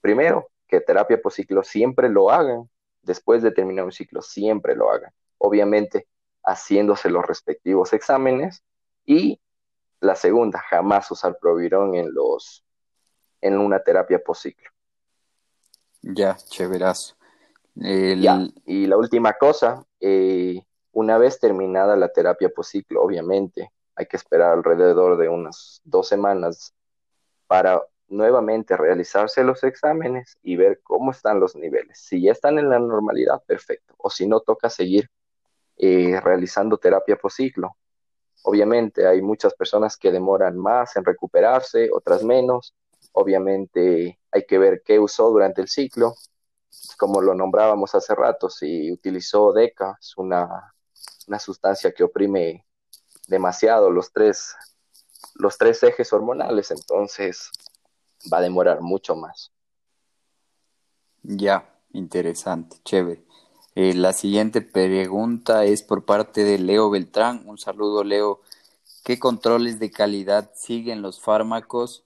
primero, 0.00 0.48
que 0.66 0.80
terapia 0.80 1.20
por 1.22 1.32
ciclo 1.32 1.62
siempre 1.62 2.08
lo 2.08 2.30
hagan, 2.30 2.68
después 3.02 3.42
de 3.42 3.52
terminar 3.52 3.84
un 3.84 3.92
ciclo, 3.92 4.22
siempre 4.22 4.74
lo 4.74 4.90
hagan. 4.90 5.12
Obviamente, 5.38 6.08
haciéndose 6.50 7.10
los 7.10 7.26
respectivos 7.26 7.92
exámenes. 7.92 8.62
Y 9.04 9.40
la 10.00 10.14
segunda, 10.14 10.58
jamás 10.58 11.10
usar 11.10 11.38
Proviron 11.40 11.94
en 11.94 12.12
los 12.14 12.64
en 13.40 13.58
una 13.58 13.82
terapia 13.82 14.18
por 14.18 14.36
ciclo. 14.36 14.70
Ya, 16.02 16.36
chéverazo. 16.36 17.16
Y 17.74 18.86
la 18.86 18.96
última 18.96 19.34
cosa, 19.34 19.84
eh, 20.00 20.62
una 20.92 21.18
vez 21.18 21.38
terminada 21.38 21.96
la 21.96 22.12
terapia 22.12 22.50
posciclo, 22.50 23.02
obviamente, 23.02 23.72
hay 23.94 24.06
que 24.06 24.16
esperar 24.16 24.52
alrededor 24.52 25.16
de 25.16 25.28
unas 25.28 25.80
dos 25.84 26.08
semanas 26.08 26.74
para 27.46 27.82
nuevamente 28.08 28.76
realizarse 28.76 29.44
los 29.44 29.62
exámenes 29.62 30.36
y 30.42 30.56
ver 30.56 30.80
cómo 30.82 31.12
están 31.12 31.40
los 31.40 31.54
niveles. 31.54 31.98
Si 31.98 32.20
ya 32.22 32.32
están 32.32 32.58
en 32.58 32.68
la 32.68 32.78
normalidad, 32.78 33.42
perfecto. 33.46 33.94
O 33.98 34.10
si 34.10 34.26
no, 34.26 34.40
toca 34.40 34.68
seguir 34.68 35.08
eh, 35.80 36.20
realizando 36.20 36.78
terapia 36.78 37.16
posciclo. 37.16 37.76
Obviamente 38.42 39.06
hay 39.06 39.22
muchas 39.22 39.54
personas 39.54 39.96
que 39.96 40.10
demoran 40.12 40.56
más 40.56 40.96
en 40.96 41.04
recuperarse, 41.04 41.88
otras 41.92 42.22
menos. 42.22 42.74
Obviamente 43.12 44.18
hay 44.30 44.44
que 44.46 44.58
ver 44.58 44.82
qué 44.84 44.98
usó 44.98 45.30
durante 45.30 45.60
el 45.60 45.68
ciclo 45.68 46.14
como 46.96 47.20
lo 47.20 47.34
nombrábamos 47.34 47.94
hace 47.94 48.14
rato, 48.14 48.48
si 48.48 48.92
utilizó 48.92 49.52
DECA, 49.52 49.96
es 50.00 50.16
una, 50.16 50.74
sustancia 51.38 51.92
que 51.92 52.04
oprime 52.04 52.66
demasiado 53.28 53.90
los 53.90 54.12
tres, 54.12 54.56
los 55.34 55.56
tres 55.56 55.82
ejes 55.82 56.12
hormonales, 56.12 56.70
entonces 56.70 57.50
va 58.32 58.38
a 58.38 58.42
demorar 58.42 58.80
mucho 58.80 59.14
más. 59.14 59.52
Ya, 61.22 61.68
interesante, 61.92 62.78
chévere. 62.84 63.24
Eh, 63.76 63.94
la 63.94 64.12
siguiente 64.12 64.62
pregunta 64.62 65.64
es 65.64 65.82
por 65.84 66.04
parte 66.04 66.42
de 66.42 66.58
Leo 66.58 66.90
Beltrán. 66.90 67.42
Un 67.46 67.56
saludo, 67.56 68.02
Leo. 68.02 68.40
¿Qué 69.04 69.18
controles 69.18 69.78
de 69.78 69.90
calidad 69.90 70.50
siguen 70.54 71.02
los 71.02 71.20
fármacos 71.20 72.04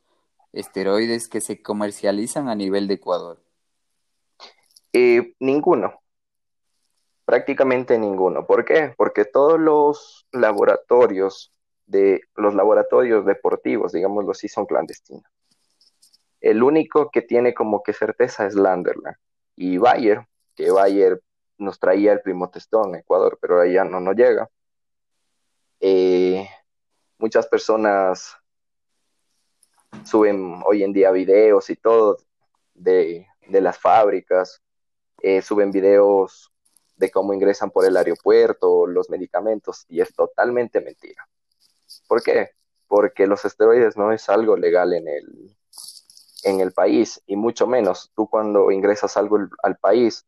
esteroides 0.53 1.29
que 1.29 1.41
se 1.41 1.62
comercializan 1.62 2.49
a 2.49 2.55
nivel 2.55 2.87
de 2.87 2.95
Ecuador? 2.95 3.43
Eh, 4.93 5.35
ninguno, 5.41 6.03
prácticamente 7.25 7.99
ninguno. 7.99 8.47
¿Por 8.47 8.65
qué? 8.65 8.95
Porque 8.97 9.25
todos 9.25 9.59
los 9.59 10.27
laboratorios 10.33 11.53
de 11.87 12.21
los 12.37 12.55
laboratorios 12.55 13.27
deportivos, 13.27 13.93
digámoslo 13.93 14.33
así, 14.33 14.49
son 14.49 14.67
clandestinos. 14.67 15.25
El 16.41 16.62
único 16.62 17.11
que 17.11 17.23
tiene 17.23 17.55
como 17.55 17.83
que 17.83 17.95
certeza 17.95 18.47
es 18.47 18.55
Landerland 18.55 19.17
y 19.57 19.79
Bayer, 19.79 20.27
que 20.55 20.71
Bayer 20.71 21.21
nos 21.59 21.79
traía 21.79 22.13
el 22.13 22.21
primo 22.21 22.51
testón 22.51 22.91
en 22.91 23.01
Ecuador, 23.01 23.39
pero 23.41 23.61
ahí 23.61 23.75
ya 23.75 23.85
no 23.85 24.01
nos 24.01 24.17
llega. 24.17 24.49
Eh, 25.81 26.49
muchas 27.19 27.47
personas 27.47 28.37
suben 30.05 30.63
hoy 30.65 30.83
en 30.83 30.93
día 30.93 31.11
videos 31.11 31.71
y 31.71 31.77
todo 31.77 32.19
de, 32.75 33.27
de 33.47 33.61
las 33.61 33.79
fábricas 33.79 34.61
eh, 35.23 35.41
suben 35.41 35.71
videos 35.71 36.53
de 36.97 37.11
cómo 37.11 37.33
ingresan 37.33 37.71
por 37.71 37.87
el 37.87 37.97
aeropuerto, 37.97 38.87
los 38.87 39.11
medicamentos, 39.11 39.85
y 39.89 40.01
es 40.01 40.15
totalmente 40.15 40.81
mentira. 40.81 41.27
¿Por 42.07 42.23
qué? 42.23 42.51
Porque 42.87 43.27
los 43.27 43.45
esteroides 43.45 43.97
no 43.97 44.13
es 44.13 44.29
algo 44.29 44.57
legal 44.57 44.93
en 44.93 45.09
el, 45.09 45.57
en 46.45 46.61
el 46.61 46.73
país, 46.73 47.23
y 47.27 47.37
mucho 47.37 47.67
menos 47.67 48.13
tú 48.15 48.29
cuando 48.29 48.71
ingresas 48.71 49.17
algo 49.17 49.39
al 49.63 49.77
país, 49.79 50.27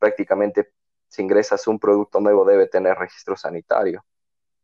prácticamente 0.00 0.72
si 1.06 1.22
ingresas 1.22 1.68
un 1.68 1.78
producto 1.78 2.18
nuevo 2.18 2.44
debe 2.44 2.66
tener 2.66 2.98
registro 2.98 3.36
sanitario. 3.36 4.04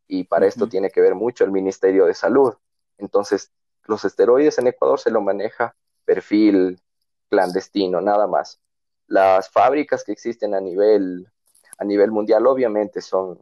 Y 0.08 0.24
para 0.24 0.46
esto 0.46 0.68
tiene 0.68 0.90
que 0.90 1.00
ver 1.00 1.14
mucho 1.14 1.44
el 1.44 1.52
Ministerio 1.52 2.06
de 2.06 2.14
Salud. 2.14 2.54
Entonces, 2.98 3.52
los 3.84 4.04
esteroides 4.04 4.58
en 4.58 4.66
Ecuador 4.66 4.98
se 4.98 5.12
lo 5.12 5.20
maneja 5.20 5.76
perfil 6.04 6.80
clandestino, 7.28 8.00
nada 8.00 8.26
más 8.26 8.60
las 9.08 9.48
fábricas 9.50 10.04
que 10.04 10.12
existen 10.12 10.54
a 10.54 10.60
nivel, 10.60 11.30
a 11.78 11.84
nivel 11.84 12.10
mundial 12.10 12.46
obviamente 12.46 13.00
son 13.00 13.38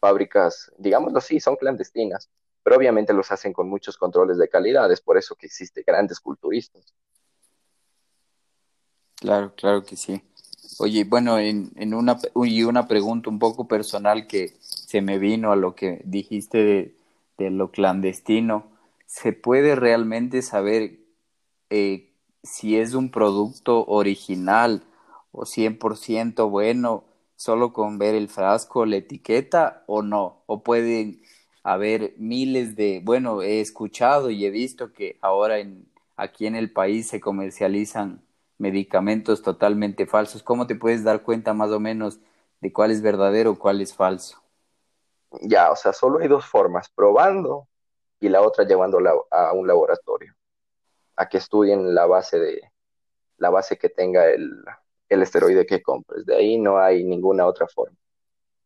fábricas, 0.00 0.72
digámoslo 0.78 1.18
así, 1.18 1.38
son 1.38 1.56
clandestinas, 1.56 2.28
pero 2.62 2.76
obviamente 2.76 3.12
los 3.12 3.30
hacen 3.30 3.52
con 3.52 3.68
muchos 3.68 3.96
controles 3.96 4.38
de 4.38 4.48
calidad, 4.48 4.90
es 4.90 5.00
por 5.00 5.16
eso 5.16 5.36
que 5.36 5.46
existen 5.46 5.84
grandes 5.86 6.18
culturistas. 6.18 6.92
Claro, 9.16 9.54
claro 9.54 9.84
que 9.84 9.96
sí. 9.96 10.20
Oye, 10.78 11.04
bueno, 11.04 11.38
en, 11.38 11.70
en 11.76 11.94
una, 11.94 12.18
y 12.44 12.62
una 12.64 12.88
pregunta 12.88 13.30
un 13.30 13.38
poco 13.38 13.68
personal 13.68 14.26
que 14.26 14.54
se 14.60 15.00
me 15.02 15.18
vino 15.18 15.52
a 15.52 15.56
lo 15.56 15.74
que 15.74 16.00
dijiste 16.04 16.58
de, 16.58 16.94
de 17.38 17.50
lo 17.50 17.70
clandestino, 17.70 18.64
¿se 19.06 19.32
puede 19.32 19.76
realmente 19.76 20.42
saber 20.42 20.98
eh, 21.70 22.10
si 22.42 22.76
es 22.78 22.94
un 22.94 23.10
producto 23.10 23.84
original 23.86 24.84
o 25.32 25.46
100% 25.46 26.50
bueno 26.50 27.04
solo 27.36 27.72
con 27.72 27.98
ver 27.98 28.14
el 28.14 28.28
frasco, 28.28 28.86
la 28.86 28.96
etiqueta 28.96 29.84
o 29.86 30.02
no, 30.02 30.42
o 30.46 30.62
pueden 30.62 31.22
haber 31.64 32.14
miles 32.18 32.76
de, 32.76 33.00
bueno, 33.04 33.42
he 33.42 33.60
escuchado 33.60 34.30
y 34.30 34.44
he 34.46 34.50
visto 34.50 34.92
que 34.92 35.18
ahora 35.22 35.58
en, 35.58 35.86
aquí 36.16 36.46
en 36.46 36.56
el 36.56 36.72
país 36.72 37.08
se 37.08 37.20
comercializan 37.20 38.22
medicamentos 38.58 39.42
totalmente 39.42 40.06
falsos. 40.06 40.42
¿Cómo 40.42 40.66
te 40.66 40.74
puedes 40.74 41.04
dar 41.04 41.22
cuenta 41.22 41.54
más 41.54 41.70
o 41.70 41.80
menos 41.80 42.20
de 42.60 42.72
cuál 42.72 42.90
es 42.90 43.02
verdadero 43.02 43.52
o 43.52 43.58
cuál 43.58 43.80
es 43.80 43.94
falso? 43.94 44.42
Ya, 45.40 45.70
o 45.70 45.76
sea, 45.76 45.92
solo 45.92 46.20
hay 46.20 46.28
dos 46.28 46.46
formas, 46.46 46.90
probando 46.94 47.66
y 48.20 48.28
la 48.28 48.42
otra 48.42 48.64
llevándola 48.64 49.12
a 49.30 49.52
un 49.52 49.66
laboratorio 49.66 50.34
a 51.16 51.28
que 51.28 51.38
estudien 51.38 51.94
la 51.94 52.06
base 52.06 52.38
de 52.38 52.60
la 53.38 53.50
base 53.50 53.76
que 53.76 53.88
tenga 53.88 54.26
el, 54.28 54.64
esteroide 55.08 55.66
que 55.66 55.82
compres. 55.82 56.24
De 56.24 56.36
ahí 56.36 56.58
no 56.58 56.78
hay 56.78 57.04
ninguna 57.04 57.46
otra 57.46 57.66
forma. 57.66 57.96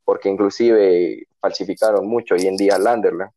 Porque 0.05 0.29
inclusive 0.29 1.27
falsificaron 1.41 2.07
mucho 2.07 2.35
hoy 2.35 2.47
en 2.47 2.57
día 2.57 2.79
Landerland 2.79 3.33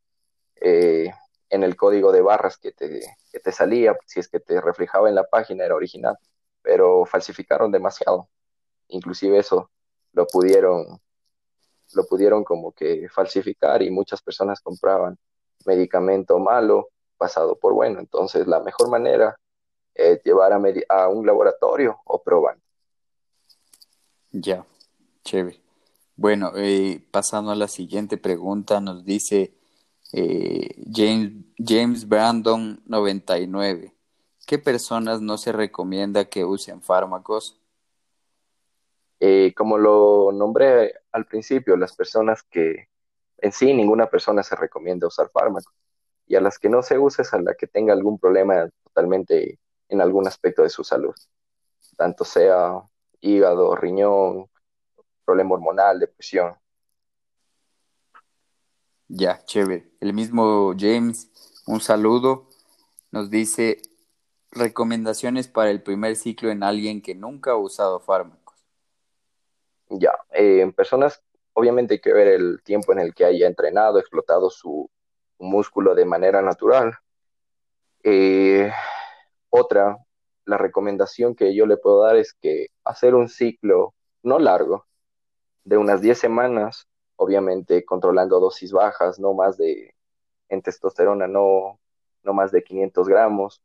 eh, 0.62 1.10
en 1.50 1.64
el 1.64 1.76
código 1.76 2.12
de 2.12 2.22
barras 2.22 2.58
que 2.58 2.72
te, 2.74 3.02
que 3.32 3.40
te 3.40 3.52
salía, 3.52 3.98
si 4.06 4.20
es 4.20 4.28
que 4.28 4.40
te 4.40 4.62
reflejaba 4.62 5.10
en 5.10 5.16
la 5.16 5.24
página 5.24 5.66
era 5.66 5.76
original, 5.76 6.18
pero 6.70 7.04
falsificaron 7.04 7.72
demasiado. 7.72 8.30
Inclusive 8.90 9.40
eso 9.40 9.72
lo 10.14 10.28
pudieron, 10.28 11.02
lo 11.96 12.06
pudieron 12.06 12.44
como 12.44 12.74
que 12.74 13.10
falsificar 13.10 13.82
y 13.82 13.90
muchas 13.90 14.22
personas 14.22 14.62
compraban 14.62 15.18
medicamento 15.66 16.38
malo 16.38 16.90
pasado 17.18 17.58
por 17.58 17.74
bueno. 17.74 18.00
Entonces 18.00 18.46
la 18.46 18.60
mejor 18.60 18.88
manera 18.88 19.36
es 19.96 20.22
llevar 20.24 20.54
a, 20.54 20.62
a 20.90 21.08
un 21.08 21.26
laboratorio 21.26 22.00
o 22.06 22.22
probar. 22.22 22.60
Ya, 24.32 24.64
chévere. 25.24 25.60
Bueno, 26.16 26.52
eh, 26.56 27.04
pasando 27.10 27.50
a 27.50 27.56
la 27.56 27.68
siguiente 27.68 28.18
pregunta, 28.18 28.80
nos 28.80 29.04
dice 29.04 29.56
eh, 30.14 30.76
James, 30.94 31.46
James 31.58 32.08
Brandon 32.08 32.80
99. 32.86 33.96
¿Qué 34.50 34.58
personas 34.58 35.22
no 35.22 35.38
se 35.38 35.52
recomienda 35.52 36.26
que 36.26 36.44
usen 36.44 36.82
fármacos? 36.82 37.62
Eh, 39.20 39.54
como 39.56 39.78
lo 39.78 40.32
nombré 40.32 40.96
al 41.12 41.28
principio, 41.28 41.78
las 41.78 41.96
personas 41.96 42.42
que 42.42 42.90
en 43.38 43.52
sí 43.52 43.76
ninguna 43.76 44.08
persona 44.08 44.42
se 44.42 44.56
recomienda 44.56 45.06
usar 45.06 45.30
fármacos. 45.30 45.72
Y 46.26 46.36
a 46.36 46.42
las 46.42 46.58
que 46.58 46.68
no 46.68 46.82
se 46.82 46.98
use 46.98 47.22
es 47.22 47.32
a 47.32 47.40
la 47.40 47.54
que 47.54 47.68
tenga 47.68 47.94
algún 47.94 48.18
problema 48.18 48.68
totalmente 48.86 49.60
en 49.88 50.02
algún 50.02 50.26
aspecto 50.26 50.64
de 50.64 50.70
su 50.70 50.84
salud. 50.84 51.14
Tanto 51.96 52.26
sea 52.26 52.82
hígado, 53.22 53.76
riñón, 53.76 54.50
problema 55.26 55.54
hormonal, 55.54 56.00
depresión. 56.00 56.56
Ya, 59.10 59.46
chévere. 59.46 59.92
El 60.00 60.14
mismo 60.14 60.74
James, 60.76 61.30
un 61.68 61.82
saludo, 61.82 62.48
nos 63.12 63.30
dice 63.30 63.84
recomendaciones 64.52 65.48
para 65.48 65.72
el 65.72 65.82
primer 65.82 66.16
ciclo 66.16 66.52
en 66.52 66.64
alguien 66.64 67.02
que 67.02 67.16
nunca 67.16 67.52
ha 67.52 67.56
usado 67.58 68.00
fármacos. 68.00 68.56
Ya, 69.90 70.12
eh, 70.32 70.62
en 70.62 70.74
personas, 70.74 71.24
obviamente 71.54 71.96
hay 71.96 72.02
que 72.02 72.14
ver 72.14 72.28
el 72.28 72.62
tiempo 72.64 72.94
en 72.94 73.00
el 73.00 73.14
que 73.14 73.26
haya 73.26 73.48
entrenado, 73.48 74.00
explotado 74.00 74.50
su, 74.50 74.90
músculo 75.40 75.96
de 75.96 76.06
manera 76.06 76.42
natural. 76.42 76.98
Eh, 78.04 78.72
otra, 79.50 79.98
la 80.46 80.58
recomendación 80.58 81.36
que 81.36 81.56
yo 81.56 81.66
le 81.66 81.78
puedo 81.78 82.04
dar 82.04 82.18
es 82.18 82.34
que 82.34 82.68
hacer 82.84 83.16
un 83.16 83.30
ciclo 83.30 83.94
no 84.24 84.40
largo, 84.40 84.86
de 85.64 85.78
unas 85.78 86.02
10 86.02 86.18
semanas, 86.18 86.88
obviamente 87.16 87.86
controlando 87.86 88.40
dosis 88.40 88.72
bajas, 88.72 89.20
no 89.20 89.34
más 89.34 89.58
de, 89.58 89.96
en 90.50 90.62
testosterona, 90.62 91.28
no, 91.28 91.80
no 92.24 92.34
más 92.34 92.52
de 92.52 92.64
500 92.64 93.08
gramos, 93.08 93.62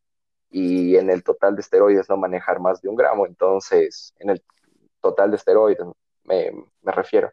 y 0.51 0.97
en 0.97 1.11
el 1.11 1.23
total 1.25 1.57
de 1.57 1.63
esteroides 1.63 2.09
no 2.09 2.17
manejar 2.17 2.61
más 2.61 2.81
de 2.81 2.89
un 2.89 2.97
gramo, 2.97 3.27
entonces, 3.27 4.15
en 4.19 4.31
el 4.31 4.43
total 5.01 5.31
de 5.31 5.37
esteroides 5.37 5.87
me, 6.25 6.53
refiero. 6.83 7.33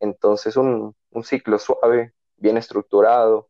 Entonces, 0.00 0.56
un, 0.56 0.94
ciclo 1.24 1.58
suave, 1.58 2.14
bien 2.36 2.56
estructurado, 2.56 3.48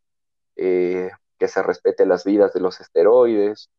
eh, 0.57 1.11
que 1.39 1.49
se 1.49 1.63
respete 1.63 2.07
las 2.07 2.25
vidas 2.25 2.53
de 2.53 2.61
los 2.61 2.81
esteroides, 2.81 3.71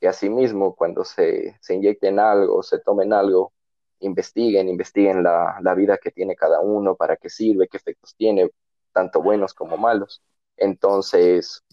que 0.00 0.08
asimismo 0.08 0.74
cuando 0.74 1.04
se, 1.04 1.56
se 1.60 1.74
inyecten 1.74 2.18
algo, 2.18 2.62
se 2.62 2.78
tomen 2.78 3.12
algo, 3.12 3.52
investiguen, 4.00 4.68
investiguen 4.68 5.22
la, 5.22 5.58
la, 5.62 5.74
vida 5.74 5.98
que 5.98 6.10
tiene 6.10 6.36
cada 6.36 6.60
uno, 6.60 6.96
para 6.96 7.16
qué 7.16 7.28
sirve, 7.28 7.68
qué 7.68 7.76
efectos 7.76 8.14
tiene, 8.16 8.50
tanto 8.92 9.22
buenos 9.22 9.54
como 9.54 9.76
malos. 9.76 10.22
Entonces, 10.56 11.64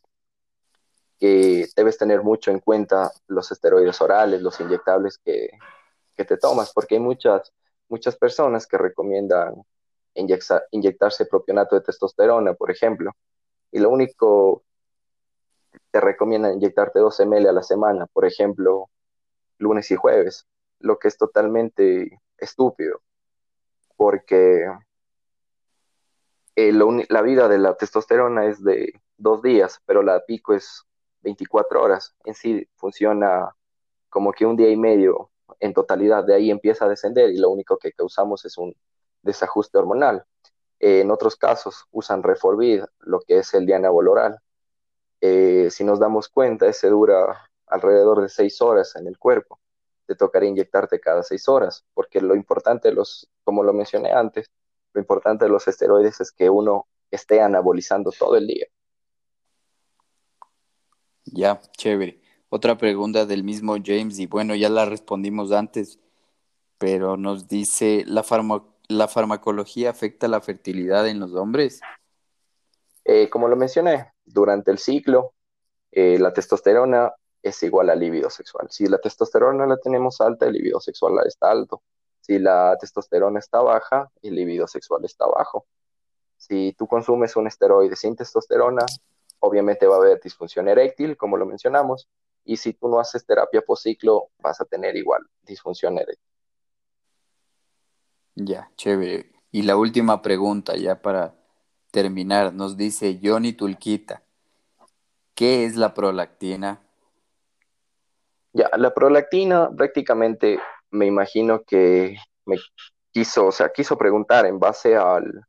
que 1.20 1.68
debes 1.76 1.98
tener 1.98 2.22
mucho 2.24 2.52
en 2.52 2.60
cuenta 2.60 3.12
los 3.28 3.52
esteroides 3.52 4.00
orales, 4.02 4.42
los 4.42 4.60
inyectables 4.60 5.18
que, 5.18 5.50
que 6.16 6.26
te 6.26 6.38
tomas, 6.38 6.72
porque 6.74 6.96
hay 6.96 7.02
muchas, 7.02 7.54
muchas 7.90 8.16
personas 8.18 8.68
que 8.68 8.78
recomiendan 8.78 9.64
inyectarse 10.14 11.26
propionato 11.26 11.76
de 11.76 11.82
testosterona, 11.82 12.54
por 12.56 12.72
ejemplo, 12.72 13.12
y 13.72 13.80
lo 13.80 13.90
único 13.90 14.64
te 15.92 16.02
recomiendan 16.02 16.54
inyectarte 16.54 17.00
2 17.00 17.20
ml 17.22 17.48
a 17.50 17.52
la 17.52 17.64
semana, 17.64 18.08
por 18.08 18.26
ejemplo, 18.26 18.90
lunes 19.60 19.92
y 19.92 19.96
jueves, 19.96 20.48
lo 20.80 20.98
que 20.98 21.08
es 21.08 21.18
totalmente 21.18 22.20
estúpido, 22.38 23.02
porque 23.96 24.66
eh, 26.56 26.72
la 27.10 27.22
vida 27.22 27.48
de 27.48 27.60
la 27.60 27.76
testosterona 27.76 28.46
es 28.48 28.64
de 28.64 28.94
dos 29.18 29.42
días, 29.42 29.82
pero 29.86 30.02
la 30.02 30.24
pico 30.26 30.54
es 30.54 30.87
24 31.28 31.82
horas. 31.84 32.16
En 32.26 32.34
sí 32.34 32.68
funciona 32.76 33.56
como 34.10 34.32
que 34.32 34.46
un 34.46 34.56
día 34.56 34.70
y 34.70 34.78
medio 34.78 35.30
en 35.60 35.74
totalidad, 35.74 36.24
de 36.24 36.36
ahí 36.36 36.52
empieza 36.52 36.86
a 36.86 36.90
descender 36.90 37.30
y 37.32 37.38
lo 37.38 37.50
único 37.50 37.78
que 37.78 37.92
causamos 37.92 38.46
es 38.46 38.58
un 38.58 38.76
desajuste 39.22 39.78
hormonal. 39.78 40.26
en 40.80 41.12
otros 41.12 41.36
casos 41.36 41.86
usan 41.92 42.24
Reforvid, 42.24 42.84
lo 43.00 43.20
que 43.22 43.40
es 43.40 43.54
el 43.54 43.66
dianabol 43.66 44.08
oral. 44.10 44.40
Eh, 45.22 45.70
si 45.72 45.84
nos 45.84 46.00
damos 46.00 46.30
cuenta, 46.30 46.68
ese 46.68 46.90
dura 46.90 47.50
alrededor 47.68 48.22
de 48.22 48.30
seis 48.30 48.62
horas 48.62 48.96
en 48.96 49.08
el 49.08 49.18
cuerpo 49.18 49.60
te 50.08 50.16
tocaría 50.16 50.50
inyectarte 50.50 51.00
cada 51.00 51.22
seis 51.22 51.48
horas, 51.50 51.86
porque 51.94 52.22
lo 52.22 52.36
importante, 52.36 52.92
los, 52.92 53.30
como 53.44 53.62
lo 53.64 53.74
mencioné 53.74 54.14
antes, 54.14 54.50
lo 54.94 55.02
importante 55.02 55.46
de 55.46 55.52
los 55.52 55.68
esteroides 55.68 56.22
es 56.22 56.32
que 56.32 56.50
uno 56.50 56.88
esté 57.12 57.42
anabolizando 57.42 58.12
todo 58.18 58.38
el 58.38 58.48
día. 58.48 58.66
Ya, 61.34 61.60
chévere. 61.78 62.20
Otra 62.50 62.78
pregunta 62.78 63.26
del 63.26 63.44
mismo 63.44 63.76
James, 63.84 64.20
y 64.20 64.28
bueno, 64.28 64.56
ya 64.56 64.70
la 64.70 64.86
respondimos 64.86 65.52
antes, 65.52 66.00
pero 66.78 67.18
nos 67.18 67.48
dice, 67.48 68.04
¿la, 68.08 68.24
la 68.88 69.08
farmacología 69.08 69.90
afecta 69.90 70.28
la 70.28 70.40
fertilidad 70.40 71.08
en 71.08 71.20
los 71.20 71.34
hombres? 71.34 71.82
Eh, 73.04 73.30
como 73.30 73.48
lo 73.48 73.56
mencioné, 73.56 74.14
durante 74.26 74.72
el 74.72 74.78
ciclo, 74.78 75.34
eh, 75.92 76.20
la 76.20 76.34
testosterona 76.34 77.14
es 77.42 77.62
igual 77.64 77.90
al 77.90 78.00
libido 78.00 78.30
sexual. 78.30 78.68
Si 78.70 78.88
la 78.88 79.00
testosterona 79.00 79.66
la 79.66 79.78
tenemos 79.78 80.22
alta, 80.22 80.46
el 80.46 80.54
libido 80.54 80.80
sexual 80.80 81.16
está 81.26 81.52
alto. 81.52 81.82
Si 82.22 82.40
la 82.40 82.78
testosterona 82.80 83.40
está 83.40 83.62
baja, 83.62 84.12
el 84.22 84.36
libido 84.36 84.68
sexual 84.68 85.06
está 85.06 85.26
bajo. 85.26 85.66
Si 86.38 86.74
tú 86.78 86.88
consumes 86.88 87.36
un 87.36 87.48
esteroide 87.48 87.96
sin 87.96 88.16
testosterona, 88.16 88.86
obviamente 89.40 89.88
va 89.88 89.96
a 89.96 90.00
haber 90.00 90.20
disfunción 90.20 90.68
eréctil, 90.68 91.18
como 91.18 91.38
lo 91.38 91.46
mencionamos, 91.46 92.08
y 92.44 92.58
si 92.58 92.74
tú 92.74 92.88
no 92.88 93.00
haces 93.00 93.26
terapia 93.26 93.62
post 93.62 93.84
ciclo, 93.84 94.30
vas 94.40 94.62
a 94.62 94.66
tener 94.66 94.96
igual 94.96 95.22
disfunción 95.44 95.98
eréctil. 95.98 96.24
Ya, 98.36 98.72
chévere. 98.76 99.32
Y 99.52 99.64
la 99.64 99.76
última 99.76 100.22
pregunta, 100.22 100.76
ya 100.76 101.02
para 101.02 101.34
terminar, 101.92 102.54
nos 102.54 102.78
dice 102.78 103.20
Johnny 103.22 103.54
Tulquita, 103.54 104.24
¿qué 105.34 105.66
es 105.66 105.76
la 105.76 105.94
prolactina? 105.94 106.82
Ya, 108.54 108.70
la 108.78 108.94
prolactina 108.94 109.70
prácticamente 109.76 110.60
me 110.92 111.06
imagino 111.06 111.64
que 111.64 112.18
me 112.46 112.58
quiso, 113.12 113.48
o 113.48 113.52
sea, 113.52 113.72
quiso 113.72 113.98
preguntar 113.98 114.46
en 114.46 114.60
base 114.60 114.96
al 114.96 115.46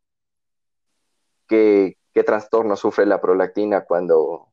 qué, 1.46 1.97
qué 2.18 2.24
trastorno 2.24 2.74
sufre 2.74 3.06
la 3.06 3.20
prolactina 3.20 3.84
cuando 3.84 4.48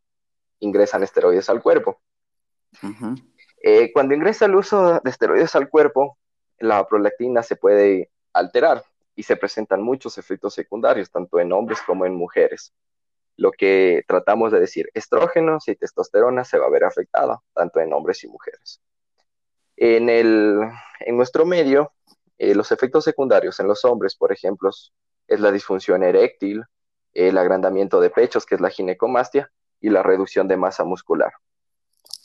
ingresan 0.60 1.02
esteroides 1.02 1.50
al 1.50 1.64
cuerpo. 1.64 2.00
Eh, 3.64 3.92
cuando 3.92 4.14
ingresa 4.14 4.46
el 4.46 4.54
uso 4.54 5.00
de 5.04 5.10
esteroides 5.10 5.56
al 5.56 5.68
cuerpo, 5.68 6.20
la 6.60 6.86
prolactina 6.86 7.42
se 7.42 7.56
puede 7.56 8.12
alterar 8.34 8.84
y 9.16 9.24
se 9.24 9.36
presentan 9.36 9.82
muchos 9.82 10.20
efectos 10.20 10.54
secundarios, 10.54 11.10
tanto 11.10 11.40
en 11.40 11.52
hombres 11.54 11.82
como 11.82 12.06
en 12.06 12.14
mujeres 12.14 12.72
lo 13.36 13.52
que 13.52 14.04
tratamos 14.08 14.52
de 14.52 14.60
decir, 14.60 14.92
estrógenos 14.94 15.68
y 15.68 15.76
testosterona 15.76 16.46
se 16.46 16.60
va 16.60 16.68
a 16.68 16.70
ver 16.70 16.84
afectada, 16.84 17.42
tanto 17.56 17.80
en 17.80 17.92
hombres 17.94 18.24
y 18.24 18.28
mujeres. 18.28 18.80
En, 19.76 20.08
el, 20.08 20.60
en 21.00 21.18
nuestro 21.18 21.48
medio, 21.48 21.94
eh, 22.38 22.54
los 22.54 22.72
efectos 22.72 23.04
secundarios 23.04 23.60
en 23.60 23.68
los 23.68 23.84
hombres, 23.86 24.16
por 24.16 24.32
ejemplo, 24.32 24.70
es 25.28 25.40
la 25.40 25.52
disfunción 25.52 26.04
eréctil, 26.04 26.64
el 27.16 27.38
agrandamiento 27.40 28.00
de 28.00 28.12
pechos, 28.12 28.46
que 28.46 28.56
es 28.56 28.62
la 28.62 28.70
ginecomastia, 28.70 29.52
y 29.82 29.90
la 29.90 30.04
reducción 30.04 30.48
de 30.48 30.58
masa 30.58 30.84
muscular. 30.84 31.34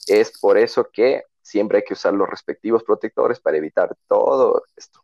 Es 0.06 0.38
por 0.38 0.58
eso 0.58 0.90
que 0.92 1.24
siempre 1.42 1.78
hay 1.78 1.84
que 1.84 1.94
usar 1.94 2.14
los 2.14 2.28
respectivos 2.28 2.84
protectores 2.84 3.40
para 3.40 3.56
evitar 3.56 3.96
todo 4.06 4.62
esto. 4.76 5.02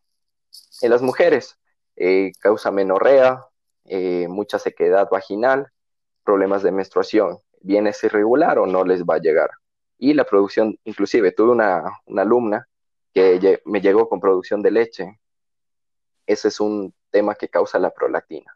En 0.81 0.91
las 0.91 1.03
mujeres, 1.03 1.59
eh, 1.97 2.33
causa 2.39 2.71
menorrea, 2.71 3.45
eh, 3.85 4.27
mucha 4.29 4.59
sequedad 4.59 5.09
vaginal, 5.11 5.71
problemas 6.25 6.63
de 6.63 6.73
menstruación, 6.73 7.41
¿viene 7.61 7.91
es 7.91 8.03
irregular 8.05 8.59
o 8.59 8.67
no 8.67 8.85
les 8.85 9.05
va 9.05 9.17
a 9.17 9.21
llegar? 9.21 9.51
Y 9.99 10.15
la 10.15 10.25
producción, 10.25 10.79
inclusive 10.85 11.33
tuve 11.33 11.53
una, 11.53 12.01
alumna 12.17 12.69
que 13.15 13.61
me 13.65 13.81
llegó 13.81 14.09
con 14.09 14.21
producción 14.21 14.63
de 14.63 14.71
leche. 14.71 15.21
Ese 16.27 16.49
es 16.49 16.61
un 16.61 16.93
tema 17.11 17.35
que 17.35 17.49
causa 17.49 17.79
la 17.79 17.91
prolactina. 17.91 18.56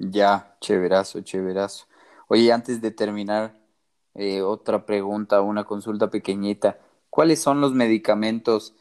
Ya, 0.00 0.56
chéverazo, 0.60 1.22
chéverazo. 1.22 1.86
Oye, 2.28 2.52
antes 2.52 2.80
de 2.80 2.92
terminar, 2.92 3.58
eh, 4.14 4.42
otra 4.42 4.86
pregunta, 4.86 5.40
una 5.40 5.64
consulta 5.64 6.08
pequeñita. 6.08 6.78
¿cuáles 7.10 7.40
son 7.40 7.60
los 7.60 7.72
medicamentos 7.74 8.76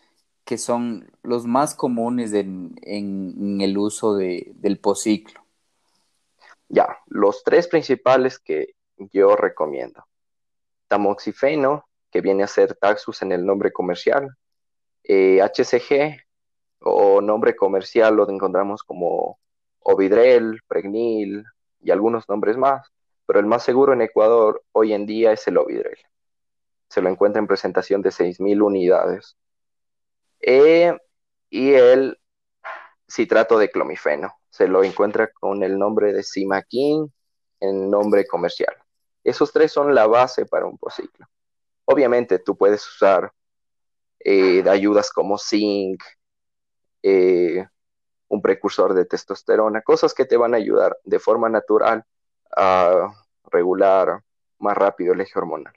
que 0.46 0.60
son 0.60 1.12
los 1.24 1.46
más 1.46 1.74
comunes 1.74 2.34
en, 2.34 2.76
el 2.84 3.78
uso 3.78 4.16
del 4.16 4.80
posiclo? 4.80 5.42
Ya, 6.70 7.00
los 7.08 7.44
tres 7.44 7.68
principales 7.68 8.38
que 8.38 8.76
yo 8.98 9.36
recomiendo. 9.36 10.06
Tamoxifeno, 10.88 11.88
que 12.12 12.22
viene 12.22 12.44
a 12.44 12.48
ser 12.48 12.76
Taxus 12.76 13.24
en 13.24 13.32
el 13.32 13.44
nombre 13.44 13.72
comercial. 13.72 14.38
HCG, 15.04 15.92
eh, 15.94 16.18
o 16.82 17.22
nombre 17.22 17.56
comercial 17.56 18.16
lo 18.16 18.30
encontramos 18.30 18.84
como 18.84 19.40
Ovidrel, 19.90 20.60
Pregnil 20.68 21.46
y 21.80 21.92
algunos 21.92 22.28
nombres 22.28 22.58
más, 22.58 22.92
pero 23.26 23.40
el 23.40 23.46
más 23.46 23.64
seguro 23.64 23.94
en 23.94 24.02
Ecuador 24.02 24.62
hoy 24.74 24.92
en 24.92 25.06
día 25.06 25.32
es 25.32 25.48
el 25.48 25.58
Ovidrel. 25.58 25.98
Se 26.90 27.02
lo 27.02 27.10
encuentra 27.10 27.40
en 27.40 27.48
presentación 27.48 28.02
de 28.02 28.12
6.000 28.12 28.62
unidades. 28.62 29.38
Eh, 30.42 30.94
y 31.50 31.74
el 31.74 32.20
citrato 33.08 33.58
de 33.58 33.70
clomifeno. 33.70 34.34
Se 34.50 34.68
lo 34.68 34.84
encuentra 34.84 35.32
con 35.32 35.64
el 35.64 35.80
nombre 35.80 36.12
de 36.12 36.24
Simaquin 36.24 37.12
en 37.62 37.90
nombre 37.90 38.28
comercial. 38.28 38.76
Esos 39.24 39.54
tres 39.54 39.72
son 39.72 39.96
la 39.96 40.06
base 40.06 40.46
para 40.46 40.66
un 40.66 40.78
posiclo. 40.78 41.28
Obviamente 41.86 42.40
tú 42.40 42.58
puedes 42.58 42.86
usar 42.86 43.32
eh, 44.20 44.62
de 44.64 44.70
ayudas 44.70 45.12
como 45.12 45.38
zinc, 45.38 46.04
eh, 47.04 47.66
un 48.30 48.42
precursor 48.42 48.94
de 48.94 49.06
testosterona, 49.06 49.82
cosas 49.82 50.14
que 50.14 50.26
te 50.26 50.38
van 50.38 50.54
a 50.54 50.58
ayudar 50.58 50.98
de 51.04 51.20
forma 51.20 51.50
natural 51.50 52.04
a 52.56 53.14
regular 53.52 54.22
más 54.60 54.78
rápido 54.78 55.14
el 55.14 55.22
eje 55.22 55.38
hormonal. 55.38 55.74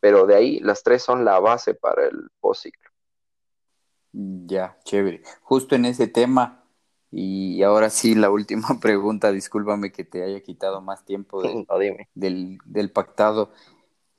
Pero 0.00 0.26
de 0.26 0.36
ahí 0.36 0.60
las 0.60 0.82
tres 0.82 1.02
son 1.02 1.24
la 1.24 1.40
base 1.40 1.74
para 1.74 2.06
el 2.06 2.30
postciclo. 2.40 2.90
Ya, 4.12 4.78
chévere. 4.84 5.22
Justo 5.42 5.74
en 5.74 5.84
ese 5.84 6.06
tema, 6.06 6.64
y 7.10 7.62
ahora 7.62 7.90
sí 7.90 8.14
la 8.14 8.30
última 8.30 8.68
pregunta, 8.80 9.32
discúlpame 9.32 9.92
que 9.92 10.04
te 10.04 10.22
haya 10.22 10.42
quitado 10.42 10.80
más 10.80 11.04
tiempo 11.04 11.42
del, 12.14 12.58
del, 12.64 12.92
pactado. 12.92 13.52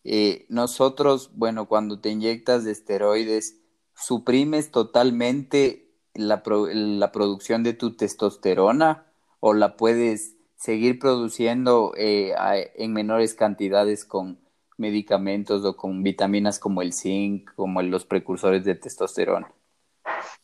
Eh, 0.03 0.45
nosotros, 0.49 1.31
bueno, 1.35 1.67
cuando 1.67 1.99
te 1.99 2.09
inyectas 2.09 2.63
de 2.63 2.71
esteroides, 2.71 3.59
¿suprimes 3.93 4.71
totalmente 4.71 5.88
la, 6.13 6.43
la 6.45 7.11
producción 7.11 7.63
de 7.63 7.73
tu 7.73 7.95
testosterona 7.95 9.05
o 9.39 9.53
la 9.53 9.77
puedes 9.77 10.35
seguir 10.55 10.99
produciendo 10.99 11.93
eh, 11.95 12.33
en 12.75 12.93
menores 12.93 13.33
cantidades 13.33 14.05
con 14.05 14.39
medicamentos 14.77 15.63
o 15.65 15.75
con 15.75 16.03
vitaminas 16.03 16.59
como 16.59 16.81
el 16.81 16.93
zinc, 16.93 17.53
como 17.55 17.81
los 17.81 18.05
precursores 18.05 18.63
de 18.65 18.75
testosterona? 18.75 19.51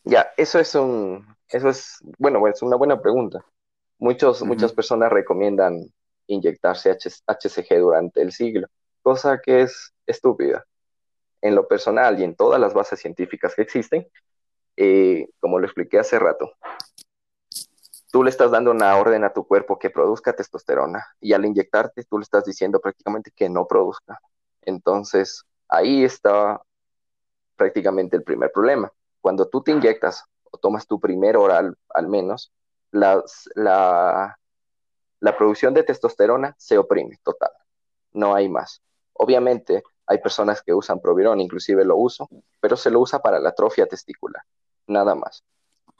Ya, 0.04 0.28
eso 0.36 0.58
es 0.58 0.74
un, 0.74 1.26
eso 1.48 1.68
es, 1.68 1.98
bueno, 2.18 2.46
es 2.46 2.62
una 2.62 2.76
buena 2.76 3.00
pregunta. 3.00 3.44
Muchos, 3.98 4.42
Muchas 4.42 4.72
personas 4.72 5.10
recomiendan 5.10 5.90
inyectarse 6.26 6.90
HCG 6.90 7.78
durante 7.78 8.20
el 8.20 8.32
siglo, 8.32 8.68
cosa 9.02 9.40
que 9.42 9.62
es 9.62 9.94
estúpida. 10.06 10.64
En 11.40 11.54
lo 11.54 11.68
personal 11.68 12.18
y 12.18 12.24
en 12.24 12.34
todas 12.34 12.60
las 12.60 12.74
bases 12.74 13.00
científicas 13.00 13.54
que 13.54 13.62
existen, 13.62 14.08
eh, 14.76 15.28
como 15.40 15.58
lo 15.58 15.66
expliqué 15.66 15.98
hace 15.98 16.18
rato, 16.18 16.52
tú 18.10 18.22
le 18.22 18.30
estás 18.30 18.50
dando 18.50 18.70
una 18.70 18.96
orden 18.96 19.24
a 19.24 19.32
tu 19.32 19.46
cuerpo 19.46 19.78
que 19.78 19.90
produzca 19.90 20.34
testosterona 20.34 21.04
y 21.20 21.32
al 21.32 21.44
inyectarte 21.44 22.04
tú 22.04 22.18
le 22.18 22.22
estás 22.22 22.44
diciendo 22.44 22.80
prácticamente 22.80 23.30
que 23.34 23.48
no 23.48 23.66
produzca. 23.66 24.20
Entonces, 24.62 25.44
ahí 25.68 26.04
está 26.04 26.60
prácticamente 27.56 28.16
el 28.16 28.22
primer 28.22 28.52
problema. 28.52 28.92
Cuando 29.20 29.48
tú 29.48 29.62
te 29.62 29.72
inyectas 29.72 30.24
o 30.44 30.58
tomas 30.58 30.86
tu 30.86 31.00
primer 31.00 31.36
oral 31.36 31.76
al 31.90 32.08
menos, 32.08 32.52
la, 32.90 33.22
la 35.20 35.36
producción 35.36 35.74
de 35.74 35.82
testosterona 35.82 36.54
se 36.58 36.78
oprime 36.78 37.18
total. 37.22 37.50
No 38.12 38.34
hay 38.34 38.48
más. 38.48 38.82
Obviamente, 39.12 39.82
hay 40.06 40.18
personas 40.18 40.62
que 40.62 40.72
usan 40.72 41.00
Provirón, 41.00 41.40
inclusive 41.40 41.84
lo 41.84 41.96
uso, 41.96 42.28
pero 42.60 42.76
se 42.76 42.90
lo 42.90 43.00
usa 43.00 43.18
para 43.18 43.40
la 43.40 43.50
atrofia 43.50 43.86
testicular, 43.86 44.42
nada 44.86 45.14
más. 45.14 45.44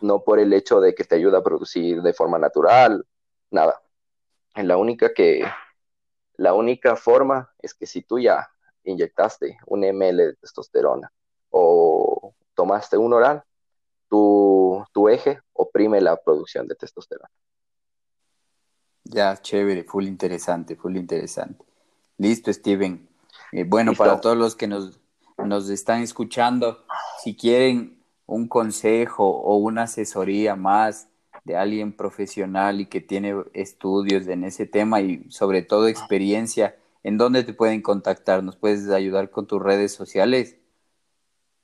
No 0.01 0.23
por 0.23 0.39
el 0.39 0.53
hecho 0.53 0.81
de 0.81 0.95
que 0.95 1.05
te 1.05 1.15
ayuda 1.15 1.39
a 1.39 1.43
producir 1.43 2.03
de 2.03 2.13
forma 2.13 2.39
natural, 2.39 3.05
nada. 3.51 3.81
La 4.55 4.77
única 4.77 5.13
que, 5.13 5.45
la 6.37 6.55
única 6.55 6.97
forma 6.97 7.53
es 7.59 7.75
que 7.75 7.87
si 7.87 8.03
tú 8.03 8.19
ya 8.19 8.51
inyectaste 8.85 9.59
un 9.67 9.81
ml 9.81 10.17
de 10.17 10.35
testosterona 10.37 11.11
o 11.51 12.35
tomaste 12.55 12.97
un 12.97 13.13
oral, 13.13 13.43
tu, 14.09 14.85
tu 14.93 15.09
eje 15.09 15.41
oprime 15.53 16.01
la 16.01 16.17
producción 16.17 16.67
de 16.69 16.75
testosterona. 16.75 17.31
Ya, 19.05 19.37
chévere, 19.37 19.85
full 19.85 20.05
interesante, 20.05 20.77
full 20.77 20.97
interesante. 20.97 21.65
Listo, 22.19 22.53
Steven. 22.53 23.09
Eh, 23.53 23.65
bueno, 23.65 23.93
para 23.95 24.21
todos 24.21 24.37
los 24.37 24.57
que 24.57 24.67
nos, 24.67 24.99
nos 25.39 25.69
están 25.69 26.03
escuchando, 26.03 26.85
si 27.23 27.37
quieren 27.37 27.96
un 28.27 28.49
consejo 28.49 29.25
o 29.29 29.57
una 29.57 29.85
asesoría 29.85 30.57
más 30.57 31.09
de 31.45 31.57
alguien 31.57 31.93
profesional 31.93 32.81
y 32.81 32.87
que 32.87 33.01
tiene 33.01 33.37
estudios 33.55 34.27
en 34.27 34.45
ese 34.45 34.67
tema 34.67 35.01
y 35.01 35.31
sobre 35.31 35.63
todo 35.63 35.87
experiencia, 35.87 36.77
¿en 37.05 37.19
dónde 37.19 37.45
te 37.45 37.55
pueden 37.55 37.83
contactar? 37.83 38.43
¿Nos 38.43 38.57
puedes 38.57 38.89
ayudar 38.91 39.31
con 39.31 39.47
tus 39.47 39.63
redes 39.63 39.93
sociales? 39.93 40.57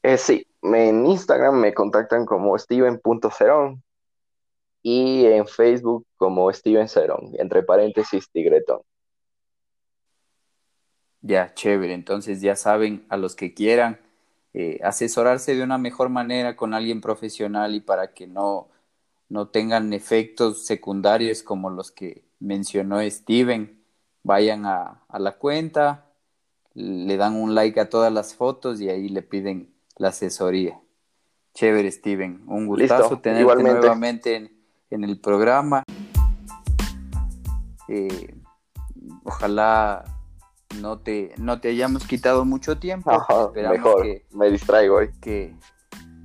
Eh, 0.03 0.19
sí, 0.19 0.47
en 0.63 1.07
Instagram 1.07 1.57
me 1.57 1.75
contactan 1.75 2.27
como 2.27 2.57
steven.cerón 2.57 3.83
y 4.83 5.27
en 5.27 5.47
Facebook 5.47 6.07
como 6.17 6.53
Steven 6.53 6.89
Cerón, 6.89 7.33
entre 7.39 7.63
paréntesis 7.63 8.29
Tigretón. 8.31 8.81
Ya, 11.21 11.55
chévere. 11.55 11.95
Entonces 11.95 12.41
ya 12.41 12.57
saben, 12.57 13.07
a 13.09 13.17
los 13.17 13.37
que 13.37 13.55
quieran 13.55 14.01
eh, 14.55 14.79
asesorarse 14.83 15.55
de 15.55 15.63
una 15.63 15.79
mejor 15.79 16.09
manera 16.09 16.57
con 16.57 16.75
alguien 16.75 17.01
profesional 17.01 17.75
y 17.75 17.81
para 17.81 18.13
que 18.13 18.27
no, 18.27 18.69
no 19.29 19.49
tengan 19.49 19.93
efectos 19.93 20.67
secundarios 20.67 21.43
como 21.43 21.71
los 21.71 21.91
que 21.91 22.25
mencionó 22.39 23.01
Steven, 23.01 23.81
vayan 24.23 24.67
a, 24.67 25.03
a 25.09 25.19
la 25.19 25.33
cuenta, 25.33 26.07
le 26.75 27.17
dan 27.17 27.37
un 27.37 27.55
like 27.55 27.81
a 27.81 27.89
todas 27.89 28.13
las 28.13 28.35
fotos 28.35 28.81
y 28.81 28.89
ahí 28.89 29.09
le 29.09 29.23
piden 29.23 29.73
la 29.97 30.09
asesoría. 30.09 30.81
Chévere, 31.55 31.91
Steven. 31.91 32.43
Un 32.47 32.67
gustazo 32.67 33.19
tenerte 33.19 33.63
nuevamente 33.63 34.37
en, 34.37 34.53
en, 34.91 35.05
el 35.05 35.19
programa. 35.19 35.83
Eh, 37.89 38.35
ojalá 39.25 40.05
no 40.81 40.99
te, 40.99 41.35
no 41.39 41.61
te 41.61 41.69
hayamos 41.69 42.07
quitado 42.07 42.45
mucho 42.45 42.79
tiempo. 42.79 43.11
mejor, 43.55 44.07
me 44.33 44.51
distraigo 44.51 44.97
hoy. 44.97 45.11
Que 45.21 45.55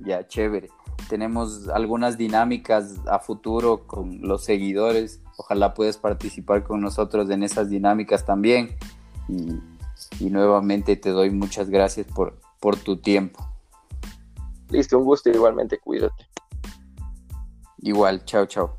ya, 0.00 0.26
chévere. 0.26 0.70
Tenemos 1.08 1.68
algunas 1.68 2.18
dinámicas 2.18 2.96
a 3.06 3.18
futuro 3.18 3.86
con 3.86 4.20
los 4.22 4.44
seguidores. 4.44 5.20
Ojalá 5.36 5.74
puedas 5.74 5.96
participar 5.96 6.64
con 6.64 6.80
nosotros 6.80 7.30
en 7.30 7.42
esas 7.42 7.70
dinámicas 7.70 8.24
también. 8.24 8.76
Y, 9.28 9.60
y 10.20 10.30
nuevamente 10.30 10.96
te 10.96 11.10
doy 11.10 11.30
muchas 11.30 11.70
gracias 11.70 12.06
por, 12.06 12.38
por 12.60 12.76
tu 12.76 12.96
tiempo. 12.96 13.46
Listo, 14.70 14.98
un 14.98 15.04
gusto 15.04 15.30
igualmente, 15.30 15.78
cuídate. 15.78 16.26
Igual, 17.80 18.24
chao, 18.24 18.46
chao. 18.46 18.77